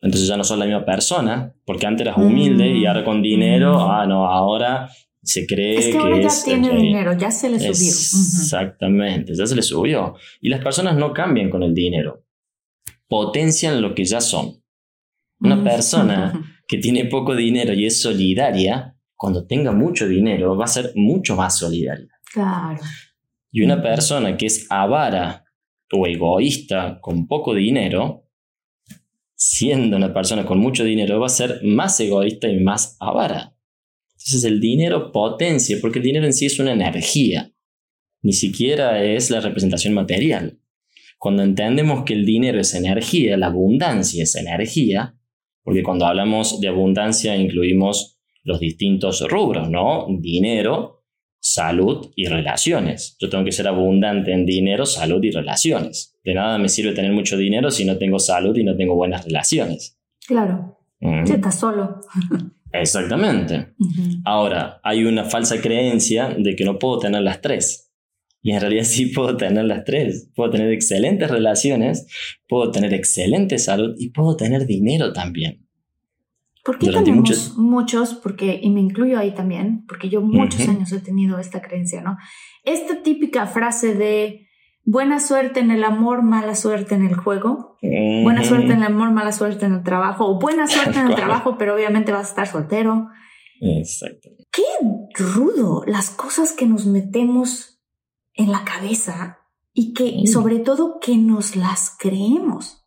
Entonces 0.00 0.28
ya 0.28 0.38
no 0.38 0.44
sos 0.44 0.58
la 0.58 0.64
misma 0.64 0.86
persona, 0.86 1.54
porque 1.66 1.86
antes 1.86 2.06
eras 2.06 2.16
humilde 2.16 2.68
y 2.68 2.86
ahora 2.86 3.04
con 3.04 3.20
dinero, 3.20 3.74
mm. 3.74 3.90
ah, 3.90 4.06
no, 4.06 4.30
ahora 4.30 4.88
se 5.22 5.46
cree 5.46 5.76
es 5.76 5.88
que, 5.88 5.98
ahora 5.98 6.22
ya 6.22 6.30
tiene 6.42 6.74
dinero, 6.74 7.12
ya 7.18 7.30
se 7.30 7.50
le 7.50 7.58
subió. 7.58 7.70
Exactamente, 7.70 9.34
ya 9.34 9.44
se 9.44 9.54
le 9.54 9.60
subió. 9.60 10.14
Y 10.40 10.48
las 10.48 10.64
personas 10.64 10.96
no 10.96 11.12
cambian 11.12 11.50
con 11.50 11.62
el 11.62 11.74
dinero 11.74 12.24
potencian 13.12 13.82
lo 13.82 13.94
que 13.94 14.06
ya 14.06 14.22
son. 14.22 14.64
Una 15.38 15.62
persona 15.62 16.32
que 16.66 16.78
tiene 16.78 17.04
poco 17.04 17.36
dinero 17.36 17.74
y 17.74 17.84
es 17.84 18.00
solidaria, 18.00 18.96
cuando 19.14 19.46
tenga 19.46 19.70
mucho 19.70 20.08
dinero, 20.08 20.56
va 20.56 20.64
a 20.64 20.68
ser 20.68 20.92
mucho 20.94 21.36
más 21.36 21.58
solidaria. 21.58 22.08
Claro. 22.32 22.80
Y 23.50 23.60
una 23.60 23.82
persona 23.82 24.34
que 24.38 24.46
es 24.46 24.66
avara 24.70 25.44
o 25.92 26.06
egoísta 26.06 27.00
con 27.02 27.28
poco 27.28 27.52
dinero, 27.52 28.26
siendo 29.34 29.98
una 29.98 30.14
persona 30.14 30.46
con 30.46 30.58
mucho 30.58 30.82
dinero, 30.82 31.20
va 31.20 31.26
a 31.26 31.28
ser 31.28 31.60
más 31.62 32.00
egoísta 32.00 32.48
y 32.48 32.60
más 32.60 32.96
avara. 32.98 33.54
Entonces 34.12 34.44
el 34.44 34.58
dinero 34.58 35.12
potencia, 35.12 35.76
porque 35.82 35.98
el 35.98 36.04
dinero 36.06 36.24
en 36.24 36.32
sí 36.32 36.46
es 36.46 36.58
una 36.58 36.72
energía, 36.72 37.52
ni 38.22 38.32
siquiera 38.32 39.04
es 39.04 39.30
la 39.30 39.40
representación 39.40 39.92
material. 39.92 40.61
Cuando 41.22 41.44
entendemos 41.44 42.02
que 42.02 42.14
el 42.14 42.26
dinero 42.26 42.58
es 42.60 42.74
energía, 42.74 43.36
la 43.36 43.46
abundancia 43.46 44.24
es 44.24 44.34
energía, 44.34 45.14
porque 45.62 45.84
cuando 45.84 46.04
hablamos 46.04 46.60
de 46.60 46.66
abundancia 46.66 47.36
incluimos 47.36 48.18
los 48.42 48.58
distintos 48.58 49.24
rubros, 49.30 49.70
¿no? 49.70 50.08
Dinero, 50.18 51.04
salud 51.38 52.10
y 52.16 52.26
relaciones. 52.26 53.16
Yo 53.20 53.30
tengo 53.30 53.44
que 53.44 53.52
ser 53.52 53.68
abundante 53.68 54.32
en 54.32 54.44
dinero, 54.44 54.84
salud 54.84 55.22
y 55.22 55.30
relaciones. 55.30 56.18
De 56.24 56.34
nada 56.34 56.58
me 56.58 56.68
sirve 56.68 56.90
tener 56.92 57.12
mucho 57.12 57.36
dinero 57.36 57.70
si 57.70 57.84
no 57.84 57.98
tengo 57.98 58.18
salud 58.18 58.56
y 58.56 58.64
no 58.64 58.74
tengo 58.74 58.96
buenas 58.96 59.24
relaciones. 59.24 59.96
Claro. 60.26 60.76
Si 61.24 61.34
estás 61.34 61.56
solo. 61.56 62.00
Exactamente. 62.72 63.74
Ahora, 64.24 64.80
hay 64.82 65.04
una 65.04 65.22
falsa 65.22 65.60
creencia 65.60 66.34
de 66.36 66.56
que 66.56 66.64
no 66.64 66.80
puedo 66.80 66.98
tener 66.98 67.22
las 67.22 67.40
tres. 67.40 67.91
Y 68.42 68.52
en 68.52 68.60
realidad 68.60 68.84
sí 68.84 69.06
puedo 69.06 69.36
tener 69.36 69.64
las 69.64 69.84
tres. 69.84 70.28
Puedo 70.34 70.50
tener 70.50 70.72
excelentes 70.72 71.30
relaciones, 71.30 72.06
puedo 72.48 72.70
tener 72.72 72.92
excelente 72.92 73.58
salud 73.58 73.94
y 73.98 74.10
puedo 74.10 74.36
tener 74.36 74.66
dinero 74.66 75.12
también. 75.12 75.66
¿Por 76.64 76.78
qué 76.78 76.90
tenemos 76.90 77.56
muchos, 77.56 78.14
porque, 78.14 78.60
y 78.62 78.70
me 78.70 78.80
incluyo 78.80 79.18
ahí 79.18 79.34
también, 79.34 79.84
porque 79.88 80.08
yo 80.08 80.20
muchos 80.20 80.68
años 80.68 80.92
he 80.92 81.00
tenido 81.00 81.38
esta 81.38 81.60
creencia, 81.60 82.02
¿no? 82.02 82.16
Esta 82.62 83.02
típica 83.02 83.46
frase 83.46 83.96
de 83.96 84.46
buena 84.84 85.18
suerte 85.18 85.58
en 85.58 85.72
el 85.72 85.82
amor, 85.82 86.22
mala 86.22 86.54
suerte 86.54 86.94
en 86.94 87.04
el 87.04 87.16
juego, 87.16 87.78
buena 88.22 88.44
suerte 88.44 88.72
en 88.72 88.78
el 88.78 88.84
amor, 88.84 89.10
mala 89.10 89.32
suerte 89.32 89.66
en 89.66 89.74
el 89.74 89.82
trabajo, 89.82 90.26
o 90.26 90.38
buena 90.38 90.68
suerte 90.68 91.00
en 91.00 91.08
el 91.08 91.16
trabajo, 91.16 91.56
pero 91.58 91.74
obviamente 91.74 92.12
vas 92.12 92.26
a 92.26 92.30
estar 92.30 92.46
soltero. 92.46 93.08
Exacto. 93.60 94.28
Qué 94.52 94.62
rudo 95.14 95.82
las 95.86 96.10
cosas 96.10 96.52
que 96.52 96.66
nos 96.66 96.86
metemos 96.86 97.71
en 98.34 98.52
la 98.52 98.64
cabeza 98.64 99.38
y 99.72 99.94
que 99.94 100.26
sobre 100.26 100.58
todo 100.58 100.98
que 101.00 101.16
nos 101.16 101.56
las 101.56 101.96
creemos. 101.98 102.84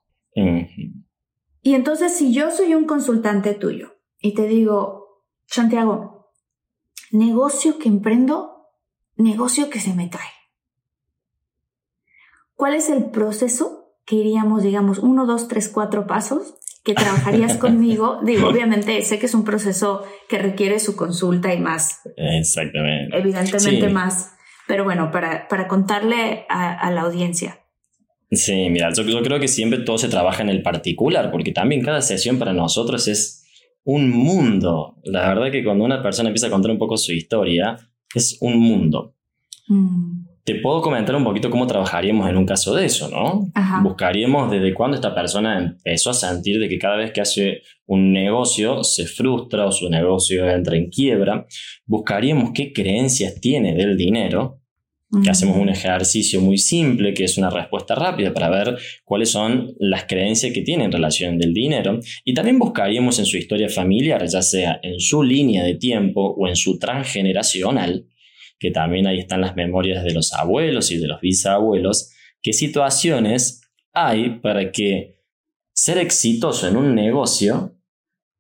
Y 1.62 1.74
entonces 1.74 2.16
si 2.16 2.34
yo 2.34 2.52
soy 2.52 2.76
un 2.76 2.86
consultante 2.86 3.54
tuyo 3.54 3.96
y 4.20 4.34
te 4.34 4.48
digo, 4.48 5.24
Santiago, 5.46 6.32
negocio 7.12 7.80
que 7.80 7.88
emprendo, 7.88 8.70
negocio 9.16 9.70
que 9.70 9.80
se 9.80 9.94
me 9.94 10.10
cae. 10.10 10.22
¿Cuál 12.56 12.76
es 12.76 12.90
el 12.90 13.06
proceso 13.06 13.94
que 14.06 14.16
iríamos, 14.16 14.64
digamos, 14.64 15.00
uno, 15.00 15.26
dos, 15.26 15.48
tres, 15.48 15.70
cuatro 15.70 16.08
pasos 16.08 16.56
que 16.84 16.94
trabajarías 16.94 17.58
conmigo? 17.60 18.20
Digo, 18.24 18.48
obviamente 18.48 19.02
sé 19.02 19.20
que 19.20 19.26
es 19.26 19.34
un 19.34 19.44
proceso 19.44 20.04
que 20.30 20.38
requiere 20.38 20.80
su 20.80 20.96
consulta 20.96 21.54
y 21.54 21.60
más. 21.60 22.02
Exactamente. 22.16 23.18
Evidentemente 23.18 23.90
más 23.90 24.35
pero 24.68 24.84
bueno, 24.84 25.12
para, 25.12 25.48
para 25.48 25.68
contarle 25.68 26.46
a, 26.50 26.90
la 26.92 27.02
audiencia. 27.02 27.60
Sí, 28.32 28.70
mira, 28.70 28.92
yo, 28.94 29.04
yo, 29.04 29.22
creo 29.22 29.40
que 29.40 29.48
siempre 29.48 29.80
todo 29.80 29.98
se 29.98 30.10
trabaja 30.10 30.44
en 30.44 30.50
el 30.50 30.62
particular, 30.62 31.32
porque 31.32 31.52
también 31.52 31.84
cada 31.84 32.02
sesión 32.02 32.40
para 32.40 32.54
nosotros 32.54 33.08
es 33.08 33.46
un 33.84 34.10
mundo. 34.10 34.98
La 35.04 35.28
verdad 35.28 35.52
que 35.52 35.64
cuando 35.64 35.86
una 35.86 36.02
persona 36.02 36.30
empieza 36.30 36.48
a 36.48 36.52
contar 36.52 36.72
un 36.72 36.80
poco 36.80 36.98
su 36.98 37.14
historia, 37.14 37.78
es 38.14 38.38
un 38.42 38.58
mundo. 38.58 39.14
Mm 39.68 40.35
te 40.46 40.56
puedo 40.62 40.80
comentar 40.80 41.16
un 41.16 41.24
poquito 41.24 41.50
cómo 41.50 41.66
trabajaríamos 41.66 42.30
en 42.30 42.38
un 42.38 42.46
caso 42.46 42.76
de 42.76 42.86
eso, 42.86 43.10
¿no? 43.10 43.52
Buscaríamos 43.82 44.52
desde 44.52 44.76
cuándo 44.76 44.94
esta 44.94 45.16
persona 45.16 45.58
empezó 45.58 46.12
a 46.12 46.14
sentir 46.14 46.60
de 46.60 46.70
que 46.70 46.78
cada 46.78 46.98
vez 46.98 47.12
que 47.12 47.22
hace 47.22 47.64
un 47.88 48.14
negocio 48.14 48.84
se 48.84 49.08
frustra 49.08 49.66
o 49.66 49.72
su 49.72 49.90
negocio 49.90 50.48
entra 50.48 50.78
en 50.78 50.92
quiebra. 50.92 51.48
Buscaríamos 51.88 52.52
qué 52.54 52.72
creencias 52.72 53.42
tiene 53.42 53.74
del 53.74 53.98
dinero. 53.98 54.62
Que 55.24 55.30
hacemos 55.30 55.56
un 55.56 55.70
ejercicio 55.70 56.42
muy 56.42 56.58
simple, 56.58 57.14
que 57.14 57.24
es 57.24 57.38
una 57.38 57.50
respuesta 57.50 57.96
rápida 57.96 58.34
para 58.34 58.50
ver 58.50 58.78
cuáles 59.06 59.30
son 59.30 59.74
las 59.80 60.06
creencias 60.06 60.52
que 60.52 60.62
tiene 60.62 60.84
en 60.84 60.92
relación 60.92 61.38
del 61.38 61.54
dinero. 61.54 62.00
Y 62.26 62.34
también 62.34 62.60
buscaríamos 62.60 63.18
en 63.20 63.26
su 63.26 63.38
historia 63.38 63.70
familiar, 63.70 64.28
ya 64.28 64.42
sea 64.42 64.78
en 64.84 65.00
su 65.00 65.24
línea 65.24 65.64
de 65.64 65.76
tiempo 65.76 66.36
o 66.38 66.48
en 66.50 66.58
su 66.58 66.78
transgeneracional, 66.80 68.08
que 68.60 68.72
también 68.72 69.08
ahí 69.08 69.20
están 69.20 69.42
las 69.42 69.56
memorias 69.56 70.04
de 70.04 70.14
los 70.14 70.34
abuelos 70.34 70.92
y 70.92 70.98
de 70.98 71.08
los 71.08 71.22
bisabuelos, 71.22 72.12
qué 72.42 72.54
situaciones 72.54 73.62
hay 73.94 74.40
para 74.40 74.72
que 74.72 75.22
ser 75.74 75.98
exitoso 75.98 76.68
en 76.68 76.78
un 76.78 76.96
negocio 76.96 77.76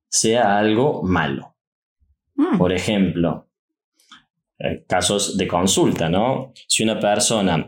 sea 0.09 0.57
algo 0.57 1.03
malo. 1.03 1.55
Hmm. 2.35 2.57
Por 2.57 2.71
ejemplo, 2.71 3.49
eh, 4.59 4.85
casos 4.87 5.37
de 5.37 5.47
consulta, 5.47 6.09
¿no? 6.09 6.53
Si 6.67 6.83
una 6.83 6.99
persona 6.99 7.67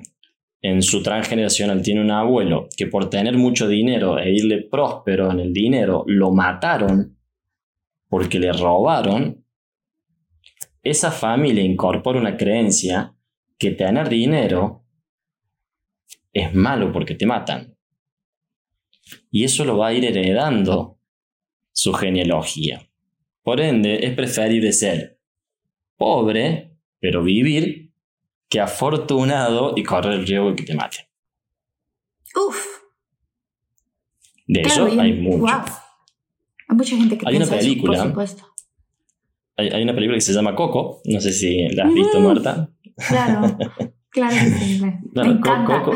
en 0.61 0.81
su 0.81 1.03
transgeneracional 1.03 1.81
tiene 1.81 2.01
un 2.01 2.11
abuelo 2.11 2.67
que 2.75 2.87
por 2.87 3.09
tener 3.09 3.37
mucho 3.37 3.67
dinero 3.67 4.17
e 4.17 4.31
irle 4.31 4.63
próspero 4.63 5.31
en 5.31 5.39
el 5.39 5.53
dinero 5.53 6.03
lo 6.07 6.31
mataron 6.31 7.17
porque 8.09 8.39
le 8.39 8.53
robaron, 8.53 9.45
esa 10.89 11.11
familia 11.11 11.63
incorpora 11.63 12.19
una 12.19 12.37
creencia 12.37 13.15
que 13.57 13.71
tener 13.71 14.09
dinero 14.09 14.85
es 16.31 16.53
malo 16.53 16.91
porque 16.91 17.15
te 17.15 17.25
matan. 17.25 17.75
Y 19.31 19.43
eso 19.43 19.65
lo 19.65 19.77
va 19.77 19.87
a 19.87 19.93
ir 19.93 20.05
heredando 20.05 20.99
su 21.71 21.93
genealogía. 21.93 22.89
Por 23.43 23.61
ende, 23.61 24.05
es 24.05 24.13
preferible 24.13 24.71
ser 24.73 25.19
pobre, 25.95 26.77
pero 26.99 27.23
vivir, 27.23 27.93
que 28.49 28.59
afortunado 28.59 29.73
y 29.75 29.83
correr 29.83 30.13
el 30.13 30.27
riesgo 30.27 30.49
de 30.49 30.55
que 30.55 30.63
te 30.63 30.75
mate. 30.75 31.09
Uf. 32.35 32.81
De 34.45 34.61
eso 34.61 34.85
hay 34.85 35.13
mucho. 35.13 35.53
Hay 36.69 36.75
mucha 36.75 36.95
gente 36.95 37.17
que 37.17 37.25
hay 37.27 37.35
piensa 37.35 37.53
una 37.53 37.59
película, 37.61 37.97
por 37.97 38.07
supuesto 38.09 38.56
hay, 39.57 39.83
una 39.83 39.93
película 39.93 40.15
que 40.17 40.21
se 40.21 40.33
llama 40.33 40.55
Coco, 40.55 41.01
no 41.05 41.19
sé 41.19 41.33
si 41.33 41.67
la 41.69 41.85
has 41.85 41.93
visto, 41.93 42.19
Marta. 42.19 42.69
Claro, 43.09 43.57
claro 44.09 44.35
sí. 44.59 44.81
Me, 44.81 45.39
Coco, 45.41 45.95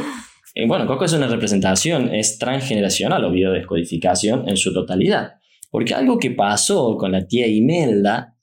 eh, 0.55 0.67
bueno, 0.67 0.87
Coco 0.87 1.05
es 1.05 1.13
una 1.13 1.27
representación, 1.27 2.13
es 2.13 2.39
transgeneracional 2.39 3.23
o 3.23 3.31
biodescodificación 3.31 4.49
en 4.49 4.57
su 4.57 4.73
totalidad. 4.73 5.35
Porque 5.69 5.93
algo 5.93 6.19
que 6.19 6.31
pasó 6.31 6.97
con 6.97 7.11
la 7.11 7.27
tía 7.27 7.47
Imelda, 7.47 8.35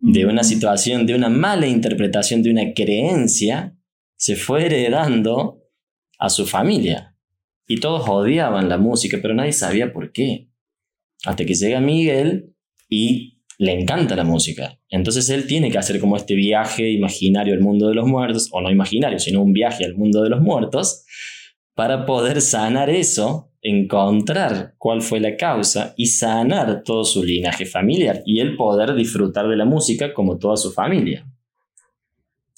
de 0.00 0.26
una 0.26 0.42
situación, 0.42 1.06
de 1.06 1.14
una 1.14 1.28
mala 1.28 1.68
interpretación, 1.68 2.42
de 2.42 2.50
una 2.50 2.72
creencia, 2.74 3.76
se 4.16 4.34
fue 4.34 4.66
heredando 4.66 5.62
a 6.18 6.28
su 6.28 6.44
familia. 6.44 7.16
Y 7.68 7.78
todos 7.78 8.08
odiaban 8.08 8.68
la 8.68 8.78
música, 8.78 9.18
pero 9.22 9.34
nadie 9.34 9.52
sabía 9.52 9.92
por 9.92 10.10
qué. 10.10 10.50
Hasta 11.24 11.44
que 11.44 11.54
llega 11.54 11.80
Miguel 11.80 12.52
y 12.88 13.41
le 13.62 13.80
encanta 13.80 14.16
la 14.16 14.24
música. 14.24 14.76
Entonces 14.88 15.30
él 15.30 15.46
tiene 15.46 15.70
que 15.70 15.78
hacer 15.78 16.00
como 16.00 16.16
este 16.16 16.34
viaje 16.34 16.90
imaginario 16.90 17.54
al 17.54 17.60
mundo 17.60 17.86
de 17.86 17.94
los 17.94 18.08
muertos, 18.08 18.48
o 18.50 18.60
no 18.60 18.72
imaginario, 18.72 19.20
sino 19.20 19.40
un 19.40 19.52
viaje 19.52 19.84
al 19.84 19.94
mundo 19.94 20.20
de 20.20 20.30
los 20.30 20.40
muertos, 20.40 21.04
para 21.72 22.04
poder 22.04 22.40
sanar 22.40 22.90
eso, 22.90 23.52
encontrar 23.62 24.74
cuál 24.78 25.00
fue 25.00 25.20
la 25.20 25.36
causa 25.36 25.94
y 25.96 26.06
sanar 26.06 26.82
todo 26.82 27.04
su 27.04 27.22
linaje 27.22 27.64
familiar 27.64 28.24
y 28.26 28.40
él 28.40 28.56
poder 28.56 28.94
disfrutar 28.96 29.46
de 29.46 29.56
la 29.56 29.64
música 29.64 30.12
como 30.12 30.38
toda 30.38 30.56
su 30.56 30.72
familia. 30.72 31.24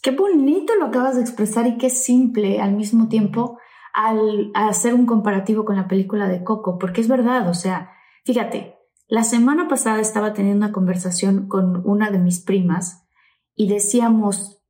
Qué 0.00 0.10
bonito 0.10 0.74
lo 0.76 0.86
acabas 0.86 1.16
de 1.16 1.20
expresar 1.20 1.66
y 1.66 1.76
qué 1.76 1.90
simple 1.90 2.60
al 2.60 2.72
mismo 2.72 3.08
tiempo 3.08 3.58
al, 3.92 4.52
hacer 4.54 4.94
un 4.94 5.04
comparativo 5.04 5.66
con 5.66 5.76
la 5.76 5.86
película 5.86 6.28
de 6.28 6.42
Coco, 6.42 6.78
porque 6.78 7.02
es 7.02 7.08
verdad, 7.08 7.46
o 7.50 7.54
sea, 7.54 7.90
fíjate, 8.24 8.78
la 9.06 9.24
semana 9.24 9.68
pasada 9.68 10.00
estaba 10.00 10.32
teniendo 10.32 10.64
una 10.64 10.72
conversación 10.72 11.48
con 11.48 11.82
una 11.86 12.10
de 12.10 12.18
mis 12.18 12.40
primas 12.40 13.06
y 13.54 13.68
decíamos, 13.68 14.62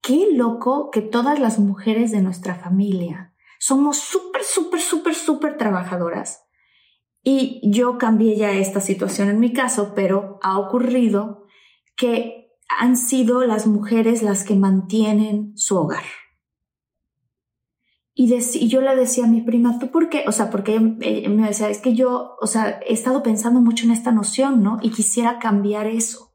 qué 0.00 0.28
loco 0.32 0.90
que 0.90 1.02
todas 1.02 1.38
las 1.40 1.58
mujeres 1.58 2.12
de 2.12 2.20
nuestra 2.20 2.54
familia 2.54 3.34
somos 3.58 3.98
súper, 3.98 4.44
súper, 4.44 4.80
súper, 4.80 5.14
súper 5.14 5.56
trabajadoras. 5.56 6.44
Y 7.22 7.62
yo 7.64 7.96
cambié 7.96 8.36
ya 8.36 8.52
esta 8.52 8.80
situación 8.80 9.30
en 9.30 9.40
mi 9.40 9.54
caso, 9.54 9.92
pero 9.94 10.38
ha 10.42 10.58
ocurrido 10.58 11.46
que 11.96 12.52
han 12.68 12.96
sido 12.96 13.44
las 13.44 13.66
mujeres 13.66 14.22
las 14.22 14.44
que 14.44 14.56
mantienen 14.56 15.56
su 15.56 15.78
hogar. 15.78 16.04
Y, 18.16 18.68
yo 18.68 18.80
le 18.80 18.94
decía 18.94 19.24
a 19.24 19.28
mi 19.28 19.42
prima, 19.42 19.78
¿tú 19.80 19.90
por 19.90 20.08
qué? 20.08 20.24
O 20.28 20.32
sea, 20.32 20.48
porque 20.48 20.76
ella 21.00 21.28
me 21.28 21.48
decía, 21.48 21.68
es 21.68 21.78
que 21.78 21.94
yo, 21.94 22.36
o 22.40 22.46
sea, 22.46 22.78
he 22.86 22.92
estado 22.92 23.24
pensando 23.24 23.60
mucho 23.60 23.86
en 23.86 23.90
esta 23.90 24.12
noción, 24.12 24.62
¿no? 24.62 24.78
Y 24.82 24.90
quisiera 24.90 25.40
cambiar 25.40 25.88
eso. 25.88 26.32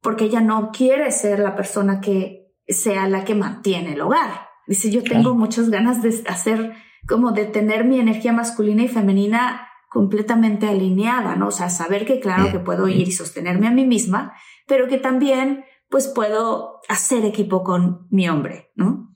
Porque 0.00 0.24
ella 0.24 0.40
no 0.40 0.70
quiere 0.72 1.12
ser 1.12 1.38
la 1.38 1.54
persona 1.54 2.00
que 2.00 2.52
sea 2.66 3.08
la 3.08 3.24
que 3.24 3.36
mantiene 3.36 3.92
el 3.92 4.00
hogar. 4.00 4.48
Dice, 4.66 4.90
yo 4.90 5.04
tengo 5.04 5.36
muchas 5.36 5.70
ganas 5.70 6.02
de 6.02 6.24
hacer, 6.28 6.74
como 7.06 7.30
de 7.30 7.44
tener 7.44 7.84
mi 7.84 8.00
energía 8.00 8.32
masculina 8.32 8.82
y 8.82 8.88
femenina 8.88 9.68
completamente 9.88 10.68
alineada, 10.68 11.36
¿no? 11.36 11.48
O 11.48 11.52
sea, 11.52 11.70
saber 11.70 12.04
que 12.04 12.18
claro 12.18 12.50
que 12.50 12.58
puedo 12.58 12.88
ir 12.88 13.06
y 13.06 13.12
sostenerme 13.12 13.68
a 13.68 13.70
mí 13.70 13.86
misma, 13.86 14.34
pero 14.66 14.88
que 14.88 14.98
también 14.98 15.64
pues 15.88 16.08
puedo 16.08 16.80
hacer 16.88 17.24
equipo 17.24 17.62
con 17.62 18.08
mi 18.10 18.28
hombre, 18.28 18.72
¿no? 18.74 19.15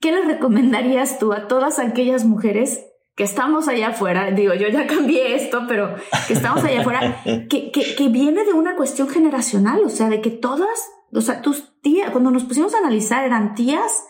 ¿Qué 0.00 0.12
le 0.12 0.22
recomendarías 0.22 1.18
tú 1.18 1.32
a 1.32 1.48
todas 1.48 1.78
aquellas 1.78 2.24
mujeres 2.24 2.86
que 3.14 3.24
estamos 3.24 3.68
allá 3.68 3.88
afuera? 3.88 4.30
Digo, 4.30 4.54
yo 4.54 4.68
ya 4.68 4.86
cambié 4.86 5.34
esto, 5.34 5.62
pero 5.68 5.94
que 6.26 6.34
estamos 6.34 6.64
allá 6.64 6.80
afuera, 6.80 7.22
que, 7.48 7.70
que, 7.70 8.08
viene 8.08 8.44
de 8.44 8.52
una 8.52 8.76
cuestión 8.76 9.08
generacional, 9.08 9.80
o 9.84 9.88
sea, 9.88 10.08
de 10.08 10.20
que 10.20 10.30
todas, 10.30 10.88
o 11.12 11.20
sea, 11.20 11.42
tus 11.42 11.80
tías, 11.80 12.10
cuando 12.10 12.30
nos 12.30 12.44
pusimos 12.44 12.74
a 12.74 12.78
analizar, 12.78 13.24
eran 13.24 13.54
tías, 13.54 14.04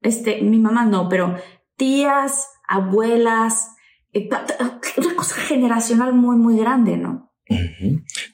este, 0.00 0.42
mi 0.42 0.58
mamá 0.58 0.84
no, 0.84 1.08
pero 1.08 1.36
tías, 1.76 2.48
abuelas, 2.66 3.74
eh, 4.12 4.28
una 4.96 5.14
cosa 5.14 5.36
generacional 5.42 6.14
muy, 6.14 6.36
muy 6.36 6.58
grande, 6.58 6.96
¿no? 6.96 7.28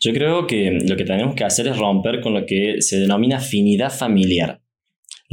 Yo 0.01 0.12
creo 0.12 0.47
que 0.47 0.78
lo 0.86 0.97
que 0.97 1.05
tenemos 1.05 1.34
que 1.34 1.45
hacer 1.45 1.68
es 1.68 1.78
romper 1.78 2.20
con 2.20 2.34
lo 2.34 2.47
que 2.47 2.82
se 2.82 2.99
denomina 2.99 3.36
afinidad 3.36 3.92
familiar. 3.92 4.61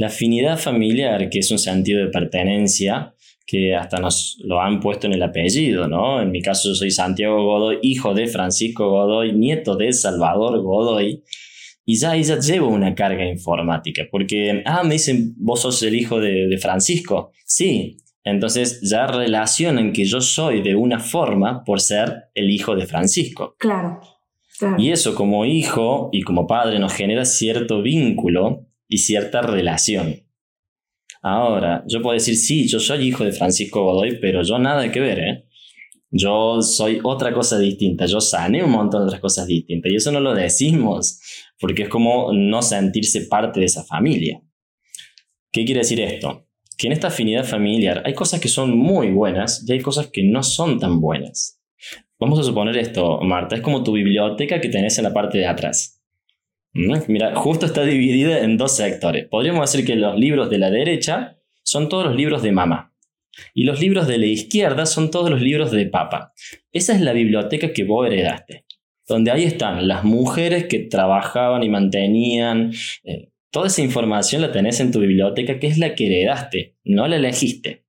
La 0.02 0.08
afinidad 0.08 0.58
familiar, 0.58 1.30
que 1.30 1.38
es 1.38 1.52
un 1.52 1.60
sentido 1.60 2.04
de 2.04 2.10
pertenencia, 2.10 3.14
que 3.46 3.76
hasta 3.76 4.00
nos 4.00 4.36
lo 4.42 4.60
han 4.60 4.80
puesto 4.80 5.06
en 5.06 5.12
el 5.12 5.22
apellido, 5.22 5.86
¿no? 5.86 6.20
En 6.20 6.32
mi 6.32 6.42
caso 6.42 6.70
yo 6.70 6.74
soy 6.74 6.90
Santiago 6.90 7.44
Godoy, 7.44 7.78
hijo 7.82 8.12
de 8.12 8.26
Francisco 8.26 8.90
Godoy, 8.90 9.32
nieto 9.32 9.76
de 9.76 9.92
Salvador 9.92 10.60
Godoy, 10.60 11.22
y 11.84 11.96
ya 12.00 12.16
ya 12.16 12.36
llevo 12.40 12.66
una 12.66 12.96
carga 12.96 13.24
informática, 13.24 14.02
porque, 14.10 14.64
ah, 14.66 14.82
me 14.82 14.94
dicen, 14.94 15.36
vos 15.36 15.60
sos 15.60 15.80
el 15.84 15.94
hijo 15.94 16.18
de, 16.18 16.48
de 16.48 16.58
Francisco. 16.58 17.30
Sí, 17.46 17.98
entonces 18.24 18.80
ya 18.82 19.06
relacionan 19.06 19.92
que 19.92 20.04
yo 20.04 20.20
soy 20.20 20.62
de 20.62 20.74
una 20.74 20.98
forma 20.98 21.62
por 21.62 21.80
ser 21.80 22.24
el 22.34 22.50
hijo 22.50 22.74
de 22.74 22.86
Francisco. 22.86 23.54
Claro. 23.56 24.00
claro. 24.58 24.82
Y 24.82 24.90
eso 24.90 25.14
como 25.14 25.44
hijo 25.44 26.08
y 26.10 26.22
como 26.22 26.48
padre 26.48 26.80
nos 26.80 26.92
genera 26.92 27.24
cierto 27.24 27.82
vínculo 27.82 28.66
y 28.92 28.98
cierta 28.98 29.40
relación. 29.40 30.22
Ahora, 31.22 31.82
yo 31.86 32.02
puedo 32.02 32.14
decir, 32.14 32.36
sí, 32.36 32.68
yo 32.68 32.78
soy 32.78 33.08
hijo 33.08 33.24
de 33.24 33.32
Francisco 33.32 33.82
Godoy, 33.84 34.18
pero 34.20 34.42
yo 34.42 34.58
nada 34.58 34.90
que 34.92 35.00
ver, 35.00 35.18
¿eh? 35.18 35.44
Yo 36.10 36.60
soy 36.60 37.00
otra 37.02 37.32
cosa 37.32 37.58
distinta, 37.58 38.04
yo 38.04 38.20
sané 38.20 38.62
un 38.62 38.70
montón 38.70 39.00
de 39.00 39.06
otras 39.06 39.20
cosas 39.22 39.46
distintas 39.46 39.90
y 39.90 39.96
eso 39.96 40.12
no 40.12 40.20
lo 40.20 40.34
decimos 40.34 41.20
porque 41.58 41.84
es 41.84 41.88
como 41.88 42.34
no 42.34 42.60
sentirse 42.60 43.22
parte 43.22 43.60
de 43.60 43.66
esa 43.66 43.82
familia. 43.82 44.42
¿Qué 45.50 45.64
quiere 45.64 45.80
decir 45.80 46.00
esto? 46.00 46.48
Que 46.76 46.88
en 46.88 46.92
esta 46.92 47.06
afinidad 47.06 47.44
familiar 47.44 48.02
hay 48.04 48.12
cosas 48.12 48.40
que 48.40 48.48
son 48.48 48.76
muy 48.76 49.10
buenas 49.10 49.64
y 49.66 49.72
hay 49.72 49.80
cosas 49.80 50.08
que 50.08 50.22
no 50.22 50.42
son 50.42 50.78
tan 50.78 51.00
buenas. 51.00 51.62
Vamos 52.18 52.38
a 52.40 52.42
suponer 52.42 52.76
esto, 52.76 53.20
Marta, 53.22 53.56
es 53.56 53.62
como 53.62 53.82
tu 53.82 53.92
biblioteca 53.92 54.60
que 54.60 54.68
tenés 54.68 54.98
en 54.98 55.04
la 55.04 55.14
parte 55.14 55.38
de 55.38 55.46
atrás. 55.46 56.01
Mira, 56.74 57.34
justo 57.34 57.66
está 57.66 57.84
dividida 57.84 58.40
en 58.40 58.56
dos 58.56 58.76
sectores. 58.76 59.26
Podríamos 59.28 59.70
decir 59.70 59.86
que 59.86 59.96
los 59.96 60.18
libros 60.18 60.48
de 60.48 60.58
la 60.58 60.70
derecha 60.70 61.38
son 61.62 61.88
todos 61.88 62.06
los 62.06 62.16
libros 62.16 62.42
de 62.42 62.52
mamá. 62.52 62.94
Y 63.54 63.64
los 63.64 63.80
libros 63.80 64.06
de 64.06 64.18
la 64.18 64.26
izquierda 64.26 64.86
son 64.86 65.10
todos 65.10 65.30
los 65.30 65.40
libros 65.40 65.70
de 65.70 65.86
papá. 65.86 66.32
Esa 66.70 66.94
es 66.94 67.00
la 67.00 67.12
biblioteca 67.12 67.72
que 67.72 67.84
vos 67.84 68.06
heredaste. 68.06 68.64
Donde 69.06 69.30
ahí 69.30 69.44
están 69.44 69.88
las 69.88 70.04
mujeres 70.04 70.66
que 70.66 70.80
trabajaban 70.80 71.62
y 71.62 71.68
mantenían. 71.68 72.72
Eh, 73.04 73.30
toda 73.50 73.66
esa 73.66 73.82
información 73.82 74.42
la 74.42 74.52
tenés 74.52 74.80
en 74.80 74.92
tu 74.92 75.00
biblioteca, 75.00 75.58
que 75.58 75.66
es 75.66 75.78
la 75.78 75.94
que 75.94 76.06
heredaste, 76.06 76.76
no 76.84 77.06
la 77.08 77.16
elegiste. 77.16 77.84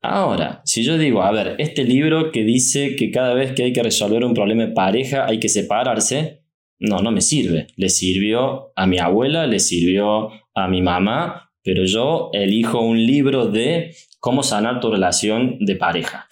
Ahora, 0.00 0.62
si 0.64 0.84
yo 0.84 0.96
digo, 0.96 1.22
a 1.22 1.32
ver, 1.32 1.56
este 1.58 1.84
libro 1.84 2.30
que 2.30 2.44
dice 2.44 2.94
que 2.94 3.10
cada 3.10 3.34
vez 3.34 3.52
que 3.52 3.64
hay 3.64 3.72
que 3.72 3.82
resolver 3.82 4.24
un 4.24 4.32
problema 4.32 4.66
de 4.66 4.72
pareja 4.72 5.26
hay 5.26 5.40
que 5.40 5.48
separarse, 5.48 6.37
no, 6.80 6.98
no 6.98 7.10
me 7.10 7.20
sirve. 7.20 7.68
Le 7.76 7.88
sirvió 7.88 8.72
a 8.76 8.86
mi 8.86 8.98
abuela, 8.98 9.46
le 9.46 9.58
sirvió 9.58 10.30
a 10.54 10.68
mi 10.68 10.82
mamá, 10.82 11.50
pero 11.62 11.84
yo 11.84 12.30
elijo 12.32 12.80
un 12.80 13.04
libro 13.04 13.46
de 13.46 13.94
cómo 14.20 14.42
sanar 14.42 14.80
tu 14.80 14.90
relación 14.90 15.58
de 15.60 15.76
pareja. 15.76 16.28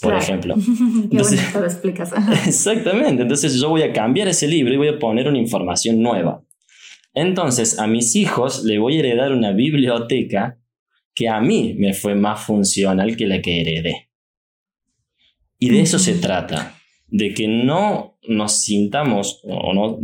Por 0.00 0.14
ejemplo. 0.14 0.54
Qué 1.10 1.18
bonito 1.18 1.60
lo 1.60 1.64
explicas. 1.64 2.12
exactamente. 2.46 3.22
Entonces 3.22 3.54
yo 3.60 3.68
voy 3.68 3.82
a 3.82 3.92
cambiar 3.92 4.28
ese 4.28 4.46
libro 4.46 4.74
y 4.74 4.76
voy 4.76 4.88
a 4.88 4.98
poner 4.98 5.28
una 5.28 5.38
información 5.38 6.00
nueva. 6.02 6.42
Entonces 7.14 7.78
a 7.78 7.86
mis 7.86 8.14
hijos 8.14 8.64
le 8.64 8.78
voy 8.78 8.96
a 8.96 9.00
heredar 9.00 9.32
una 9.32 9.52
biblioteca 9.52 10.58
que 11.14 11.28
a 11.28 11.40
mí 11.40 11.74
me 11.78 11.94
fue 11.94 12.14
más 12.14 12.44
funcional 12.44 13.16
que 13.16 13.26
la 13.26 13.40
que 13.40 13.60
heredé. 13.62 14.10
Y 15.58 15.70
de 15.70 15.80
eso 15.80 15.98
se 15.98 16.16
trata 16.16 16.75
de 17.08 17.34
que 17.34 17.48
no 17.48 18.18
nos 18.28 18.62
sintamos 18.62 19.40
o 19.44 19.72
no 19.72 19.98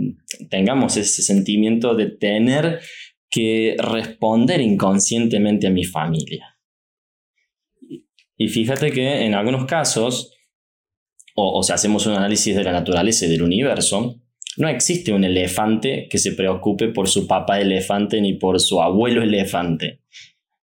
tengamos 0.51 0.97
ese 0.97 1.23
sentimiento 1.23 1.95
de 1.95 2.07
tener 2.07 2.81
que 3.29 3.77
responder 3.79 4.61
inconscientemente 4.61 5.67
a 5.67 5.71
mi 5.71 5.85
familia. 5.85 6.59
Y 8.37 8.49
fíjate 8.49 8.93
que 8.93 9.25
en 9.25 9.35
algunos 9.35 9.67
casos, 9.67 10.35
o, 11.35 11.63
si 11.63 11.73
hacemos 11.73 12.07
un 12.07 12.15
análisis 12.15 12.55
de 12.55 12.65
la 12.65 12.73
naturaleza 12.73 13.25
y 13.25 13.31
del 13.31 13.43
universo, 13.43 14.21
no 14.59 14.69
existe 14.69 15.13
un 15.13 15.25
elefante 15.25 16.09
que 16.11 16.19
se 16.19 16.33
preocupe 16.33 16.89
por 16.89 17.09
su 17.09 17.27
papá 17.27 17.61
elefante 17.61 18.21
ni 18.21 18.35
por 18.35 18.61
su 18.61 18.83
abuelo 18.83 19.23
elefante. 19.23 20.03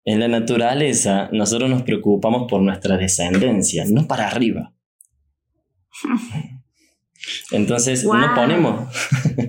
En 0.04 0.20
la 0.20 0.28
naturaleza 0.28 1.28
nosotros 1.32 1.68
nos 1.68 1.82
preocupamos 1.82 2.48
por 2.48 2.62
nuestra 2.62 2.96
descendencia, 2.96 3.84
no 3.88 4.06
para 4.06 4.28
arriba. 4.28 4.74
Entonces, 7.50 8.05
no, 8.05 8.34
ponemos, 8.34 8.88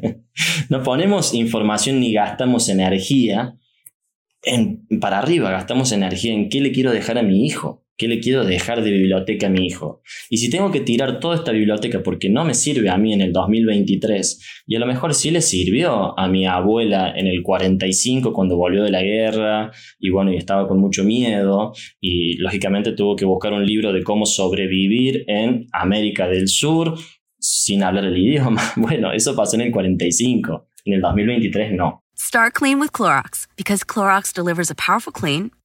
no 0.70 0.84
ponemos 0.84 1.34
información 1.34 2.00
ni 2.00 2.14
gastamos 2.14 2.70
energía 2.70 3.58
en, 4.44 4.86
para 5.00 5.20
arriba, 5.20 5.52
gastamos 5.52 5.92
energía 5.92 6.34
en 6.34 6.50
qué 6.50 6.62
le 6.62 6.72
quiero 6.72 6.92
dejar 6.92 7.18
a 7.18 7.24
mi 7.24 7.46
hijo. 7.46 7.83
¿Qué 7.96 8.08
le 8.08 8.20
quiero 8.20 8.44
dejar 8.44 8.84
de 8.84 8.92
biblioteca 8.92 9.48
a 9.48 9.50
mi 9.52 9.68
hijo? 9.68 10.02
Y 10.30 10.38
si 10.38 10.50
tengo 10.50 10.72
que 10.72 10.80
tirar 10.80 11.20
toda 11.20 11.36
esta 11.36 11.52
biblioteca 11.52 12.02
porque 12.02 12.28
no 12.28 12.44
me 12.44 12.56
sirve 12.56 12.90
a 12.90 12.98
mí 12.98 13.14
en 13.14 13.22
el 13.22 13.32
2023, 13.32 14.64
y 14.66 14.76
a 14.76 14.80
lo 14.80 14.88
mejor 14.88 15.14
sí 15.14 15.30
le 15.30 15.42
sirvió 15.42 16.18
a 16.20 16.28
mi 16.28 16.48
abuela 16.48 17.14
en 17.16 17.28
el 17.28 17.44
45 17.44 18.34
cuando 18.34 18.58
volvió 18.58 18.84
de 18.84 18.90
la 18.90 19.04
guerra, 19.04 19.72
y 20.00 20.10
bueno, 20.10 20.34
y 20.34 20.38
estaba 20.38 20.68
con 20.68 20.80
mucho 20.80 21.04
miedo, 21.04 21.74
y 22.02 22.38
lógicamente 22.38 22.94
tuvo 22.94 23.16
que 23.16 23.26
buscar 23.26 23.54
un 23.54 23.66
libro 23.66 23.94
de 23.94 24.02
cómo 24.02 24.26
sobrevivir 24.26 25.24
en 25.28 25.68
América 25.72 26.28
del 26.28 26.48
Sur 26.48 26.96
sin 27.38 27.84
hablar 27.84 28.06
el 28.06 28.18
idioma. 28.18 28.62
Bueno, 28.76 29.12
eso 29.14 29.36
pasó 29.36 29.56
en 29.56 29.62
el 29.62 29.72
45, 29.72 30.68
en 30.86 30.94
el 30.94 31.02
2023 31.02 31.74
no. 31.74 32.04
Start 32.18 32.54
clean 32.54 32.80
with 32.80 32.92
Clorox, 32.92 33.48
because 33.56 33.86
Clorox 33.86 34.34
delivers 34.34 34.72
a 34.72 34.76
powerful 34.76 35.12
clean 35.12 35.52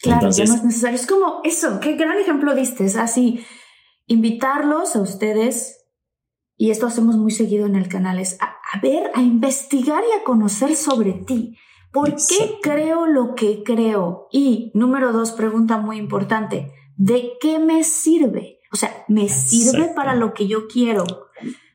Claro, 0.00 0.18
Entonces- 0.18 0.48
ya 0.48 0.52
no 0.52 0.58
es 0.58 0.64
necesario. 0.64 0.96
Es 0.96 1.06
como 1.06 1.40
eso, 1.44 1.80
qué 1.80 1.96
gran 1.96 2.18
ejemplo 2.18 2.54
diste. 2.54 2.84
Es 2.84 2.96
así, 2.96 3.44
invitarlos 4.06 4.96
a 4.96 5.00
ustedes, 5.00 5.84
y 6.56 6.70
esto 6.70 6.86
hacemos 6.86 7.16
muy 7.16 7.32
seguido 7.32 7.66
en 7.66 7.76
el 7.76 7.88
canal, 7.88 8.18
es 8.18 8.38
a, 8.40 8.56
a 8.72 8.80
ver, 8.80 9.10
a 9.14 9.22
investigar 9.22 10.02
y 10.02 10.20
a 10.20 10.24
conocer 10.24 10.76
sobre 10.76 11.12
ti. 11.12 11.56
¿Por 11.92 12.14
qué 12.14 12.58
creo 12.62 13.06
lo 13.06 13.34
que 13.34 13.62
creo? 13.62 14.28
Y 14.30 14.70
número 14.74 15.12
dos, 15.12 15.32
pregunta 15.32 15.78
muy 15.78 15.96
importante, 15.96 16.72
¿de 16.96 17.32
qué 17.40 17.58
me 17.58 17.84
sirve? 17.84 18.60
O 18.72 18.76
sea, 18.76 19.04
¿me 19.08 19.28
sirve 19.28 19.88
para 19.94 20.14
lo 20.14 20.34
que 20.34 20.46
yo 20.46 20.66
quiero? 20.68 21.04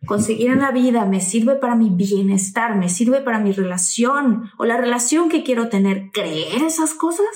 conseguir 0.05 0.49
en 0.49 0.59
la 0.61 0.71
vida, 0.71 1.05
me 1.05 1.21
sirve 1.21 1.55
para 1.55 1.75
mi 1.75 1.89
bienestar, 1.89 2.75
me 2.75 2.89
sirve 2.89 3.21
para 3.21 3.39
mi 3.39 3.51
relación 3.51 4.49
o 4.57 4.65
la 4.65 4.77
relación 4.77 5.29
que 5.29 5.43
quiero 5.43 5.69
tener, 5.69 6.09
creer 6.11 6.63
esas 6.63 6.93
cosas. 6.93 7.27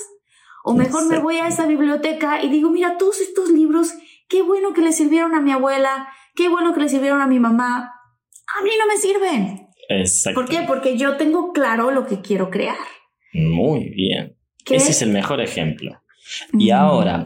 O 0.68 0.74
mejor 0.74 1.06
me 1.08 1.20
voy 1.20 1.36
a 1.36 1.46
esa 1.46 1.64
biblioteca 1.66 2.42
y 2.42 2.48
digo, 2.48 2.70
mira, 2.70 2.98
todos 2.98 3.20
estos 3.20 3.50
libros, 3.50 3.92
qué 4.28 4.42
bueno 4.42 4.72
que 4.74 4.80
le 4.80 4.90
sirvieron 4.90 5.32
a 5.36 5.40
mi 5.40 5.52
abuela, 5.52 6.08
qué 6.34 6.48
bueno 6.48 6.74
que 6.74 6.80
le 6.80 6.88
sirvieron 6.88 7.20
a 7.20 7.28
mi 7.28 7.38
mamá. 7.38 7.92
A 8.58 8.62
mí 8.64 8.70
no 8.78 8.86
me 8.88 8.96
sirven. 8.96 9.68
Exacto. 9.88 10.40
¿Por 10.40 10.50
qué? 10.50 10.62
Porque 10.66 10.96
yo 10.98 11.16
tengo 11.16 11.52
claro 11.52 11.92
lo 11.92 12.04
que 12.06 12.20
quiero 12.20 12.50
crear. 12.50 12.76
Muy 13.32 13.90
bien. 13.90 14.36
¿Qué? 14.64 14.74
Ese 14.76 14.90
es 14.90 15.02
el 15.02 15.10
mejor 15.10 15.40
ejemplo. 15.40 16.02
Y 16.58 16.70
Mm. 16.70 16.74
ahora, 16.74 17.24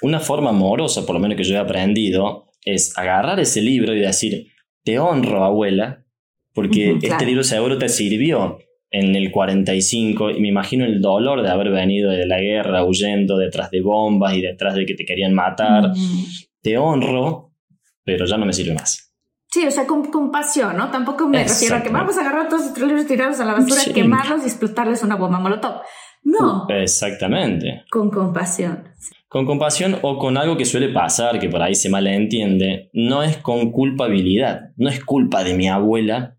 una 0.00 0.18
forma 0.20 0.48
amorosa, 0.48 1.04
por 1.04 1.14
lo 1.14 1.20
menos 1.20 1.36
que 1.36 1.44
yo 1.44 1.56
he 1.56 1.58
aprendido, 1.58 2.46
es 2.64 2.96
agarrar 2.96 3.38
ese 3.40 3.60
libro 3.60 3.94
y 3.94 4.00
decir, 4.00 4.46
te 4.84 4.98
honro, 4.98 5.44
abuela, 5.44 6.06
porque 6.54 6.96
este 7.02 7.26
libro 7.26 7.44
seguro 7.44 7.76
te 7.76 7.90
sirvió 7.90 8.58
en 8.90 9.14
el 9.14 9.30
45 9.30 10.30
y 10.30 10.40
me 10.40 10.48
imagino 10.48 10.84
el 10.84 11.00
dolor 11.00 11.42
de 11.42 11.48
haber 11.50 11.70
venido 11.70 12.10
de 12.10 12.26
la 12.26 12.40
guerra 12.40 12.84
huyendo 12.84 13.36
detrás 13.38 13.70
de 13.70 13.82
bombas 13.82 14.34
y 14.34 14.40
detrás 14.40 14.74
de 14.74 14.84
que 14.86 14.94
te 14.94 15.04
querían 15.04 15.32
matar. 15.34 15.90
Mm. 15.90 16.24
Te 16.62 16.76
honro, 16.76 17.52
pero 18.04 18.24
ya 18.26 18.36
no 18.36 18.46
me 18.46 18.52
sirve 18.52 18.74
más. 18.74 19.14
Sí, 19.52 19.64
o 19.66 19.70
sea, 19.70 19.84
con 19.86 20.10
compasión, 20.10 20.76
¿no? 20.76 20.90
Tampoco 20.90 21.26
me 21.28 21.42
refiero 21.42 21.74
a 21.76 21.82
que 21.82 21.88
Exacto. 21.88 21.92
vamos 21.92 22.18
a 22.18 22.20
agarrar 22.20 22.48
todos 22.48 22.66
estos 22.66 22.82
libros, 22.86 23.06
tirarlos 23.06 23.40
a 23.40 23.44
la 23.44 23.54
basura, 23.54 23.80
Sí. 23.80 23.92
quemarlos 23.92 24.42
y 24.42 24.46
explotarles 24.46 25.02
una 25.02 25.16
bomba 25.16 25.40
molotov. 25.40 25.82
No, 26.22 26.66
Exactamente. 26.68 27.84
con 27.90 28.10
compasión. 28.10 28.84
Con 29.28 29.46
compasión 29.46 29.96
o 30.02 30.18
con 30.18 30.36
algo 30.36 30.56
que 30.56 30.64
suele 30.64 30.88
pasar, 30.90 31.38
que 31.38 31.48
por 31.48 31.62
ahí 31.62 31.74
se 31.74 31.88
malentiende, 31.88 32.90
no 32.92 33.22
es 33.22 33.36
con 33.38 33.70
culpabilidad, 33.72 34.70
no 34.76 34.88
es 34.88 35.04
culpa 35.04 35.42
de 35.44 35.54
mi 35.54 35.68
abuela 35.68 36.36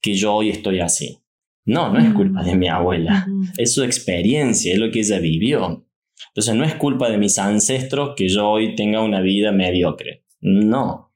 que 0.00 0.14
yo 0.14 0.34
hoy 0.34 0.50
estoy 0.50 0.80
así. 0.80 1.21
No, 1.64 1.92
no 1.92 1.98
es 2.00 2.10
Mm. 2.10 2.14
culpa 2.14 2.42
de 2.42 2.56
mi 2.56 2.68
abuela, 2.68 3.26
es 3.56 3.72
su 3.74 3.82
experiencia, 3.84 4.72
es 4.72 4.78
lo 4.78 4.90
que 4.90 5.00
ella 5.00 5.18
vivió. 5.20 5.86
Entonces 6.28 6.54
no 6.54 6.64
es 6.64 6.74
culpa 6.74 7.08
de 7.10 7.18
mis 7.18 7.38
ancestros 7.38 8.14
que 8.16 8.28
yo 8.28 8.48
hoy 8.48 8.74
tenga 8.74 9.02
una 9.02 9.20
vida 9.20 9.52
mediocre. 9.52 10.24
No, 10.40 11.12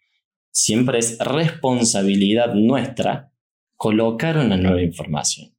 siempre 0.50 0.98
es 0.98 1.18
responsabilidad 1.18 2.54
nuestra 2.54 3.32
colocar 3.76 4.38
una 4.38 4.56
nueva 4.56 4.82
información. 4.82 5.52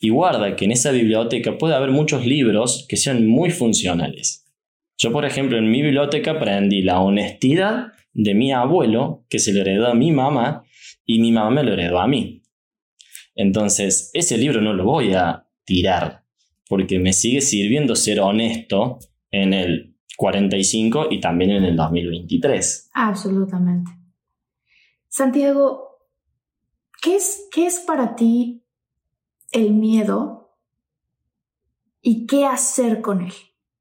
Y 0.00 0.10
guarda 0.10 0.54
que 0.56 0.64
en 0.66 0.72
esa 0.72 0.90
biblioteca 0.90 1.56
puede 1.56 1.74
haber 1.74 1.90
muchos 1.90 2.26
libros 2.26 2.84
que 2.88 2.96
sean 2.96 3.26
muy 3.26 3.50
funcionales. 3.50 4.44
Yo, 4.98 5.12
por 5.12 5.24
ejemplo, 5.24 5.56
en 5.56 5.70
mi 5.70 5.80
biblioteca 5.82 6.32
aprendí 6.32 6.82
la 6.82 7.00
honestidad 7.00 7.92
de 8.12 8.34
mi 8.34 8.52
abuelo, 8.52 9.24
que 9.30 9.38
se 9.38 9.52
le 9.52 9.60
heredó 9.62 9.86
a 9.88 9.94
mi 9.94 10.12
mamá, 10.12 10.64
y 11.06 11.20
mi 11.20 11.32
mamá 11.32 11.50
me 11.50 11.62
lo 11.62 11.72
heredó 11.72 11.98
a 12.00 12.06
mí. 12.06 12.41
Entonces, 13.34 14.10
ese 14.12 14.36
libro 14.38 14.60
no 14.60 14.72
lo 14.72 14.84
voy 14.84 15.14
a 15.14 15.46
tirar, 15.64 16.24
porque 16.68 16.98
me 16.98 17.12
sigue 17.12 17.40
sirviendo 17.40 17.96
ser 17.96 18.20
honesto 18.20 18.98
en 19.30 19.54
el 19.54 19.96
45 20.16 21.08
y 21.10 21.20
también 21.20 21.50
en 21.50 21.64
el 21.64 21.76
2023. 21.76 22.90
Absolutamente. 22.94 23.90
Santiago, 25.08 25.98
¿qué 27.02 27.16
es, 27.16 27.48
¿qué 27.52 27.66
es 27.66 27.80
para 27.80 28.14
ti 28.14 28.64
el 29.50 29.72
miedo 29.72 30.56
y 32.00 32.26
qué 32.26 32.46
hacer 32.46 33.00
con 33.00 33.22
él? 33.22 33.32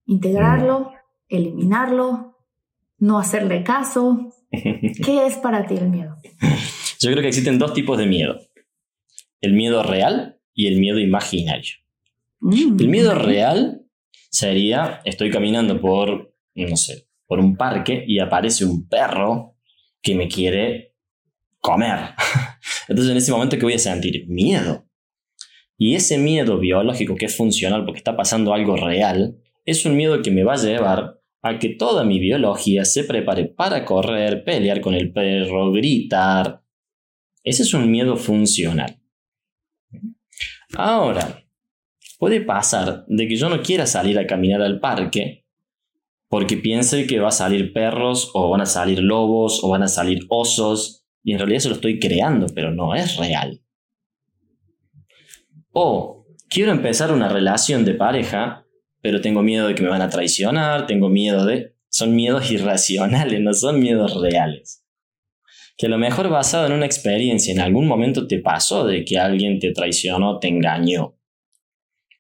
¿Integrarlo? 0.06 0.92
¿Eliminarlo? 1.30 2.38
¿No 2.98 3.18
hacerle 3.18 3.64
caso? 3.64 4.34
¿Qué 4.52 5.26
es 5.26 5.38
para 5.38 5.66
ti 5.66 5.76
el 5.76 5.90
miedo? 5.90 6.16
Yo 7.00 7.10
creo 7.12 7.22
que 7.22 7.30
existen 7.30 7.58
dos 7.58 7.74
tipos 7.74 7.98
de 7.98 8.06
miedo. 8.06 8.38
El 9.42 9.54
miedo 9.54 9.84
real 9.84 10.40
y 10.54 10.68
el 10.68 10.80
miedo 10.80 11.00
imaginario. 11.00 11.74
Mm. 12.40 12.80
El 12.80 12.88
miedo 12.88 13.16
real 13.16 13.86
sería, 14.30 15.02
estoy 15.06 15.30
caminando 15.30 15.80
por, 15.82 16.34
no 16.56 16.78
sé, 16.78 17.08
por 17.28 17.40
un 17.40 17.56
parque 17.56 18.04
y 18.08 18.20
aparece 18.20 18.66
un 18.66 18.88
perro 18.88 19.56
que 20.02 20.16
me 20.16 20.28
quiere 20.28 20.96
comer. 21.60 22.16
Entonces 22.88 23.12
en 23.12 23.18
ese 23.18 23.32
momento, 23.32 23.58
¿qué 23.58 23.64
voy 23.64 23.74
a 23.74 23.80
sentir? 23.80 24.26
Miedo. 24.28 24.86
Y 25.78 25.96
ese 25.96 26.18
miedo 26.18 26.60
biológico 26.60 27.16
que 27.16 27.26
es 27.26 27.36
funcional 27.36 27.86
porque 27.86 28.00
está 28.00 28.16
pasando 28.16 28.54
algo 28.54 28.76
real, 28.76 29.38
es 29.66 29.86
un 29.86 29.96
miedo 29.96 30.22
que 30.22 30.32
me 30.32 30.44
va 30.44 30.54
a 30.54 30.58
llevar 30.58 31.22
a 31.42 31.58
que 31.58 31.70
toda 31.70 32.04
mi 32.04 32.20
biología 32.20 32.86
se 32.86 33.04
prepare 33.04 33.46
para 33.46 33.84
correr, 33.84 34.44
pelear 34.44 34.82
con 34.82 34.94
el 34.94 35.12
perro, 35.12 35.72
gritar. 35.72 36.62
Ese 37.44 37.64
es 37.64 37.74
un 37.74 37.90
miedo 37.90 38.16
funcional. 38.16 39.01
Ahora, 40.76 41.44
puede 42.18 42.42
pasar 42.42 43.06
de 43.08 43.28
que 43.28 43.36
yo 43.36 43.50
no 43.50 43.62
quiera 43.62 43.86
salir 43.86 44.18
a 44.20 44.28
caminar 44.28 44.62
al 44.62 44.80
parque 44.80 45.46
porque 46.32 46.56
piense 46.56 47.08
que 47.08 47.20
va 47.20 47.28
a 47.28 47.32
salir 47.32 47.74
perros 47.74 48.32
o 48.34 48.50
van 48.50 48.62
a 48.62 48.66
salir 48.66 49.00
lobos 49.00 49.62
o 49.64 49.70
van 49.70 49.84
a 49.84 49.90
salir 49.90 50.26
osos 50.30 51.06
y 51.24 51.34
en 51.34 51.40
realidad 51.40 51.60
se 51.60 51.70
lo 51.70 51.76
estoy 51.76 52.00
creando, 52.00 52.48
pero 52.56 52.72
no 52.72 52.96
es 52.96 53.18
real. 53.18 53.62
O 55.74 56.26
quiero 56.50 56.72
empezar 56.72 57.12
una 57.12 57.28
relación 57.28 57.84
de 57.84 57.96
pareja, 57.96 58.66
pero 59.02 59.20
tengo 59.20 59.42
miedo 59.42 59.68
de 59.68 59.76
que 59.76 59.84
me 59.84 59.90
van 59.90 60.02
a 60.02 60.10
traicionar, 60.10 60.88
tengo 60.88 61.10
miedo 61.10 61.46
de... 61.46 61.76
Son 61.90 62.16
miedos 62.16 62.50
irracionales, 62.50 63.42
no 63.42 63.54
son 63.54 63.82
miedos 63.82 64.22
reales. 64.22 64.81
Que 65.78 65.88
a 65.88 65.90
lo 65.90 65.98
mejor 65.98 66.30
basado 66.30 66.68
en 66.68 66.74
una 66.74 66.86
experiencia, 66.86 67.54
en 67.54 67.60
algún 67.60 67.88
momento 67.88 68.28
te 68.28 68.40
pasó 68.40 68.86
de 68.86 69.04
que 69.04 69.18
alguien 69.18 69.60
te 69.60 69.72
traicionó, 69.72 70.40
te 70.40 70.48
engañó. 70.48 71.18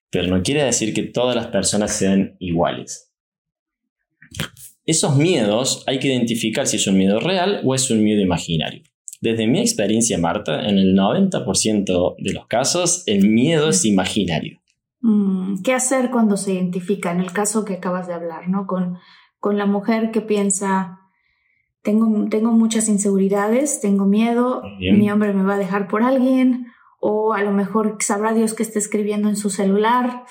Pero 0.10 0.28
no 0.28 0.41
quiere 0.43 0.64
decir 0.64 0.93
que 0.93 1.04
todas 1.04 1.36
las 1.36 1.47
personas 1.47 1.95
sean 1.95 2.36
iguales. 2.39 3.14
Esos 4.86 5.16
miedos 5.16 5.84
hay 5.88 5.99
que 5.99 6.08
identificar 6.08 6.68
si 6.68 6.78
es 6.78 6.88
un 6.88 6.97
miedo 6.97 7.20
real 7.20 7.62
o 7.64 7.76
es 7.76 7.89
un 7.91 8.04
miedo 8.04 8.22
imaginario. 8.22 8.84
Desde 9.22 9.45
mi 9.45 9.60
experiencia, 9.60 10.18
Marta, 10.18 10.68
en 10.68 10.80
el 10.80 10.95
90% 10.95 12.16
de 12.18 12.34
los 12.34 12.47
casos, 12.47 13.04
el 13.06 13.30
miedo 13.30 13.70
es 13.70 13.86
imaginario. 13.86 14.60
Mm, 15.02 15.62
¿Qué 15.64 15.74
hacer 15.74 16.10
cuando 16.10 16.38
se 16.38 16.54
identifica? 16.54 17.12
En 17.12 17.20
el 17.20 17.32
caso 17.32 17.64
que 17.64 17.76
acabas 17.76 18.08
de 18.08 18.16
hablar, 18.16 18.49
¿no? 18.49 18.66
Con, 18.66 18.97
con 19.39 19.60
la 19.60 19.68
mujer 19.68 20.10
que 20.12 20.22
piensa, 20.22 21.01
tengo, 21.82 22.28
tengo 22.30 22.52
muchas 22.52 22.88
inseguridades, 22.90 23.82
tengo 23.82 24.06
miedo, 24.06 24.62
Bien. 24.80 25.00
mi 25.00 25.12
hombre 25.12 25.34
me 25.34 25.44
va 25.44 25.56
a 25.56 25.58
dejar 25.58 25.88
por 25.88 26.04
alguien, 26.04 26.68
o 27.00 27.34
a 27.34 27.42
lo 27.42 27.52
mejor 27.52 27.98
sabrá 28.00 28.34
Dios 28.34 28.54
que 28.54 28.64
está 28.64 28.80
escribiendo 28.80 29.28
en 29.28 29.36
su 29.36 29.50
celular, 29.50 30.24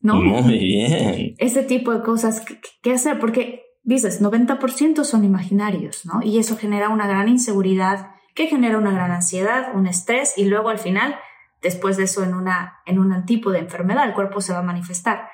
¿no? 0.00 0.16
Muy 0.16 0.58
bien. 0.58 1.34
Ese 1.38 1.62
tipo 1.62 1.92
de 1.92 2.02
cosas, 2.02 2.44
¿qué, 2.82 2.92
hacer? 2.92 3.18
Porque 3.18 3.62
dices, 3.82 4.20
90% 4.20 5.04
son 5.04 5.24
imaginarios, 5.24 6.04
¿no? 6.04 6.20
Y 6.22 6.38
eso 6.38 6.56
genera 6.56 6.90
una 6.90 7.08
gran 7.08 7.28
inseguridad, 7.28 8.10
que 8.34 8.46
genera 8.46 8.78
una 8.78 8.92
gran 8.92 9.10
ansiedad, 9.10 9.74
un 9.74 9.86
estrés 9.86 10.34
y 10.36 10.44
luego 10.44 10.68
al 10.68 10.78
final, 10.78 11.16
después 11.62 11.96
de 11.96 12.04
eso 12.04 12.22
en, 12.22 12.34
una, 12.34 12.80
en 12.84 12.98
un 12.98 13.24
tipo 13.24 13.50
de 13.50 13.60
enfermedad, 13.60 14.06
el 14.06 14.14
cuerpo 14.14 14.40
se 14.40 14.52
va 14.52 14.58
a 14.58 14.62
manifestar. 14.62 15.28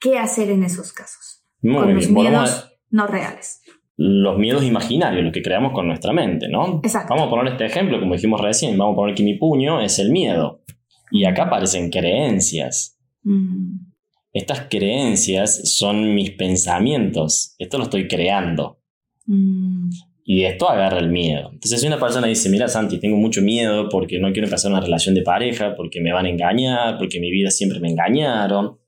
¿Qué 0.00 0.18
hacer 0.18 0.50
en 0.50 0.64
esos 0.64 0.92
casos? 0.92 1.36
con 1.60 1.92
los 1.94 2.08
miedos 2.08 2.72
no 2.90 3.06
reales. 3.06 3.62
Los 4.00 4.38
miedos 4.38 4.62
imaginarios, 4.62 5.24
los 5.24 5.32
que 5.32 5.42
creamos 5.42 5.72
con 5.72 5.88
nuestra 5.88 6.12
mente, 6.12 6.48
¿no? 6.48 6.80
Exacto. 6.84 7.12
Vamos 7.14 7.26
a 7.26 7.30
poner 7.30 7.52
este 7.52 7.66
ejemplo, 7.66 7.98
como 7.98 8.14
dijimos 8.14 8.40
recién, 8.40 8.78
vamos 8.78 8.92
a 8.92 8.96
poner 8.96 9.14
que 9.16 9.24
mi 9.24 9.34
puño 9.34 9.80
es 9.80 9.98
el 9.98 10.12
miedo. 10.12 10.62
Y 11.10 11.24
acá 11.24 11.44
aparecen 11.44 11.90
creencias. 11.90 12.96
Mm, 13.24 13.88
Estas 14.32 14.66
creencias 14.70 15.76
son 15.76 16.14
mis 16.14 16.30
pensamientos. 16.30 17.56
Esto 17.58 17.78
lo 17.78 17.84
estoy 17.84 18.06
creando. 18.06 18.78
mm, 19.26 19.88
Y 20.24 20.42
de 20.42 20.48
esto 20.48 20.68
agarra 20.68 20.98
el 20.98 21.08
miedo. 21.08 21.48
Entonces, 21.52 21.80
si 21.80 21.86
una 21.86 21.98
persona 21.98 22.26
dice, 22.28 22.50
mira 22.50 22.68
Santi, 22.68 23.00
tengo 23.00 23.16
mucho 23.16 23.40
miedo 23.42 23.88
porque 23.88 24.18
no 24.20 24.30
quiero 24.30 24.46
empezar 24.46 24.70
una 24.70 24.80
relación 24.82 25.14
de 25.14 25.22
pareja, 25.22 25.74
porque 25.74 26.00
me 26.02 26.12
van 26.12 26.26
a 26.26 26.28
engañar, 26.28 26.98
porque 26.98 27.16
en 27.16 27.22
mi 27.22 27.30
vida 27.30 27.50
siempre 27.50 27.80
me 27.80 27.88
engañaron. 27.88 28.78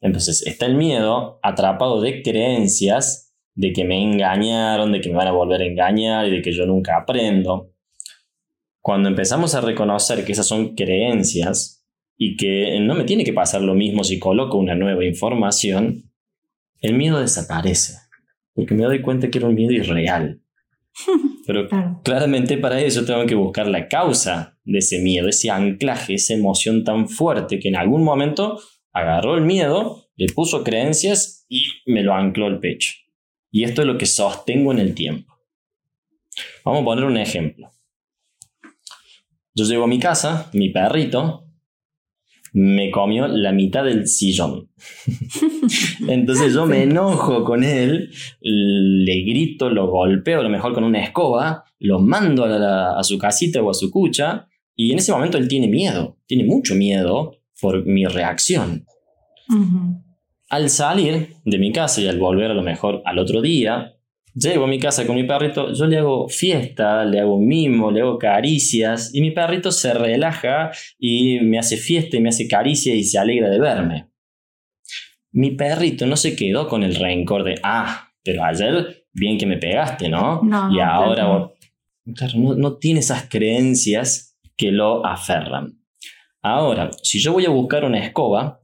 Entonces, 0.00 0.46
está 0.46 0.64
el 0.66 0.76
miedo 0.76 1.40
atrapado 1.42 2.00
de 2.00 2.22
creencias 2.22 3.25
de 3.56 3.72
que 3.72 3.84
me 3.84 4.00
engañaron, 4.00 4.92
de 4.92 5.00
que 5.00 5.08
me 5.08 5.16
van 5.16 5.28
a 5.28 5.32
volver 5.32 5.62
a 5.62 5.66
engañar 5.66 6.28
y 6.28 6.30
de 6.30 6.42
que 6.42 6.52
yo 6.52 6.66
nunca 6.66 6.98
aprendo. 6.98 7.72
Cuando 8.80 9.08
empezamos 9.08 9.54
a 9.54 9.62
reconocer 9.62 10.24
que 10.24 10.32
esas 10.32 10.46
son 10.46 10.76
creencias 10.76 11.84
y 12.18 12.36
que 12.36 12.78
no 12.80 12.94
me 12.94 13.04
tiene 13.04 13.24
que 13.24 13.32
pasar 13.32 13.62
lo 13.62 13.74
mismo 13.74 14.04
si 14.04 14.18
coloco 14.18 14.58
una 14.58 14.74
nueva 14.74 15.04
información, 15.04 16.12
el 16.82 16.94
miedo 16.94 17.18
desaparece. 17.18 17.94
Porque 18.54 18.74
me 18.74 18.84
doy 18.84 19.00
cuenta 19.00 19.30
que 19.30 19.38
era 19.38 19.48
un 19.48 19.54
miedo 19.54 19.72
irreal. 19.72 20.42
Pero 21.46 21.68
claro. 21.68 22.00
claramente 22.04 22.58
para 22.58 22.80
eso 22.80 23.04
tengo 23.04 23.24
que 23.26 23.34
buscar 23.34 23.68
la 23.68 23.88
causa 23.88 24.58
de 24.64 24.78
ese 24.78 25.00
miedo, 25.00 25.28
ese 25.28 25.50
anclaje, 25.50 26.14
esa 26.14 26.34
emoción 26.34 26.84
tan 26.84 27.08
fuerte 27.08 27.58
que 27.58 27.68
en 27.68 27.76
algún 27.76 28.04
momento 28.04 28.58
agarró 28.92 29.34
el 29.34 29.44
miedo, 29.44 30.08
le 30.16 30.26
puso 30.34 30.62
creencias 30.62 31.46
y 31.48 31.64
me 31.86 32.02
lo 32.02 32.14
ancló 32.14 32.46
al 32.46 32.60
pecho. 32.60 32.92
Y 33.50 33.64
esto 33.64 33.82
es 33.82 33.86
lo 33.86 33.96
que 33.98 34.06
sostengo 34.06 34.72
en 34.72 34.78
el 34.78 34.94
tiempo. 34.94 35.34
Vamos 36.64 36.82
a 36.82 36.84
poner 36.84 37.04
un 37.04 37.16
ejemplo. 37.16 37.70
Yo 39.54 39.64
llego 39.64 39.84
a 39.84 39.88
mi 39.88 39.98
casa, 39.98 40.50
mi 40.52 40.68
perrito 40.70 41.42
me 42.52 42.90
comió 42.90 43.28
la 43.28 43.52
mitad 43.52 43.84
del 43.84 44.06
sillón. 44.08 44.70
Entonces 46.08 46.54
yo 46.54 46.64
me 46.64 46.84
enojo 46.84 47.44
con 47.44 47.62
él, 47.64 48.10
le 48.40 49.22
grito, 49.24 49.68
lo 49.68 49.88
golpeo, 49.88 50.40
a 50.40 50.42
lo 50.42 50.48
mejor 50.48 50.72
con 50.72 50.84
una 50.84 51.02
escoba, 51.02 51.64
lo 51.80 52.00
mando 52.00 52.44
a, 52.44 52.48
la- 52.48 52.98
a 52.98 53.04
su 53.04 53.18
casita 53.18 53.62
o 53.62 53.70
a 53.70 53.74
su 53.74 53.90
cucha, 53.90 54.48
y 54.74 54.92
en 54.92 54.98
ese 54.98 55.12
momento 55.12 55.36
él 55.36 55.48
tiene 55.48 55.68
miedo, 55.68 56.16
tiene 56.26 56.44
mucho 56.44 56.74
miedo 56.74 57.36
por 57.60 57.84
mi 57.84 58.06
reacción. 58.06 58.86
Ujú. 59.50 60.02
Al 60.48 60.70
salir 60.70 61.34
de 61.44 61.58
mi 61.58 61.72
casa 61.72 62.00
y 62.00 62.08
al 62.08 62.18
volver 62.18 62.50
a 62.50 62.54
lo 62.54 62.62
mejor 62.62 63.02
al 63.04 63.18
otro 63.18 63.40
día, 63.42 63.96
llego 64.34 64.64
a 64.64 64.68
mi 64.68 64.78
casa 64.78 65.06
con 65.06 65.16
mi 65.16 65.24
perrito, 65.24 65.72
yo 65.72 65.86
le 65.86 65.98
hago 65.98 66.28
fiesta, 66.28 67.04
le 67.04 67.20
hago 67.20 67.40
mimo, 67.40 67.90
le 67.90 68.02
hago 68.02 68.18
caricias 68.18 69.12
y 69.12 69.22
mi 69.22 69.32
perrito 69.32 69.72
se 69.72 69.92
relaja 69.92 70.70
y 70.98 71.40
me 71.40 71.58
hace 71.58 71.76
fiesta 71.76 72.16
y 72.16 72.20
me 72.20 72.28
hace 72.28 72.46
caricia 72.46 72.94
y 72.94 73.02
se 73.02 73.18
alegra 73.18 73.48
de 73.48 73.58
verme. 73.58 74.10
Mi 75.32 75.50
perrito 75.50 76.06
no 76.06 76.16
se 76.16 76.36
quedó 76.36 76.68
con 76.68 76.82
el 76.82 76.94
rencor 76.94 77.42
de, 77.42 77.56
ah, 77.62 78.10
pero 78.22 78.44
ayer 78.44 79.06
bien 79.12 79.38
que 79.38 79.46
me 79.46 79.56
pegaste, 79.56 80.08
¿no? 80.08 80.42
No, 80.42 80.70
y 80.70 80.76
no, 80.76 80.84
ahora... 80.84 81.14
claro. 81.14 81.52
Claro, 82.14 82.38
no, 82.38 82.54
no 82.54 82.76
tiene 82.76 83.00
esas 83.00 83.28
creencias 83.28 84.38
que 84.56 84.70
lo 84.70 85.04
aferran. 85.04 85.80
Ahora, 86.40 86.90
si 87.02 87.18
yo 87.18 87.32
voy 87.32 87.46
a 87.46 87.50
buscar 87.50 87.84
una 87.84 87.98
escoba, 87.98 88.60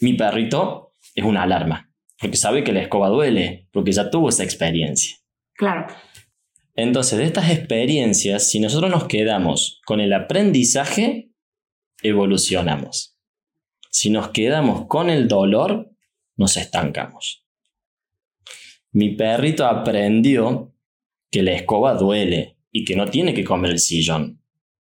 mi 0.00 0.14
perrito 0.14 0.91
es 1.14 1.24
una 1.24 1.42
alarma, 1.42 1.92
porque 2.20 2.36
sabe 2.36 2.64
que 2.64 2.72
la 2.72 2.82
escoba 2.82 3.08
duele, 3.08 3.68
porque 3.72 3.92
ya 3.92 4.10
tuvo 4.10 4.28
esa 4.28 4.44
experiencia. 4.44 5.16
Claro. 5.54 5.86
Entonces, 6.74 7.18
de 7.18 7.24
estas 7.24 7.50
experiencias, 7.50 8.50
si 8.50 8.58
nosotros 8.58 8.90
nos 8.90 9.04
quedamos 9.04 9.80
con 9.84 10.00
el 10.00 10.12
aprendizaje, 10.12 11.30
evolucionamos. 12.02 13.18
Si 13.90 14.08
nos 14.08 14.28
quedamos 14.28 14.86
con 14.86 15.10
el 15.10 15.28
dolor, 15.28 15.90
nos 16.36 16.56
estancamos. 16.56 17.46
Mi 18.92 19.10
perrito 19.16 19.66
aprendió 19.66 20.74
que 21.30 21.42
la 21.42 21.52
escoba 21.52 21.94
duele 21.94 22.56
y 22.70 22.84
que 22.84 22.96
no 22.96 23.06
tiene 23.06 23.34
que 23.34 23.44
comer 23.44 23.72
el 23.72 23.78
sillón. 23.78 24.40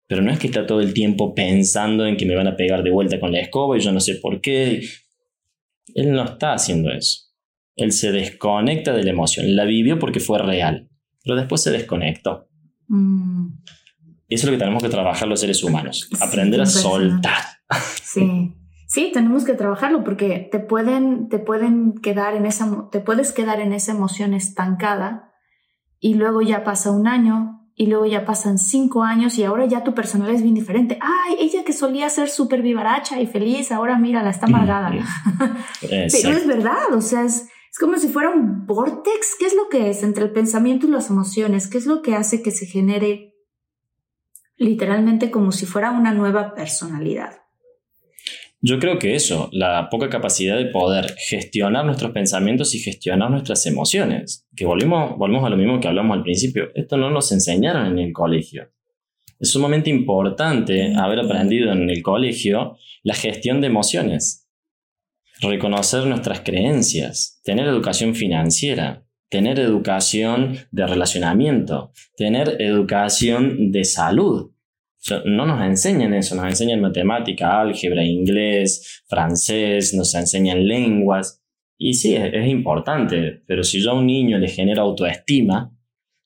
Pero 0.07 0.21
no 0.21 0.31
es 0.31 0.39
que 0.39 0.47
está 0.47 0.65
todo 0.65 0.81
el 0.81 0.93
tiempo 0.93 1.35
pensando 1.35 2.05
en 2.05 2.17
que 2.17 2.25
me 2.25 2.35
van 2.35 2.47
a 2.47 2.55
pegar 2.55 2.81
de 2.83 2.91
vuelta 2.91 3.19
con 3.19 3.31
la 3.31 3.39
escoba 3.39 3.77
y 3.77 3.81
yo 3.81 3.91
no 3.91 3.99
sé 3.99 4.15
por 4.15 4.41
qué. 4.41 4.81
Él 5.95 6.11
no 6.11 6.23
está 6.23 6.53
haciendo 6.53 6.91
eso. 6.91 7.21
Él 7.75 7.91
se 7.91 8.11
desconecta 8.11 8.93
de 8.93 9.03
la 9.03 9.11
emoción. 9.11 9.55
La 9.55 9.65
vivió 9.65 9.99
porque 9.99 10.19
fue 10.19 10.39
real, 10.39 10.89
pero 11.23 11.35
después 11.35 11.61
se 11.61 11.71
desconectó. 11.71 12.47
Mm, 12.87 13.47
Eso 14.27 14.41
es 14.41 14.45
lo 14.45 14.51
que 14.51 14.57
tenemos 14.57 14.83
que 14.83 14.89
trabajar 14.89 15.27
los 15.27 15.39
seres 15.39 15.63
humanos. 15.63 16.07
Sí, 16.09 16.17
Aprender 16.19 16.61
a 16.61 16.65
soltar. 16.65 17.43
sí. 18.03 18.53
Sí, 18.87 19.11
tenemos 19.13 19.45
que 19.45 19.53
trabajarlo 19.53 20.03
porque 20.03 20.49
te 20.51 20.59
pueden, 20.59 21.29
te 21.29 21.37
pueden 21.37 21.93
quedar 22.01 22.33
en 22.35 22.47
esa, 22.47 22.89
te 22.91 22.99
puedes 22.99 23.31
quedar 23.31 23.59
en 23.59 23.71
esa 23.71 23.91
emoción 23.91 24.33
estancada 24.33 25.31
y 25.99 26.15
luego 26.15 26.41
ya 26.41 26.63
pasa 26.63 26.89
un 26.89 27.05
año 27.07 27.58
y 27.79 27.85
luego 27.85 28.05
ya 28.05 28.25
pasan 28.25 28.57
cinco 28.57 29.03
años 29.03 29.37
y 29.37 29.45
ahora 29.45 29.65
ya 29.65 29.85
tu 29.85 29.93
personalidad 29.93 30.35
es 30.35 30.43
bien 30.43 30.53
diferente. 30.53 30.99
Ay, 31.01 31.37
ella 31.39 31.63
que 31.63 31.71
solía 31.71 32.09
ser 32.09 32.27
súper 32.27 32.61
vivaracha 32.61 33.21
y 33.21 33.25
feliz, 33.25 33.71
ahora 33.71 33.97
mira, 33.97 34.21
la 34.21 34.31
está 34.31 34.47
amargada. 34.47 34.91
Pero 35.81 36.37
es 36.37 36.45
verdad, 36.45 36.93
o 36.93 36.99
sea, 36.99 37.23
es, 37.23 37.47
es 37.71 37.79
como 37.79 37.97
si 37.97 38.09
fuera 38.09 38.31
un 38.31 38.65
vortex. 38.65 39.37
¿Qué 39.39 39.45
es 39.45 39.55
lo 39.55 39.69
que 39.69 39.89
es 39.89 40.03
entre 40.03 40.25
el 40.25 40.33
pensamiento 40.33 40.87
y 40.87 40.91
las 40.91 41.09
emociones? 41.09 41.69
¿Qué 41.69 41.77
es 41.77 41.85
lo 41.85 42.01
que 42.01 42.15
hace 42.15 42.43
que 42.43 42.51
se 42.51 42.65
genere 42.65 43.33
literalmente 44.57 45.31
como 45.31 45.53
si 45.53 45.65
fuera 45.65 45.91
una 45.91 46.11
nueva 46.11 46.55
personalidad? 46.55 47.43
Yo 48.61 48.77
creo 48.77 48.99
que 48.99 49.15
eso, 49.15 49.49
la 49.53 49.89
poca 49.89 50.09
capacidad 50.09 50.57
de 50.57 50.65
poder 50.65 51.15
gestionar 51.17 51.85
nuestros 51.85 52.11
pensamientos 52.11 52.75
y 52.75 52.79
gestionar 52.79 53.31
nuestras 53.31 53.65
emociones. 53.65 54.47
Que 54.53 54.65
volvemos, 54.65 55.17
volvemos 55.17 55.45
a 55.45 55.49
lo 55.49 55.55
mismo 55.55 55.79
que 55.79 55.87
hablamos 55.87 56.17
al 56.17 56.23
principio. 56.23 56.69
Esto 56.75 56.97
no 56.97 57.09
nos 57.09 57.31
enseñaron 57.31 57.87
en 57.87 57.99
el 57.99 58.11
colegio. 58.11 58.69
Es 59.39 59.51
sumamente 59.51 59.89
importante 59.89 60.93
haber 60.97 61.21
aprendido 61.21 61.71
en 61.71 61.89
el 61.89 62.03
colegio 62.03 62.75
la 63.03 63.13
gestión 63.13 63.61
de 63.61 63.67
emociones. 63.67 64.49
Reconocer 65.39 66.05
nuestras 66.05 66.41
creencias, 66.41 67.39
tener 67.45 67.65
educación 67.65 68.13
financiera, 68.13 69.05
tener 69.29 69.57
educación 69.59 70.57
de 70.71 70.85
relacionamiento, 70.85 71.93
tener 72.17 72.61
educación 72.61 73.71
de 73.71 73.85
salud. 73.85 74.51
No 75.25 75.45
nos 75.45 75.61
enseñan 75.61 76.13
eso, 76.13 76.35
nos 76.35 76.45
enseñan 76.45 76.81
matemática, 76.81 77.61
álgebra, 77.61 78.03
inglés, 78.03 79.03
francés, 79.07 79.93
nos 79.93 80.13
enseñan 80.15 80.67
lenguas. 80.67 81.41
Y 81.77 81.93
sí, 81.93 82.15
es, 82.15 82.33
es 82.33 82.47
importante, 82.47 83.41
pero 83.47 83.63
si 83.63 83.81
yo 83.81 83.91
a 83.91 83.93
un 83.95 84.05
niño 84.05 84.37
le 84.37 84.47
genero 84.49 84.81
autoestima 84.81 85.71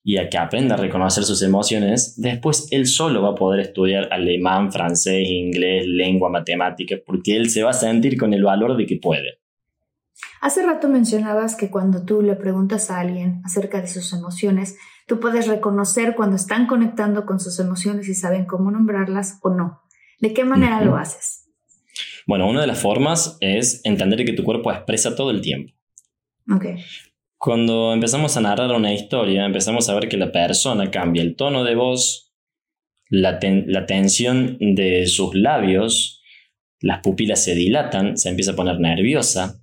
y 0.06 0.18
a 0.18 0.28
que 0.28 0.36
aprenda 0.36 0.74
a 0.74 0.78
reconocer 0.78 1.24
sus 1.24 1.42
emociones, 1.42 2.14
después 2.20 2.68
él 2.70 2.86
solo 2.86 3.22
va 3.22 3.30
a 3.30 3.34
poder 3.34 3.60
estudiar 3.60 4.12
alemán, 4.12 4.70
francés, 4.70 5.26
inglés, 5.26 5.86
lengua, 5.86 6.28
matemática, 6.28 6.96
porque 7.04 7.36
él 7.36 7.48
se 7.48 7.62
va 7.62 7.70
a 7.70 7.74
sentir 7.74 8.18
con 8.18 8.34
el 8.34 8.44
valor 8.44 8.76
de 8.76 8.84
que 8.84 8.96
puede. 8.96 9.38
Hace 10.42 10.62
rato 10.62 10.88
mencionabas 10.88 11.56
que 11.56 11.70
cuando 11.70 12.04
tú 12.04 12.20
le 12.20 12.36
preguntas 12.36 12.90
a 12.90 13.00
alguien 13.00 13.40
acerca 13.44 13.80
de 13.80 13.86
sus 13.86 14.12
emociones, 14.12 14.76
tú 15.06 15.20
puedes 15.20 15.46
reconocer 15.46 16.14
cuando 16.14 16.36
están 16.36 16.66
conectando 16.66 17.26
con 17.26 17.40
sus 17.40 17.58
emociones 17.60 18.08
y 18.08 18.14
saben 18.14 18.44
cómo 18.46 18.70
nombrarlas 18.70 19.38
o 19.42 19.50
no. 19.50 19.82
¿De 20.20 20.32
qué 20.32 20.44
manera 20.44 20.80
lo 20.82 20.96
haces? 20.96 21.50
Bueno, 22.26 22.48
una 22.48 22.60
de 22.62 22.66
las 22.66 22.80
formas 22.80 23.36
es 23.40 23.80
entender 23.84 24.24
que 24.24 24.32
tu 24.32 24.44
cuerpo 24.44 24.72
expresa 24.72 25.14
todo 25.14 25.30
el 25.30 25.40
tiempo. 25.40 25.72
Ok. 26.50 26.66
Cuando 27.36 27.92
empezamos 27.92 28.36
a 28.36 28.40
narrar 28.40 28.70
una 28.74 28.94
historia, 28.94 29.44
empezamos 29.44 29.88
a 29.88 29.94
ver 29.94 30.08
que 30.08 30.16
la 30.16 30.32
persona 30.32 30.90
cambia 30.90 31.22
el 31.22 31.36
tono 31.36 31.62
de 31.64 31.74
voz, 31.74 32.32
la, 33.10 33.38
ten- 33.38 33.64
la 33.68 33.84
tensión 33.84 34.56
de 34.58 35.06
sus 35.06 35.34
labios, 35.34 36.22
las 36.80 37.00
pupilas 37.00 37.44
se 37.44 37.54
dilatan, 37.54 38.16
se 38.16 38.30
empieza 38.30 38.52
a 38.52 38.56
poner 38.56 38.80
nerviosa 38.80 39.60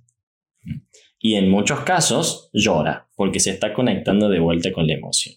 y 1.22 1.36
en 1.36 1.48
muchos 1.48 1.80
casos 1.80 2.50
llora 2.52 3.08
porque 3.16 3.40
se 3.40 3.50
está 3.50 3.72
conectando 3.72 4.28
de 4.28 4.40
vuelta 4.40 4.72
con 4.72 4.88
la 4.88 4.94
emoción. 4.94 5.36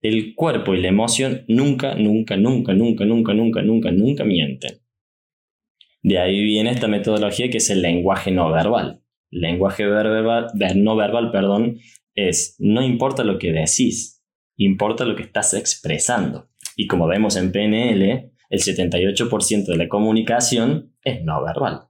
El 0.00 0.34
cuerpo 0.36 0.74
y 0.74 0.80
la 0.80 0.88
emoción 0.88 1.44
nunca, 1.48 1.96
nunca, 1.96 2.36
nunca, 2.36 2.72
nunca, 2.72 3.04
nunca, 3.04 3.34
nunca, 3.34 3.62
nunca, 3.62 3.90
nunca 3.90 4.24
mienten. 4.24 4.78
De 6.02 6.18
ahí 6.18 6.40
viene 6.40 6.70
esta 6.70 6.86
metodología 6.86 7.50
que 7.50 7.56
es 7.56 7.68
el 7.68 7.82
lenguaje 7.82 8.30
no 8.30 8.52
verbal. 8.52 9.02
Lenguaje 9.30 9.84
verbal, 9.84 10.52
no 10.76 10.94
verbal, 10.94 11.32
perdón, 11.32 11.78
es 12.14 12.54
no 12.60 12.80
importa 12.80 13.24
lo 13.24 13.38
que 13.38 13.50
decís, 13.50 14.24
importa 14.56 15.04
lo 15.04 15.16
que 15.16 15.24
estás 15.24 15.52
expresando. 15.54 16.48
Y 16.76 16.86
como 16.86 17.08
vemos 17.08 17.34
en 17.36 17.50
PNL, 17.50 18.30
el 18.50 18.60
78% 18.60 19.66
de 19.66 19.76
la 19.76 19.88
comunicación 19.88 20.94
es 21.02 21.24
no 21.24 21.42
verbal. 21.42 21.88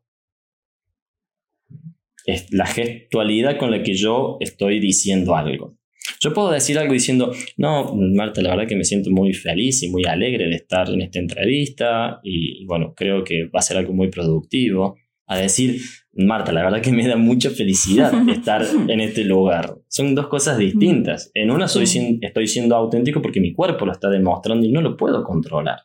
Es 2.27 2.53
la 2.53 2.67
gestualidad 2.67 3.57
con 3.57 3.71
la 3.71 3.83
que 3.83 3.95
yo 3.95 4.37
estoy 4.41 4.81
diciendo 4.81 5.37
algo. 5.37 5.79
Yo 6.21 6.33
puedo 6.33 6.51
decir 6.51 6.79
algo 6.79 6.93
diciendo, 6.93 7.33
no, 7.57 7.95
Marta, 7.95 8.43
la 8.43 8.51
verdad 8.51 8.67
que 8.67 8.77
me 8.77 8.85
siento 8.85 9.11
muy 9.11 9.33
feliz 9.33 9.83
y 9.83 9.91
muy 9.91 10.05
alegre 10.05 10.49
de 10.49 10.57
estar 10.57 10.89
en 10.91 11.03
esta 11.03 11.19
entrevista 11.19 12.21
y 12.23 12.65
bueno, 12.67 12.95
creo 12.97 13.25
que 13.25 13.45
va 13.45 13.61
a 13.61 13.63
ser 13.63 13.77
algo 13.77 13.93
muy 13.93 14.09
productivo. 14.09 14.97
A 15.29 15.39
decir, 15.39 15.81
Marta, 16.13 16.53
la 16.53 16.63
verdad 16.63 16.81
que 16.81 16.93
me 16.93 17.07
da 17.07 17.17
mucha 17.17 17.51
felicidad 17.51 18.13
estar 18.29 18.65
en 18.89 19.01
este 19.01 19.25
lugar. 19.25 19.77
Son 19.89 20.15
dos 20.15 20.29
cosas 20.29 20.57
distintas. 20.57 21.31
En 21.35 21.51
una 21.51 21.69
soy, 21.69 21.85
estoy 22.23 22.47
siendo 22.47 22.77
auténtico 22.77 23.21
porque 23.21 23.41
mi 23.41 23.53
cuerpo 23.53 23.87
lo 23.87 23.93
está 23.93 24.09
demostrando 24.09 24.65
y 24.65 24.73
no 24.73 24.81
lo 24.81 24.97
puedo 24.97 25.25
controlar. 25.25 25.81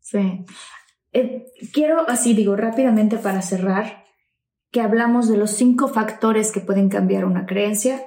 Sí. 0.00 0.44
Eh, 1.12 1.46
quiero, 1.72 2.08
así 2.08 2.34
digo, 2.34 2.56
rápidamente 2.56 3.16
para 3.18 3.42
cerrar, 3.42 4.04
que 4.70 4.80
hablamos 4.80 5.28
de 5.28 5.36
los 5.36 5.50
cinco 5.50 5.88
factores 5.88 6.52
que 6.52 6.60
pueden 6.60 6.88
cambiar 6.88 7.24
una 7.24 7.46
creencia 7.46 8.02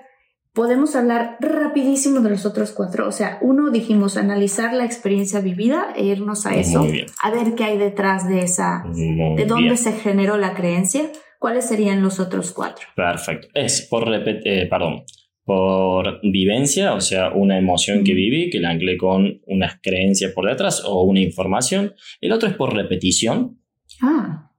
podemos 0.53 0.95
hablar 0.95 1.37
rapidísimo 1.39 2.19
de 2.19 2.29
los 2.29 2.45
otros 2.45 2.71
cuatro. 2.71 3.07
O 3.07 3.11
sea, 3.11 3.37
uno 3.41 3.71
dijimos 3.71 4.17
analizar 4.17 4.73
la 4.73 4.85
experiencia 4.85 5.39
vivida 5.39 5.93
e 5.95 6.05
irnos 6.05 6.45
a 6.45 6.55
eso, 6.55 6.85
a 7.21 7.31
ver 7.31 7.55
qué 7.55 7.63
hay 7.63 7.77
detrás 7.77 8.27
de 8.27 8.39
esa, 8.39 8.83
de 8.93 9.45
dónde 9.45 9.77
se 9.77 9.93
generó 9.93 10.37
la 10.37 10.53
creencia. 10.53 11.11
¿Cuáles 11.39 11.67
serían 11.67 12.03
los 12.03 12.19
otros 12.19 12.51
cuatro? 12.51 12.85
Perfecto. 12.95 13.47
Es 13.55 13.87
por 13.89 14.07
eh, 14.13 14.67
perdón, 14.69 15.05
por 15.43 16.19
vivencia, 16.21 16.93
o 16.93 17.01
sea, 17.01 17.31
una 17.31 17.57
emoción 17.57 18.03
que 18.03 18.13
viví, 18.13 18.51
que 18.51 18.59
la 18.59 18.69
anclé 18.69 18.95
con 18.95 19.41
unas 19.47 19.79
creencias 19.81 20.33
por 20.33 20.47
detrás 20.47 20.83
o 20.85 21.01
una 21.01 21.19
información. 21.19 21.95
El 22.19 22.31
otro 22.31 22.47
es 22.47 22.55
por 22.55 22.75
repetición. 22.75 23.59
Ah. 24.03 24.51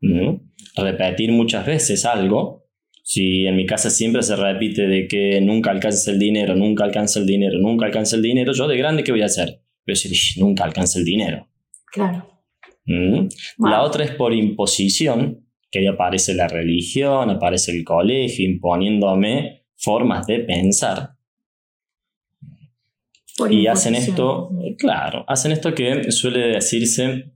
Repetir 0.76 1.32
muchas 1.32 1.66
veces 1.66 2.04
algo 2.04 2.62
si 3.02 3.46
en 3.46 3.56
mi 3.56 3.66
casa 3.66 3.90
siempre 3.90 4.22
se 4.22 4.36
repite 4.36 4.86
de 4.86 5.08
que 5.08 5.40
nunca 5.40 5.70
alcanza 5.70 6.12
el 6.12 6.18
dinero, 6.18 6.54
nunca 6.54 6.84
alcanza 6.84 7.18
el 7.18 7.26
dinero, 7.26 7.58
nunca 7.58 7.86
alcanza 7.86 8.16
el 8.16 8.22
dinero, 8.22 8.52
yo 8.52 8.68
de 8.68 8.76
grande, 8.76 9.02
¿qué 9.02 9.12
voy 9.12 9.22
a 9.22 9.26
hacer? 9.26 9.60
Voy 9.84 9.92
a 9.92 9.94
decir, 9.94 10.12
nunca 10.36 10.64
alcanza 10.64 10.98
el 10.98 11.04
dinero. 11.04 11.48
Claro. 11.86 12.26
Mm. 12.86 13.28
La 13.58 13.82
otra 13.82 14.04
es 14.04 14.12
por 14.12 14.32
imposición, 14.32 15.46
que 15.70 15.80
ahí 15.80 15.86
aparece 15.86 16.34
la 16.34 16.48
religión, 16.48 17.30
aparece 17.30 17.72
el 17.72 17.84
colegio, 17.84 18.48
imponiéndome 18.48 19.64
formas 19.76 20.26
de 20.26 20.40
pensar. 20.40 21.10
y 23.50 23.66
hacen 23.66 23.96
esto, 23.96 24.50
claro, 24.78 25.24
hacen 25.26 25.52
esto 25.52 25.74
que 25.74 26.12
suele 26.12 26.54
decirse 26.54 27.32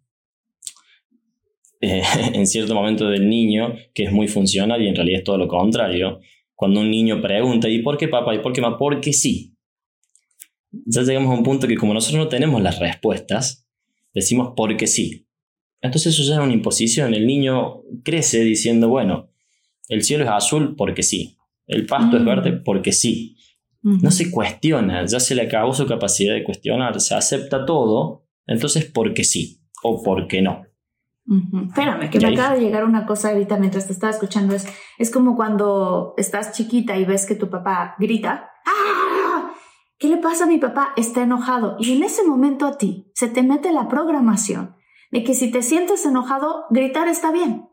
eh, 1.81 2.03
en 2.35 2.47
cierto 2.47 2.75
momento 2.75 3.09
del 3.09 3.29
niño 3.29 3.75
que 3.95 4.05
es 4.05 4.13
muy 4.13 4.29
funcional 4.29 4.83
y 4.83 4.89
en 4.89 4.95
realidad 4.95 5.19
es 5.19 5.25
todo 5.25 5.39
lo 5.39 5.49
contrario. 5.49 6.21
Cuando 6.55 6.81
un 6.81 6.91
niño 6.91 7.21
pregunta, 7.21 7.69
¿y 7.69 7.83
por 7.83 7.99
qué 7.99 8.09
papá? 8.09 8.35
¿Y 8.35 8.39
por 8.39 8.53
qué 8.53 8.61
mamá? 8.61 8.79
Porque 8.79 9.13
sí. 9.13 9.55
Ya 10.71 11.03
llegamos 11.03 11.31
a 11.31 11.39
un 11.39 11.45
punto 11.45 11.67
que 11.67 11.77
como 11.77 11.95
nosotros 11.95 12.25
no 12.25 12.29
tenemos 12.29 12.63
las 12.63 12.79
respuestas, 12.79 13.67
decimos 14.15 14.53
porque 14.57 14.87
sí. 14.87 15.27
Entonces 15.83 16.15
eso 16.15 16.29
ya 16.29 16.37
es 16.37 16.41
una 16.41 16.53
imposición. 16.53 17.15
El 17.15 17.27
niño 17.27 17.83
crece 18.03 18.43
diciendo, 18.43 18.89
bueno, 18.89 19.31
el 19.89 20.03
cielo 20.03 20.25
es 20.25 20.31
azul 20.31 20.75
porque 20.77 21.03
sí. 21.03 21.37
El 21.67 21.87
pasto 21.87 22.17
es 22.17 22.23
mm. 22.23 22.27
verde 22.27 22.53
porque 22.53 22.93
sí. 22.93 23.37
No 23.83 24.11
se 24.11 24.33
cuestiona, 24.33 25.07
ya 25.07 25.21
se 25.21 25.37
le 25.37 25.43
acabó 25.43 25.73
su 25.73 25.87
capacidad 25.87 26.35
de 26.35 26.43
cuestionar, 26.43 27.01
se 27.01 27.15
acepta 27.15 27.65
todo, 27.65 28.27
entonces 28.45 28.85
porque 28.93 29.23
sí 29.23 29.61
o 29.81 30.03
porque 30.03 30.43
no. 30.43 30.66
Espérame, 31.69 32.09
que 32.09 32.21
me 32.21 32.29
acaba 32.29 32.55
de 32.55 32.61
llegar 32.61 32.85
una 32.85 33.05
cosa 33.05 33.31
ahorita 33.31 33.57
mientras 33.57 33.87
te 33.87 33.93
estaba 33.93 34.13
escuchando. 34.13 34.55
Es, 34.55 34.67
es 34.99 35.11
como 35.11 35.35
cuando 35.35 36.15
estás 36.17 36.53
chiquita 36.53 36.97
y 36.97 37.05
ves 37.05 37.27
que 37.27 37.35
tu 37.35 37.51
papá 37.51 37.97
grita. 37.99 38.51
¡Ah! 38.65 39.53
¿Qué 39.99 40.09
le 40.09 40.19
pasa 40.19 40.45
a 40.45 40.47
mi 40.47 40.59
papá? 40.59 40.93
Está 40.97 41.23
enojado. 41.23 41.77
Y 41.81 41.97
en 41.97 42.05
ese 42.05 42.23
momento 42.25 42.67
a 42.67 42.79
ti 42.79 43.11
se 43.15 43.29
te 43.29 43.43
mete 43.43 43.73
la 43.73 43.89
programación 43.89 44.77
de 45.11 45.25
que 45.25 45.35
si 45.35 45.51
te 45.51 45.63
sientes 45.63 46.05
enojado, 46.05 46.67
gritar 46.71 47.09
está 47.09 47.33
bien. 47.33 47.69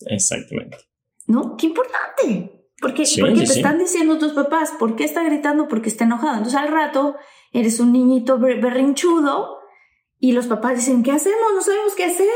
Exactamente. 0.00 0.78
¿No? 1.26 1.56
Qué 1.56 1.66
importante. 1.66 2.66
Porque, 2.80 3.04
porque 3.20 3.34
te 3.34 3.44
están 3.44 3.78
diciendo 3.78 4.18
tus 4.18 4.32
papás, 4.32 4.72
¿por 4.78 4.96
qué 4.96 5.04
está 5.04 5.22
gritando? 5.22 5.68
Porque 5.68 5.88
está 5.88 6.04
enojado. 6.04 6.38
Entonces 6.38 6.58
al 6.58 6.68
rato 6.68 7.16
eres 7.52 7.78
un 7.78 7.92
niñito 7.92 8.38
berrinchudo 8.38 9.58
y 10.18 10.32
los 10.32 10.46
papás 10.46 10.76
dicen, 10.76 11.02
¿qué 11.02 11.12
hacemos? 11.12 11.52
No 11.54 11.60
sabemos 11.60 11.94
qué 11.94 12.04
hacer 12.04 12.26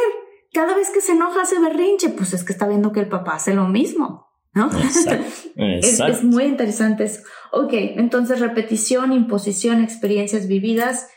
cada 0.54 0.74
vez 0.74 0.90
que 0.90 1.00
se 1.00 1.12
enoja 1.12 1.42
hace 1.42 1.60
berrinche, 1.60 2.10
pues 2.10 2.32
es 2.32 2.44
que 2.44 2.52
está 2.52 2.66
viendo 2.68 2.92
que 2.92 3.00
el 3.00 3.08
papá 3.08 3.34
hace 3.34 3.54
lo 3.54 3.66
mismo, 3.66 4.28
¿no? 4.54 4.70
es, 5.56 6.24
muy 6.24 6.44
interesante 6.44 7.04
eso. 7.04 7.20
Ok, 7.52 7.72
entonces 7.72 8.40
repetición, 8.40 9.12
imposición, 9.12 9.82
experiencias 9.82 10.46
vividas. 10.46 11.08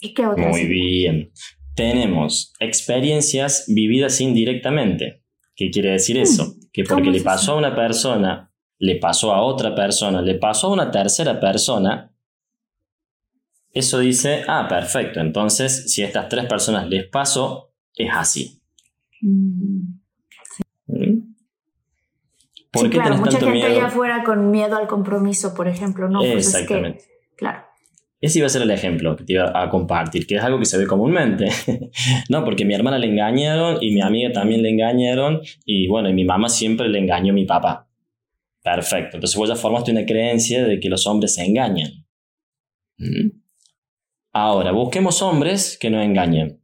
¿Y 0.00 0.14
qué 0.14 0.26
otras? 0.26 0.48
Muy 0.48 0.66
bien. 0.66 1.32
Tenemos 1.74 2.54
experiencias 2.60 3.64
vividas 3.66 4.20
indirectamente. 4.20 5.24
¿Qué 5.56 5.70
quiere 5.70 5.90
decir 5.90 6.16
hmm, 6.16 6.22
eso? 6.22 6.54
Que 6.72 6.84
porque 6.84 7.10
le 7.10 7.20
pasó 7.20 7.52
a 7.52 7.56
una 7.56 7.74
persona, 7.74 8.52
le 8.78 8.96
pasó 8.96 9.34
a 9.34 9.42
otra 9.42 9.74
persona, 9.74 10.22
le 10.22 10.36
pasó 10.36 10.68
a 10.68 10.72
una 10.72 10.90
tercera 10.90 11.40
persona, 11.40 12.14
eso 13.72 13.98
dice, 13.98 14.42
ah, 14.48 14.66
perfecto, 14.68 15.20
entonces 15.20 15.92
si 15.92 16.02
a 16.02 16.06
estas 16.06 16.28
tres 16.28 16.46
personas 16.46 16.88
les 16.88 17.08
pasó, 17.08 17.72
es 17.94 18.10
así. 18.12 18.59
Mm. 19.20 20.00
¿Por 22.72 22.82
sí, 22.82 22.90
claro, 22.90 23.16
mucha 23.16 23.38
gente 23.38 23.66
allá 23.66 23.86
afuera 23.86 24.22
con 24.24 24.50
miedo 24.50 24.76
al 24.76 24.86
compromiso, 24.86 25.54
por 25.54 25.66
ejemplo, 25.66 26.08
¿no? 26.08 26.20
Pues 26.20 26.46
Exactamente. 26.46 27.04
claro. 27.36 27.64
Ese 28.20 28.38
iba 28.38 28.46
a 28.46 28.50
ser 28.50 28.62
el 28.62 28.70
ejemplo 28.70 29.16
que 29.16 29.24
te 29.24 29.32
iba 29.32 29.50
a 29.54 29.70
compartir, 29.70 30.26
que 30.26 30.36
es 30.36 30.42
algo 30.42 30.58
que 30.58 30.66
se 30.66 30.76
ve 30.76 30.86
comúnmente. 30.86 31.48
no, 32.28 32.44
porque 32.44 32.66
mi 32.66 32.74
hermana 32.74 32.98
le 32.98 33.06
engañaron 33.06 33.78
y 33.80 33.94
mi 33.94 34.02
amiga 34.02 34.30
también 34.30 34.62
le 34.62 34.68
engañaron 34.68 35.40
y 35.64 35.88
bueno, 35.88 36.10
y 36.10 36.12
mi 36.12 36.24
mamá 36.24 36.50
siempre 36.50 36.88
le 36.88 36.98
engañó 36.98 37.32
a 37.32 37.34
mi 37.34 37.46
papá. 37.46 37.88
Perfecto. 38.62 39.16
Entonces 39.16 39.36
vos 39.36 39.48
ya 39.48 39.56
formaste 39.56 39.90
una 39.90 40.04
creencia 40.04 40.64
de 40.64 40.78
que 40.78 40.90
los 40.90 41.06
hombres 41.06 41.34
se 41.34 41.44
engañan. 41.44 42.06
¿Mm? 42.98 43.30
Ahora, 44.32 44.72
busquemos 44.72 45.22
hombres 45.22 45.78
que 45.80 45.90
no 45.90 46.00
engañen. 46.02 46.59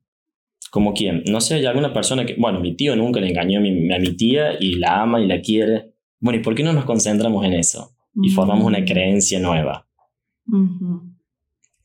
¿Como 0.71 0.93
quién? 0.95 1.23
No 1.27 1.41
sé, 1.41 1.55
hay 1.57 1.67
alguna 1.67 1.93
persona 1.93 2.27
que, 2.27 2.35
bueno, 2.39 2.61
mi 2.61 2.77
tío 2.77 2.97
nunca 2.97 3.21
le 3.21 3.29
engañó 3.29 3.61
a 3.61 3.63
mi, 3.63 4.17
tía 4.17 4.53
y 4.59 4.77
la 4.77 5.03
ama 5.03 5.21
y 5.21 5.27
la 5.27 5.41
quiere. 5.41 5.95
Bueno, 6.21 6.41
¿y 6.41 6.43
por 6.43 6.55
qué 6.55 6.63
no 6.63 6.73
nos 6.73 6.85
concentramos 6.85 7.45
en 7.45 7.55
eso? 7.55 7.93
Y 8.21 8.31
formamos 8.31 8.65
una 8.65 8.85
creencia 8.85 9.39
nueva. 9.39 9.87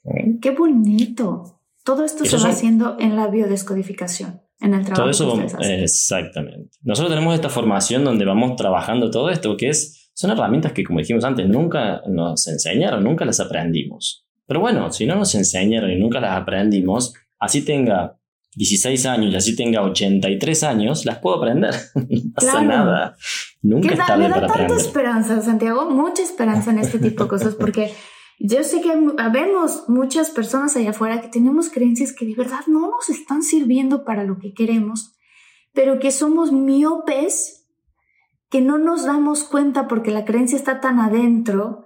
¿Eh? 0.05 0.37
Qué 0.41 0.51
bonito. 0.51 1.59
Todo 1.83 2.05
esto 2.05 2.25
se 2.25 2.37
va 2.37 2.49
haciendo 2.49 2.97
en 2.99 3.15
la 3.15 3.27
biodescodificación, 3.27 4.41
en 4.59 4.73
el 4.75 4.85
trabajo. 4.85 5.11
Todo 5.17 5.41
eso, 5.41 5.59
exactamente. 5.59 6.77
Nosotros 6.83 7.11
tenemos 7.11 7.33
esta 7.33 7.49
formación 7.49 8.03
donde 8.03 8.23
vamos 8.23 8.55
trabajando 8.55 9.09
todo 9.09 9.29
esto, 9.29 9.57
que 9.57 9.69
es, 9.69 10.11
son 10.13 10.31
herramientas 10.31 10.73
que, 10.73 10.83
como 10.83 10.99
dijimos 10.99 11.23
antes, 11.23 11.47
nunca 11.47 12.01
nos 12.07 12.47
enseñaron, 12.47 13.03
nunca 13.03 13.25
las 13.25 13.39
aprendimos. 13.39 14.25
Pero 14.45 14.59
bueno, 14.59 14.91
si 14.91 15.05
no 15.05 15.15
nos 15.15 15.33
enseñaron 15.33 15.91
y 15.91 15.95
nunca 15.95 16.19
las 16.19 16.39
aprendimos, 16.39 17.13
así 17.39 17.63
tenga 17.65 18.20
16 18.55 19.05
años 19.05 19.33
y 19.33 19.35
así 19.35 19.55
tenga 19.55 19.81
83 19.81 20.63
años, 20.63 21.05
las 21.05 21.19
puedo 21.19 21.37
aprender. 21.37 21.73
no 21.95 22.33
pasa 22.35 22.61
nada. 22.61 23.15
Nunca 23.61 23.93
está 23.93 24.17
Me 24.17 24.27
da 24.27 24.45
tanta 24.45 24.75
esperanza, 24.75 25.41
Santiago, 25.41 25.89
mucha 25.89 26.23
esperanza 26.23 26.71
en 26.71 26.79
este 26.79 26.99
tipo 26.99 27.23
de 27.23 27.29
cosas, 27.29 27.55
porque 27.55 27.93
yo 28.39 28.63
sé 28.63 28.81
que 28.81 28.91
vemos 29.31 29.85
muchas 29.87 30.31
personas 30.31 30.75
allá 30.75 30.89
afuera 30.89 31.21
que 31.21 31.27
tenemos 31.27 31.69
creencias 31.69 32.11
que 32.11 32.25
de 32.25 32.35
verdad 32.35 32.61
no 32.67 32.89
nos 32.89 33.09
están 33.09 33.43
sirviendo 33.43 34.03
para 34.03 34.23
lo 34.23 34.39
que 34.39 34.53
queremos, 34.53 35.13
pero 35.73 35.99
que 35.99 36.11
somos 36.11 36.51
miopes, 36.51 37.67
que 38.49 38.59
no 38.59 38.77
nos 38.77 39.05
damos 39.05 39.43
cuenta 39.43 39.87
porque 39.87 40.11
la 40.11 40.25
creencia 40.25 40.57
está 40.57 40.81
tan 40.81 40.99
adentro, 40.99 41.85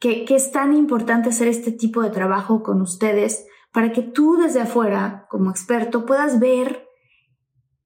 que, 0.00 0.24
que 0.24 0.34
es 0.34 0.50
tan 0.50 0.74
importante 0.74 1.28
hacer 1.28 1.46
este 1.46 1.70
tipo 1.70 2.02
de 2.02 2.10
trabajo 2.10 2.64
con 2.64 2.80
ustedes 2.80 3.44
para 3.72 3.92
que 3.92 4.02
tú 4.02 4.36
desde 4.36 4.60
afuera, 4.60 5.26
como 5.30 5.50
experto, 5.50 6.06
puedas 6.06 6.40
ver 6.40 6.86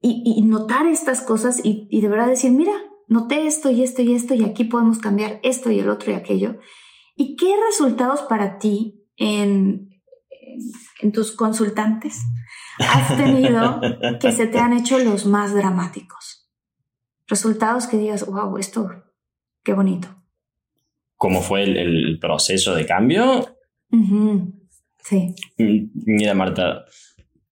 y, 0.01 0.41
notar 0.43 0.87
estas 0.87 1.20
cosas 1.20 1.61
y, 1.64 2.01
de 2.01 2.09
verdad 2.09 2.28
decir, 2.28 2.53
mira, 2.53 2.72
noté 3.09 3.47
esto 3.47 3.70
y 3.70 3.82
esto 3.82 4.03
y 4.03 4.14
esto 4.14 4.34
y 4.34 4.45
aquí 4.45 4.64
podemos 4.64 4.99
cambiar 4.99 5.41
esto 5.43 5.70
y 5.70 5.80
el 5.80 5.89
otro 5.89 6.12
y 6.12 6.14
aquello. 6.14 6.59
¿Y 7.16 7.34
qué 7.37 7.55
resultados 7.68 8.22
para 8.22 8.59
ti 8.59 9.05
en, 9.16 9.91
en 11.01 11.12
tus 11.12 11.32
consultantes 11.32 12.20
has 12.78 13.16
tenido 13.16 13.80
que 14.20 14.30
se 14.30 14.47
te 14.47 14.59
han 14.59 14.74
hecho 14.74 14.99
los 14.99 15.26
más 15.26 15.55
dramáticos? 15.55 16.47
resultados 17.26 17.87
que 17.87 17.99
digas, 17.99 18.26
wow, 18.26 18.57
esto, 18.59 18.89
qué 19.62 19.72
bonito. 19.72 20.09
¿Cómo 21.16 21.41
fue 21.41 21.64
el, 21.64 22.18
proceso 22.20 22.74
de 22.74 22.87
cambio? 22.87 23.47
Sí. 25.09 25.34
Mira, 25.59 26.34
Marta, 26.34 26.84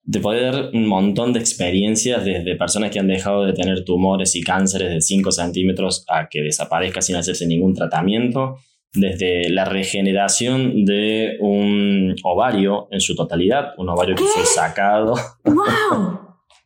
te 0.10 0.20
puede 0.20 0.44
dar 0.44 0.70
un 0.74 0.88
montón 0.88 1.34
de 1.34 1.40
experiencias 1.40 2.24
desde 2.24 2.56
personas 2.56 2.92
que 2.92 3.00
han 3.00 3.08
dejado 3.08 3.46
de 3.46 3.54
tener 3.54 3.84
tumores 3.84 4.36
y 4.36 4.42
cánceres 4.42 4.90
de 4.90 5.02
5 5.02 5.32
centímetros 5.32 6.06
a 6.08 6.28
que 6.30 6.42
desaparezca 6.42 7.02
sin 7.02 7.18
hacerse 7.18 7.46
ningún 7.46 7.74
tratamiento, 7.74 8.58
desde 8.94 9.50
la 9.50 9.66
regeneración 9.66 10.86
de 10.86 11.38
un 11.40 12.16
ovario 12.24 12.88
en 12.92 13.00
su 13.00 13.16
totalidad, 13.16 13.74
un 13.78 13.90
ovario 13.90 14.16
que 14.16 14.24
fue 14.24 14.46
sacado. 14.46 15.14
¡Wow! 15.46 16.20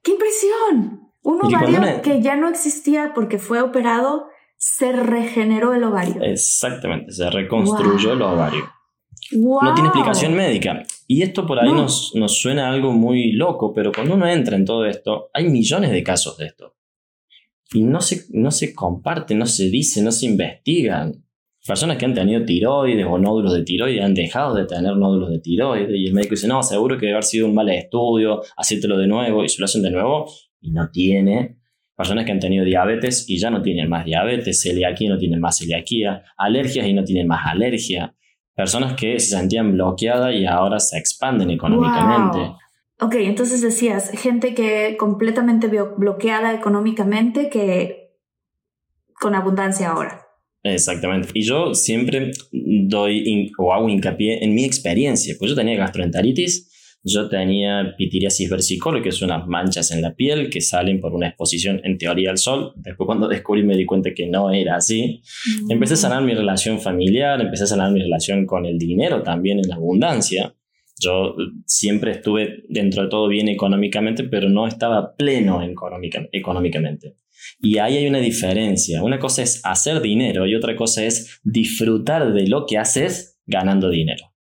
¡Qué 0.03 0.11
impresión! 0.11 1.01
Un 1.23 1.45
ovario 1.45 2.01
que 2.03 2.21
ya 2.21 2.35
no 2.35 2.47
existía 2.49 3.11
porque 3.15 3.39
fue 3.39 3.61
operado, 3.61 4.27
se 4.57 4.91
regeneró 4.91 5.73
el 5.73 5.83
ovario. 5.83 6.21
Exactamente, 6.21 7.11
se 7.11 7.29
reconstruyó 7.29 8.13
el 8.13 8.21
ovario. 8.21 8.74
No 9.31 9.73
tiene 9.73 9.89
explicación 9.89 10.33
médica. 10.33 10.83
Y 11.07 11.21
esto 11.21 11.45
por 11.45 11.59
ahí 11.59 11.71
nos, 11.71 12.13
nos 12.15 12.37
suena 12.37 12.69
algo 12.69 12.91
muy 12.91 13.31
loco, 13.31 13.73
pero 13.73 13.91
cuando 13.91 14.15
uno 14.15 14.27
entra 14.27 14.55
en 14.55 14.65
todo 14.65 14.85
esto, 14.85 15.29
hay 15.33 15.49
millones 15.49 15.91
de 15.91 16.03
casos 16.03 16.37
de 16.37 16.47
esto. 16.47 16.75
Y 17.73 17.83
no 17.83 18.01
se, 18.01 18.25
no 18.29 18.51
se 18.51 18.73
comparte, 18.73 19.35
no 19.35 19.45
se 19.45 19.69
dice, 19.69 20.01
no 20.01 20.11
se 20.11 20.27
investigan. 20.27 21.25
Personas 21.65 21.97
que 21.97 22.05
han 22.05 22.13
tenido 22.13 22.45
tiroides 22.45 23.05
o 23.09 23.17
nódulos 23.17 23.53
de 23.53 23.63
tiroides 23.63 24.03
han 24.03 24.13
dejado 24.13 24.53
de 24.53 24.65
tener 24.65 24.95
nódulos 24.95 25.31
de 25.31 25.39
tiroides 25.39 25.95
y 25.95 26.05
el 26.07 26.13
médico 26.13 26.35
dice, 26.35 26.47
no, 26.47 26.61
seguro 26.61 26.95
que 26.95 27.07
debe 27.07 27.13
haber 27.15 27.23
sido 27.23 27.47
un 27.47 27.55
mal 27.55 27.67
estudio, 27.69 28.41
hacértelo 28.55 28.97
de 28.97 29.07
nuevo 29.07 29.43
y 29.43 29.49
se 29.49 29.59
lo 29.59 29.65
hacen 29.65 29.81
de 29.81 29.89
nuevo 29.89 30.27
y 30.61 30.71
no 30.71 30.89
tiene. 30.91 31.57
Personas 31.95 32.25
que 32.25 32.33
han 32.33 32.39
tenido 32.39 32.65
diabetes 32.65 33.27
y 33.29 33.39
ya 33.39 33.49
no 33.49 33.61
tienen 33.61 33.89
más 33.89 34.05
diabetes, 34.05 34.61
celiaquía 34.61 35.07
y 35.07 35.09
no 35.09 35.17
tienen 35.17 35.39
más 35.39 35.57
celiaquía, 35.57 36.23
alergias 36.37 36.87
y 36.87 36.93
no 36.93 37.03
tienen 37.03 37.25
más 37.25 37.47
alergia. 37.47 38.14
Personas 38.55 38.93
que 38.93 39.19
se 39.19 39.37
sentían 39.37 39.73
bloqueadas 39.73 40.33
y 40.33 40.45
ahora 40.45 40.79
se 40.79 40.97
expanden 40.97 41.51
económicamente. 41.51 42.55
Ok, 43.01 43.15
entonces 43.15 43.61
decías, 43.61 44.09
gente 44.11 44.53
que 44.53 44.95
completamente 44.97 45.67
bloqueada 45.67 46.53
económicamente 46.53 47.49
que 47.49 48.13
con 49.19 49.35
abundancia 49.35 49.89
ahora. 49.89 50.21
Exactamente. 50.63 51.29
Y 51.33 51.43
yo 51.43 51.75
siempre 51.75 52.31
doy 52.51 53.51
o 53.57 53.73
hago 53.73 53.89
hincapié 53.89 54.43
en 54.43 54.55
mi 54.55 54.63
experiencia. 54.63 55.35
Pues 55.37 55.51
yo 55.51 55.55
tenía 55.55 55.75
gastroenteritis, 55.75 56.71
yo 57.05 57.29
tenía 57.29 57.93
pitiriasis 57.95 58.49
versicolor, 58.49 59.03
que 59.03 59.11
son 59.11 59.29
unas 59.29 59.47
manchas 59.47 59.91
en 59.91 60.01
la 60.01 60.15
piel 60.15 60.49
que 60.49 60.59
salen 60.59 60.99
por 60.99 61.13
una 61.13 61.27
exposición 61.27 61.79
en 61.83 61.99
teoría 61.99 62.31
al 62.31 62.39
sol. 62.39 62.73
Después 62.77 63.05
cuando 63.05 63.27
descubrí 63.27 63.61
me 63.63 63.77
di 63.77 63.85
cuenta 63.85 64.11
que 64.15 64.25
no 64.25 64.51
era 64.51 64.77
así. 64.77 65.21
Mm. 65.65 65.71
Empecé 65.73 65.93
a 65.93 65.97
sanar 65.97 66.23
mi 66.23 66.33
relación 66.33 66.79
familiar, 66.79 67.39
empecé 67.39 67.65
a 67.65 67.67
sanar 67.67 67.91
mi 67.91 67.99
relación 68.01 68.47
con 68.47 68.65
el 68.65 68.79
dinero 68.79 69.21
también 69.21 69.59
en 69.59 69.69
la 69.69 69.75
abundancia. 69.75 70.55
Yo 70.99 71.35
siempre 71.67 72.11
estuve 72.11 72.63
dentro 72.69 73.03
de 73.03 73.09
todo 73.09 73.27
bien 73.27 73.49
económicamente, 73.49 74.23
pero 74.23 74.49
no 74.49 74.65
estaba 74.65 75.15
pleno 75.15 75.61
económicamente. 76.31 77.17
Y 77.59 77.77
ahí 77.77 77.97
hay 77.97 78.07
una 78.07 78.19
diferencia. 78.19 79.03
Una 79.03 79.19
cosa 79.19 79.43
es 79.43 79.61
hacer 79.63 80.01
dinero 80.01 80.47
y 80.47 80.55
otra 80.55 80.75
cosa 80.75 81.03
es 81.05 81.39
disfrutar 81.43 82.33
de 82.33 82.47
lo 82.47 82.65
que 82.65 82.79
haces 82.79 83.39
ganando 83.45 83.89
dinero. 83.89 84.33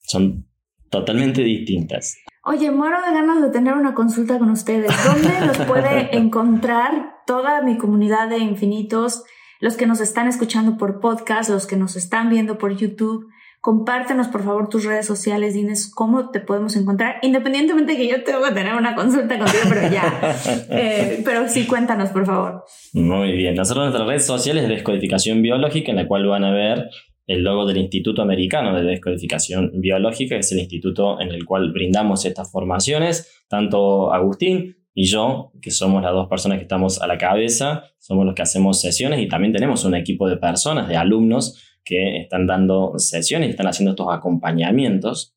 Son 0.00 0.46
totalmente 0.94 1.42
distintas. 1.42 2.18
Oye, 2.44 2.70
muero 2.70 2.98
de 3.02 3.12
ganas 3.12 3.42
de 3.42 3.50
tener 3.50 3.74
una 3.74 3.94
consulta 3.94 4.38
con 4.38 4.50
ustedes. 4.50 4.92
¿Dónde 5.04 5.46
los 5.46 5.56
puede 5.66 6.16
encontrar 6.16 7.16
toda 7.26 7.62
mi 7.62 7.78
comunidad 7.78 8.28
de 8.28 8.38
infinitos? 8.38 9.24
Los 9.60 9.76
que 9.76 9.86
nos 9.86 10.00
están 10.00 10.28
escuchando 10.28 10.76
por 10.76 11.00
podcast, 11.00 11.50
los 11.50 11.66
que 11.66 11.76
nos 11.76 11.96
están 11.96 12.28
viendo 12.30 12.58
por 12.58 12.76
YouTube. 12.76 13.26
Compártenos 13.60 14.28
por 14.28 14.44
favor 14.44 14.68
tus 14.68 14.84
redes 14.84 15.06
sociales, 15.06 15.54
dinos 15.54 15.90
cómo 15.90 16.30
te 16.30 16.40
podemos 16.40 16.76
encontrar, 16.76 17.16
independientemente 17.22 17.92
de 17.92 17.98
que 17.98 18.08
yo 18.08 18.22
tengo 18.22 18.42
que 18.42 18.52
tener 18.52 18.74
una 18.74 18.94
consulta 18.94 19.38
contigo, 19.38 19.62
pero 19.70 19.90
ya. 19.90 20.36
Eh, 20.70 21.22
pero 21.24 21.48
sí, 21.48 21.66
cuéntanos 21.66 22.10
por 22.10 22.26
favor. 22.26 22.64
Muy 22.92 23.32
bien, 23.32 23.54
nosotros 23.54 23.86
nuestras 23.86 24.06
redes 24.06 24.26
sociales 24.26 24.64
es 24.64 24.68
Descodificación 24.68 25.40
Biológica, 25.40 25.92
en 25.92 25.96
la 25.96 26.06
cual 26.06 26.26
van 26.26 26.44
a 26.44 26.52
ver 26.52 26.90
el 27.26 27.42
logo 27.42 27.66
del 27.66 27.78
Instituto 27.78 28.22
Americano 28.22 28.74
de 28.74 28.84
Descodificación 28.84 29.72
Biológica, 29.74 30.36
que 30.36 30.40
es 30.40 30.52
el 30.52 30.58
instituto 30.58 31.20
en 31.20 31.28
el 31.28 31.44
cual 31.44 31.72
brindamos 31.72 32.24
estas 32.24 32.50
formaciones, 32.50 33.44
tanto 33.48 34.12
Agustín 34.12 34.76
y 34.94 35.06
yo, 35.06 35.52
que 35.60 35.70
somos 35.70 36.02
las 36.02 36.12
dos 36.12 36.28
personas 36.28 36.58
que 36.58 36.62
estamos 36.62 37.00
a 37.00 37.06
la 37.06 37.18
cabeza, 37.18 37.84
somos 37.98 38.26
los 38.26 38.34
que 38.34 38.42
hacemos 38.42 38.80
sesiones 38.80 39.20
y 39.20 39.28
también 39.28 39.52
tenemos 39.52 39.84
un 39.84 39.94
equipo 39.94 40.28
de 40.28 40.36
personas, 40.36 40.88
de 40.88 40.96
alumnos, 40.96 41.60
que 41.84 42.18
están 42.18 42.46
dando 42.46 42.94
sesiones 42.98 43.48
y 43.48 43.50
están 43.50 43.66
haciendo 43.66 43.90
estos 43.90 44.06
acompañamientos. 44.10 45.34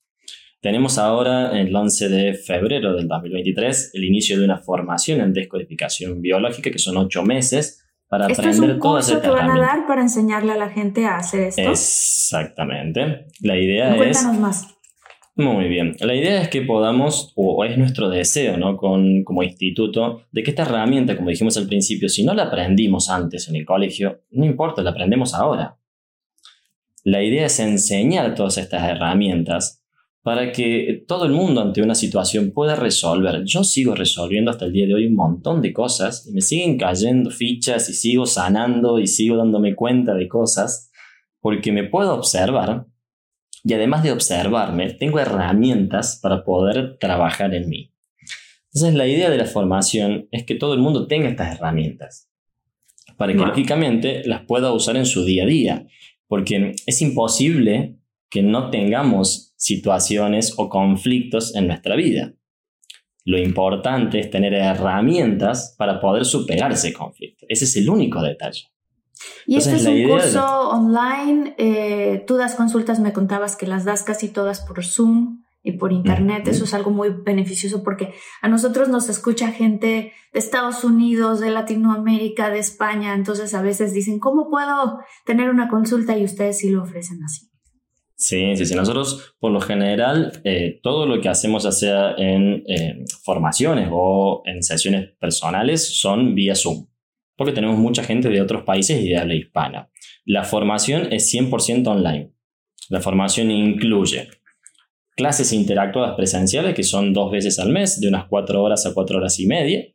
Tenemos 0.61 0.97
ahora, 0.97 1.59
el 1.59 1.75
11 1.75 2.09
de 2.09 2.33
febrero 2.33 2.95
del 2.95 3.07
2023, 3.07 3.91
el 3.93 4.03
inicio 4.05 4.39
de 4.39 4.45
una 4.45 4.57
formación 4.57 5.21
en 5.21 5.33
descodificación 5.33 6.21
biológica, 6.21 6.71
que 6.71 6.79
son 6.79 6.97
ocho 6.97 7.23
meses, 7.23 7.86
para 8.09 8.25
aprender 8.25 8.49
es 8.49 8.59
un 8.59 8.79
curso 8.79 9.21
que 9.21 9.29
van 9.29 9.49
a 9.49 9.59
dar 9.59 9.87
para 9.87 10.01
enseñarle 10.01 10.53
a 10.53 10.57
la 10.57 10.69
gente 10.69 11.05
a 11.05 11.17
hacer 11.17 11.41
esto. 11.41 11.61
Exactamente. 11.61 13.27
La 13.41 13.57
idea 13.57 13.91
es. 13.95 13.97
Cuéntanos 13.97 14.39
más. 14.39 14.77
Muy 15.35 15.67
bien. 15.67 15.95
La 15.99 16.15
idea 16.15 16.41
es 16.41 16.49
que 16.49 16.63
podamos, 16.63 17.33
o 17.35 17.63
es 17.63 17.77
nuestro 17.77 18.09
deseo, 18.09 18.57
¿no? 18.57 18.75
Con, 18.75 19.23
como 19.23 19.43
instituto, 19.43 20.23
de 20.31 20.41
que 20.41 20.49
esta 20.49 20.63
herramienta, 20.63 21.15
como 21.15 21.29
dijimos 21.29 21.57
al 21.57 21.67
principio, 21.67 22.09
si 22.09 22.23
no 22.23 22.33
la 22.33 22.43
aprendimos 22.43 23.09
antes 23.09 23.47
en 23.47 23.55
el 23.55 23.65
colegio, 23.65 24.23
no 24.31 24.45
importa, 24.45 24.81
la 24.81 24.89
aprendemos 24.91 25.35
ahora. 25.35 25.77
La 27.03 27.21
idea 27.21 27.45
es 27.45 27.59
enseñar 27.59 28.33
todas 28.33 28.57
estas 28.57 28.89
herramientas 28.89 29.86
para 30.27 30.51
que 30.51 31.05
todo 31.07 31.23
el 31.23 31.31
mundo 31.31 31.61
ante 31.61 31.81
una 31.81 31.95
situación 31.95 32.51
pueda 32.51 32.75
resolver. 32.75 33.45
Yo 33.45 33.63
sigo 33.63 33.95
resolviendo 33.95 34.51
hasta 34.51 34.65
el 34.65 34.73
día 34.73 34.85
de 34.85 34.93
hoy 34.93 35.05
un 35.07 35.15
montón 35.15 35.61
de 35.61 35.71
cosas 35.71 36.27
y 36.27 36.33
me 36.33 36.41
siguen 36.41 36.77
cayendo 36.77 37.31
fichas 37.31 37.87
y 37.87 37.93
sigo 37.93 38.25
sanando 38.25 38.99
y 38.99 39.07
sigo 39.07 39.37
dándome 39.37 39.73
cuenta 39.73 40.15
de 40.15 40.27
cosas 40.27 40.91
porque 41.39 41.71
me 41.71 41.85
puedo 41.85 42.13
observar 42.13 42.87
y 43.63 43.71
además 43.71 44.03
de 44.03 44.11
observarme, 44.11 44.95
tengo 44.95 45.17
herramientas 45.17 46.19
para 46.21 46.43
poder 46.43 46.97
trabajar 46.99 47.55
en 47.55 47.69
mí. 47.69 47.93
Entonces 48.73 48.95
la 48.95 49.07
idea 49.07 49.29
de 49.29 49.37
la 49.37 49.45
formación 49.45 50.27
es 50.31 50.43
que 50.43 50.55
todo 50.55 50.73
el 50.73 50.81
mundo 50.81 51.07
tenga 51.07 51.29
estas 51.29 51.55
herramientas 51.55 52.29
para 53.15 53.31
que 53.31 53.39
lógicamente 53.39 54.23
las 54.25 54.41
pueda 54.41 54.73
usar 54.73 54.97
en 54.97 55.05
su 55.05 55.23
día 55.23 55.43
a 55.43 55.47
día, 55.47 55.87
porque 56.27 56.75
es 56.85 57.01
imposible 57.01 57.96
que 58.29 58.41
no 58.41 58.69
tengamos 58.69 59.53
situaciones 59.57 60.53
o 60.57 60.69
conflictos 60.69 61.55
en 61.55 61.67
nuestra 61.67 61.95
vida. 61.95 62.33
Lo 63.25 63.37
importante 63.37 64.19
es 64.19 64.29
tener 64.29 64.53
herramientas 64.53 65.75
para 65.77 65.99
poder 65.99 66.25
superar 66.25 66.71
ese 66.71 66.93
conflicto. 66.93 67.45
Ese 67.49 67.65
es 67.65 67.75
el 67.75 67.89
único 67.89 68.21
detalle. 68.21 68.71
Y 69.45 69.57
este 69.57 69.75
es 69.75 69.85
un 69.85 70.03
curso 70.07 70.69
online. 70.69 71.55
Eh, 71.57 72.23
tú 72.25 72.37
das 72.37 72.55
consultas, 72.55 72.99
me 72.99 73.13
contabas 73.13 73.55
que 73.55 73.67
las 73.67 73.83
das 73.85 74.03
casi 74.03 74.29
todas 74.29 74.61
por 74.61 74.83
Zoom 74.83 75.43
y 75.63 75.73
por 75.73 75.91
internet. 75.91 76.47
Eso 76.47 76.63
es 76.63 76.73
algo 76.73 76.91
muy 76.91 77.09
beneficioso 77.09 77.83
porque 77.83 78.13
a 78.41 78.47
nosotros 78.47 78.87
nos 78.87 79.09
escucha 79.09 79.51
gente 79.51 80.13
de 80.31 80.39
Estados 80.39 80.83
Unidos, 80.83 81.39
de 81.39 81.49
Latinoamérica, 81.49 82.49
de 82.49 82.59
España. 82.59 83.13
Entonces 83.13 83.53
a 83.53 83.61
veces 83.61 83.93
dicen, 83.93 84.19
¿cómo 84.19 84.49
puedo 84.49 84.99
tener 85.25 85.49
una 85.49 85.67
consulta? 85.67 86.17
Y 86.17 86.23
ustedes 86.23 86.59
sí 86.59 86.69
lo 86.69 86.83
ofrecen 86.83 87.23
así. 87.23 87.46
Sí, 88.19 88.55
sí, 88.55 88.65
sí. 88.65 88.73
Nosotros, 88.73 89.35
por 89.39 89.51
lo 89.51 89.61
general, 89.61 90.41
eh, 90.43 90.79
todo 90.81 91.05
lo 91.05 91.21
que 91.21 91.29
hacemos, 91.29 91.63
ya 91.63 91.71
sea 91.71 92.15
en 92.17 92.63
eh, 92.67 93.05
formaciones 93.23 93.89
o 93.91 94.41
en 94.45 94.63
sesiones 94.63 95.11
personales, 95.19 95.99
son 95.99 96.33
vía 96.33 96.55
Zoom, 96.55 96.87
porque 97.35 97.53
tenemos 97.53 97.77
mucha 97.77 98.03
gente 98.03 98.29
de 98.29 98.41
otros 98.41 98.63
países 98.63 98.99
y 98.99 99.09
de 99.09 99.17
habla 99.17 99.35
hispana. 99.35 99.91
La 100.25 100.43
formación 100.43 101.13
es 101.13 101.31
100% 101.31 101.87
online. 101.87 102.33
La 102.89 103.01
formación 103.01 103.51
incluye 103.51 104.29
clases 105.15 105.53
interactuadas 105.53 106.15
presenciales, 106.15 106.73
que 106.73 106.83
son 106.83 107.13
dos 107.13 107.31
veces 107.31 107.59
al 107.59 107.69
mes, 107.69 108.01
de 108.01 108.07
unas 108.07 108.25
cuatro 108.25 108.63
horas 108.63 108.83
a 108.87 108.95
cuatro 108.95 109.19
horas 109.19 109.39
y 109.39 109.45
media, 109.45 109.85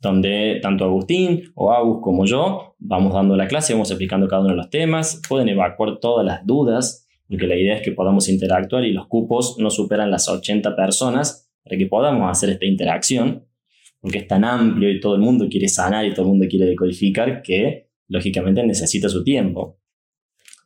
donde 0.00 0.60
tanto 0.62 0.84
Agustín 0.84 1.52
o 1.54 1.72
Agus 1.72 1.98
como 2.02 2.24
yo 2.24 2.74
vamos 2.78 3.12
dando 3.12 3.36
la 3.36 3.48
clase, 3.48 3.74
vamos 3.74 3.90
explicando 3.90 4.28
cada 4.28 4.40
uno 4.40 4.50
de 4.50 4.56
los 4.56 4.70
temas, 4.70 5.20
pueden 5.28 5.50
evacuar 5.50 5.98
todas 5.98 6.24
las 6.24 6.46
dudas 6.46 7.05
porque 7.28 7.46
la 7.46 7.56
idea 7.56 7.76
es 7.76 7.82
que 7.82 7.92
podamos 7.92 8.28
interactuar 8.28 8.84
y 8.84 8.92
los 8.92 9.06
cupos 9.08 9.56
no 9.58 9.70
superan 9.70 10.10
las 10.10 10.28
80 10.28 10.76
personas 10.76 11.50
para 11.64 11.76
que 11.76 11.86
podamos 11.86 12.30
hacer 12.30 12.50
esta 12.50 12.66
interacción, 12.66 13.46
porque 14.00 14.18
es 14.18 14.28
tan 14.28 14.44
amplio 14.44 14.90
y 14.90 15.00
todo 15.00 15.16
el 15.16 15.20
mundo 15.20 15.48
quiere 15.48 15.68
sanar 15.68 16.06
y 16.06 16.14
todo 16.14 16.22
el 16.22 16.28
mundo 16.28 16.46
quiere 16.48 16.66
decodificar 16.66 17.42
que 17.42 17.90
lógicamente 18.08 18.62
necesita 18.64 19.08
su 19.08 19.24
tiempo. 19.24 19.80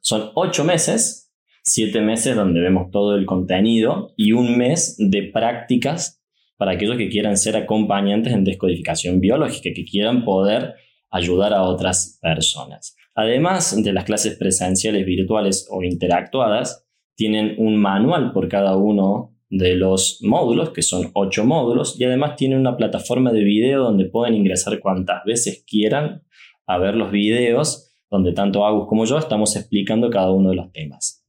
Son 0.03 0.31
8 0.35 0.65
meses, 0.65 1.33
7 1.63 2.01
meses 2.01 2.37
donde 2.37 2.61
vemos 2.61 2.91
todo 2.91 3.17
el 3.17 3.25
contenido 3.25 4.13
y 4.17 4.33
un 4.33 4.59
mes 4.59 4.97
de 4.99 5.23
prácticas 5.25 6.23
para 6.57 6.73
aquellos 6.73 6.99
que 6.99 7.09
quieran 7.09 7.39
ser 7.39 7.57
acompañantes 7.57 8.35
en 8.35 8.45
descodificación 8.45 9.21
biológica, 9.21 9.71
que 9.75 9.85
quieran 9.85 10.25
poder 10.25 10.75
ayudar 11.11 11.55
a 11.55 11.63
otras 11.63 12.19
personas. 12.21 12.97
Además, 13.21 13.75
entre 13.75 13.93
las 13.93 14.05
clases 14.05 14.39
presenciales, 14.39 15.05
virtuales 15.05 15.69
o 15.71 15.83
interactuadas, 15.83 16.87
tienen 17.17 17.55
un 17.59 17.77
manual 17.77 18.33
por 18.33 18.49
cada 18.49 18.77
uno 18.77 19.37
de 19.51 19.75
los 19.75 20.21
módulos, 20.23 20.71
que 20.71 20.81
son 20.81 21.11
ocho 21.13 21.45
módulos, 21.45 22.01
y 22.01 22.05
además 22.05 22.37
tienen 22.37 22.59
una 22.59 22.79
plataforma 22.79 23.31
de 23.31 23.45
video 23.45 23.83
donde 23.83 24.07
pueden 24.07 24.37
ingresar 24.37 24.81
cuantas 24.81 25.23
veces 25.27 25.63
quieran 25.67 26.23
a 26.67 26.79
ver 26.79 26.95
los 26.95 27.11
videos, 27.11 27.93
donde 28.11 28.33
tanto 28.33 28.65
Agus 28.65 28.89
como 28.89 29.05
yo 29.05 29.19
estamos 29.19 29.55
explicando 29.55 30.09
cada 30.09 30.31
uno 30.33 30.49
de 30.49 30.57
los 30.57 30.73
temas. 30.73 31.23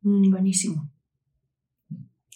Mm, 0.00 0.30
buenísimo. 0.30 0.90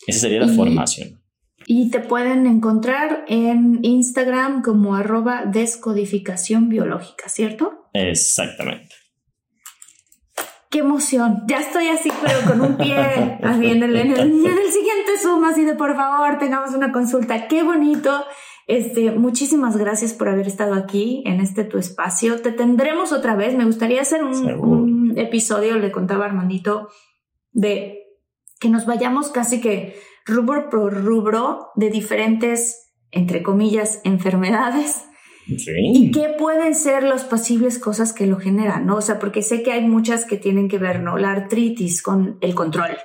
Esa 0.07 0.21
sería 0.21 0.41
la 0.41 0.49
formación. 0.49 1.20
Y 1.67 1.91
te 1.91 2.01
pueden 2.01 2.47
encontrar 2.47 3.25
en 3.29 3.79
Instagram 3.83 4.63
como 4.63 4.95
arroba 4.95 5.45
descodificación 5.45 6.69
biológica, 6.69 7.29
¿cierto? 7.29 7.89
Exactamente. 7.93 8.95
¡Qué 10.71 10.79
emoción! 10.79 11.43
Ya 11.49 11.59
estoy 11.59 11.89
así, 11.89 12.11
pero 12.23 12.41
con 12.47 12.61
un 12.61 12.77
pie 12.77 12.97
así 13.43 13.67
en 13.67 13.83
el, 13.83 13.97
en 13.97 14.13
el, 14.13 14.73
siguiente 14.73 15.19
Zoom, 15.21 15.45
así 15.45 15.65
de 15.65 15.75
por 15.75 15.97
favor, 15.97 16.39
tengamos 16.39 16.75
una 16.75 16.93
consulta. 16.93 17.49
¡Qué 17.49 17.65
bonito! 17.65 18.25
Este, 18.69 19.11
muchísimas 19.11 19.77
gracias 19.77 20.13
por 20.13 20.29
haber 20.29 20.47
estado 20.47 20.75
aquí 20.75 21.25
en 21.27 21.41
este 21.41 21.65
tu 21.65 21.77
espacio. 21.77 22.41
Te 22.41 22.53
tendremos 22.53 23.13
otra 23.13 23.35
vez. 23.35 23.57
Me 23.57 23.65
gustaría 23.65 24.01
hacer 24.01 24.23
un, 24.23 24.49
un 24.61 25.19
episodio, 25.19 25.77
le 25.77 25.91
contaba 25.91 26.27
Armandito, 26.27 26.89
de 27.51 28.05
que 28.61 28.69
nos 28.69 28.87
vayamos 28.87 29.31
casi 29.31 29.61
que 29.61 29.97
rubro 30.31 30.71
por 30.71 31.05
rubro 31.05 31.69
de 31.75 31.91
diferentes, 31.91 32.93
entre 33.11 33.43
comillas, 33.43 34.01
enfermedades. 34.05 35.05
¿Y 35.47 36.13
qué 36.13 36.35
pueden 36.39 36.75
ser 36.75 37.03
las 37.03 37.25
posibles 37.25 37.79
cosas 37.79 38.13
que 38.13 38.27
lo 38.27 38.39
generan? 38.39 38.87
¿no? 38.87 38.97
O 38.97 39.01
sea, 39.01 39.19
porque 39.19 39.43
sé 39.43 39.63
que 39.63 39.73
hay 39.73 39.87
muchas 39.87 40.25
que 40.25 40.37
tienen 40.37 40.69
que 40.69 40.79
ver, 40.79 41.01
¿no? 41.01 41.19
La 41.19 41.33
artritis 41.33 42.03
con 42.03 42.39
el 42.41 42.55
control, 42.55 42.97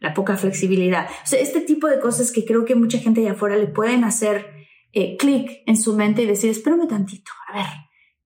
la 0.00 0.14
poca 0.14 0.36
flexibilidad. 0.36 1.06
O 1.08 1.26
sea, 1.26 1.40
este 1.40 1.60
tipo 1.60 1.86
de 1.86 2.00
cosas 2.00 2.32
que 2.32 2.44
creo 2.44 2.64
que 2.64 2.74
mucha 2.74 2.98
gente 2.98 3.20
allá 3.20 3.32
afuera 3.32 3.56
le 3.56 3.68
pueden 3.68 4.04
hacer 4.04 4.46
eh, 4.92 5.16
clic 5.16 5.62
en 5.66 5.76
su 5.76 5.94
mente 5.94 6.22
y 6.22 6.26
decir, 6.26 6.50
espérame 6.50 6.88
tantito, 6.88 7.30
a 7.48 7.56
ver, 7.56 7.66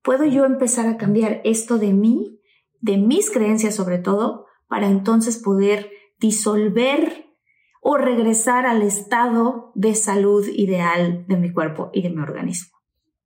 ¿puedo 0.02 0.24
yo 0.24 0.44
empezar 0.44 0.86
a 0.86 0.96
cambiar 0.96 1.40
esto 1.44 1.78
de 1.78 1.92
mí, 1.92 2.40
de 2.80 2.96
mis 2.96 3.30
creencias 3.30 3.74
sobre 3.74 3.98
todo, 3.98 4.46
para 4.68 4.88
entonces 4.88 5.36
poder 5.36 5.90
disolver 6.18 7.25
o 7.88 7.96
regresar 7.98 8.66
al 8.66 8.82
estado 8.82 9.70
de 9.76 9.94
salud 9.94 10.44
ideal 10.56 11.24
de 11.28 11.36
mi 11.36 11.52
cuerpo 11.52 11.90
y 11.94 12.02
de 12.02 12.10
mi 12.10 12.20
organismo. 12.20 12.76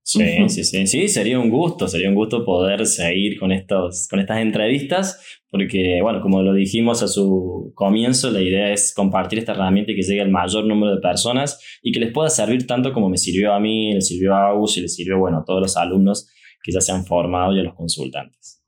Sí, 0.03 0.23
sí, 0.51 0.65
sí, 0.65 0.87
sí, 0.87 1.09
sería 1.09 1.39
un 1.39 1.49
gusto, 1.49 1.89
sería 1.89 2.11
un 2.11 2.15
gusto 2.15 2.45
poder 2.45 2.85
seguir 2.85 3.39
con, 3.39 3.53
estos, 3.53 4.07
con 4.11 4.21
estas 4.21 4.41
entrevistas, 4.41 5.41
porque, 5.51 6.01
bueno, 6.03 6.21
como 6.21 6.43
lo 6.43 6.53
dijimos 6.53 7.03
a 7.03 7.09
su 7.09 7.73
comienzo, 7.75 8.31
la 8.31 8.43
idea 8.43 8.71
es 8.71 8.93
compartir 8.93 9.39
esta 9.39 9.53
herramienta 9.53 9.93
y 9.93 9.97
que 9.97 10.03
llegue 10.03 10.21
al 10.21 10.31
mayor 10.31 10.67
número 10.67 10.95
de 10.95 11.01
personas 11.01 11.59
y 11.83 11.91
que 11.91 12.01
les 12.01 12.13
pueda 12.13 12.29
servir 12.29 12.67
tanto 12.67 12.93
como 12.93 13.09
me 13.09 13.17
sirvió 13.17 13.55
a 13.55 13.61
mí, 13.61 13.95
le 13.95 14.03
sirvió 14.03 14.35
a 14.35 14.49
Agus 14.49 14.77
y 14.77 14.83
le 14.83 14.89
sirvió, 14.89 15.19
bueno, 15.19 15.39
a 15.39 15.45
todos 15.47 15.63
los 15.63 15.77
alumnos 15.79 16.29
que 16.63 16.71
ya 16.71 16.83
se 16.83 16.93
han 16.93 17.07
formado 17.07 17.57
y 17.57 17.61
a 17.61 17.63
los 17.63 17.75
consultantes. 17.75 18.60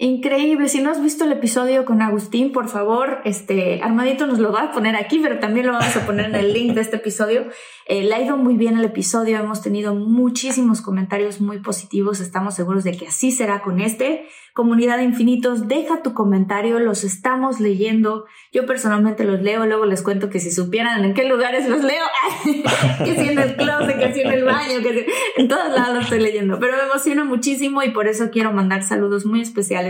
Increíble. 0.00 0.68
Si 0.68 0.80
no 0.80 0.92
has 0.92 1.02
visto 1.02 1.24
el 1.24 1.32
episodio 1.32 1.84
con 1.84 2.02
Agustín, 2.02 2.52
por 2.52 2.68
favor, 2.68 3.18
este 3.24 3.82
Armadito 3.82 4.28
nos 4.28 4.38
lo 4.38 4.52
va 4.52 4.62
a 4.62 4.70
poner 4.70 4.94
aquí, 4.94 5.18
pero 5.18 5.40
también 5.40 5.66
lo 5.66 5.72
vamos 5.72 5.96
a 5.96 6.06
poner 6.06 6.26
en 6.26 6.36
el 6.36 6.52
link 6.52 6.74
de 6.74 6.82
este 6.82 6.98
episodio. 6.98 7.48
Eh, 7.84 8.04
le 8.04 8.14
ha 8.14 8.22
ido 8.22 8.36
muy 8.36 8.56
bien 8.56 8.78
el 8.78 8.84
episodio. 8.84 9.36
Hemos 9.38 9.60
tenido 9.60 9.96
muchísimos 9.96 10.82
comentarios 10.82 11.40
muy 11.40 11.58
positivos. 11.58 12.20
Estamos 12.20 12.54
seguros 12.54 12.84
de 12.84 12.96
que 12.96 13.08
así 13.08 13.32
será 13.32 13.60
con 13.60 13.80
este. 13.80 14.28
Comunidad 14.54 14.96
de 14.96 15.04
Infinitos, 15.04 15.68
deja 15.68 16.02
tu 16.02 16.14
comentario, 16.14 16.80
los 16.80 17.04
estamos 17.04 17.60
leyendo. 17.60 18.24
Yo 18.52 18.66
personalmente 18.66 19.22
los 19.22 19.40
leo, 19.40 19.64
luego 19.66 19.86
les 19.86 20.02
cuento 20.02 20.30
que 20.30 20.40
si 20.40 20.50
supieran 20.50 21.04
en 21.04 21.14
qué 21.14 21.28
lugares 21.28 21.68
los 21.68 21.84
leo, 21.84 22.04
que 23.04 23.14
si 23.14 23.28
en 23.28 23.38
el 23.38 23.54
closet, 23.54 23.98
que 24.00 24.12
si 24.12 24.20
en 24.22 24.32
el 24.32 24.44
baño, 24.44 24.80
que 24.82 24.94
si... 24.94 25.40
en 25.40 25.46
todos 25.46 25.72
lados 25.72 25.94
los 25.94 26.04
estoy 26.04 26.18
leyendo. 26.18 26.58
Pero 26.58 26.76
me 26.76 26.82
emociona 26.84 27.22
muchísimo 27.22 27.84
y 27.84 27.90
por 27.90 28.08
eso 28.08 28.30
quiero 28.32 28.52
mandar 28.52 28.82
saludos 28.82 29.26
muy 29.26 29.42
especiales 29.42 29.87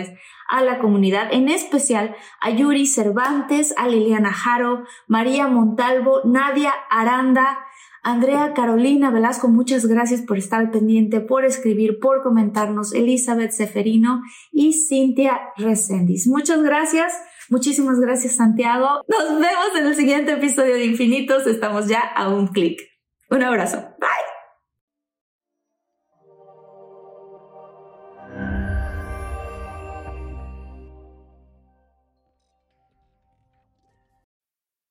a 0.49 0.63
la 0.63 0.79
comunidad, 0.79 1.33
en 1.33 1.49
especial 1.49 2.17
a 2.41 2.51
Yuri 2.51 2.87
Cervantes, 2.87 3.75
a 3.77 3.87
Liliana 3.89 4.33
Jaro, 4.33 4.85
María 5.07 5.47
Montalvo, 5.47 6.23
Nadia 6.25 6.73
Aranda, 6.91 7.59
Andrea 8.03 8.55
Carolina 8.55 9.11
Velasco, 9.11 9.49
muchas 9.49 9.87
gracias 9.87 10.23
por 10.23 10.39
estar 10.39 10.71
pendiente, 10.71 11.21
por 11.21 11.45
escribir, 11.45 11.99
por 12.01 12.23
comentarnos. 12.23 12.95
Elizabeth 12.95 13.51
Seferino 13.51 14.23
y 14.53 14.73
Cintia 14.73 15.41
Resendiz. 15.57 16.27
Muchas 16.27 16.63
gracias. 16.63 17.13
Muchísimas 17.51 17.99
gracias, 17.99 18.37
Santiago. 18.37 19.03
Nos 19.09 19.41
vemos 19.41 19.77
en 19.79 19.87
el 19.87 19.95
siguiente 19.95 20.33
episodio 20.33 20.75
de 20.75 20.85
Infinitos. 20.85 21.47
Estamos 21.47 21.89
ya 21.89 22.01
a 22.01 22.29
un 22.29 22.49
clic. 22.49 22.81
Un 23.31 23.43
abrazo. 23.43 23.77
Bye. 23.99 24.28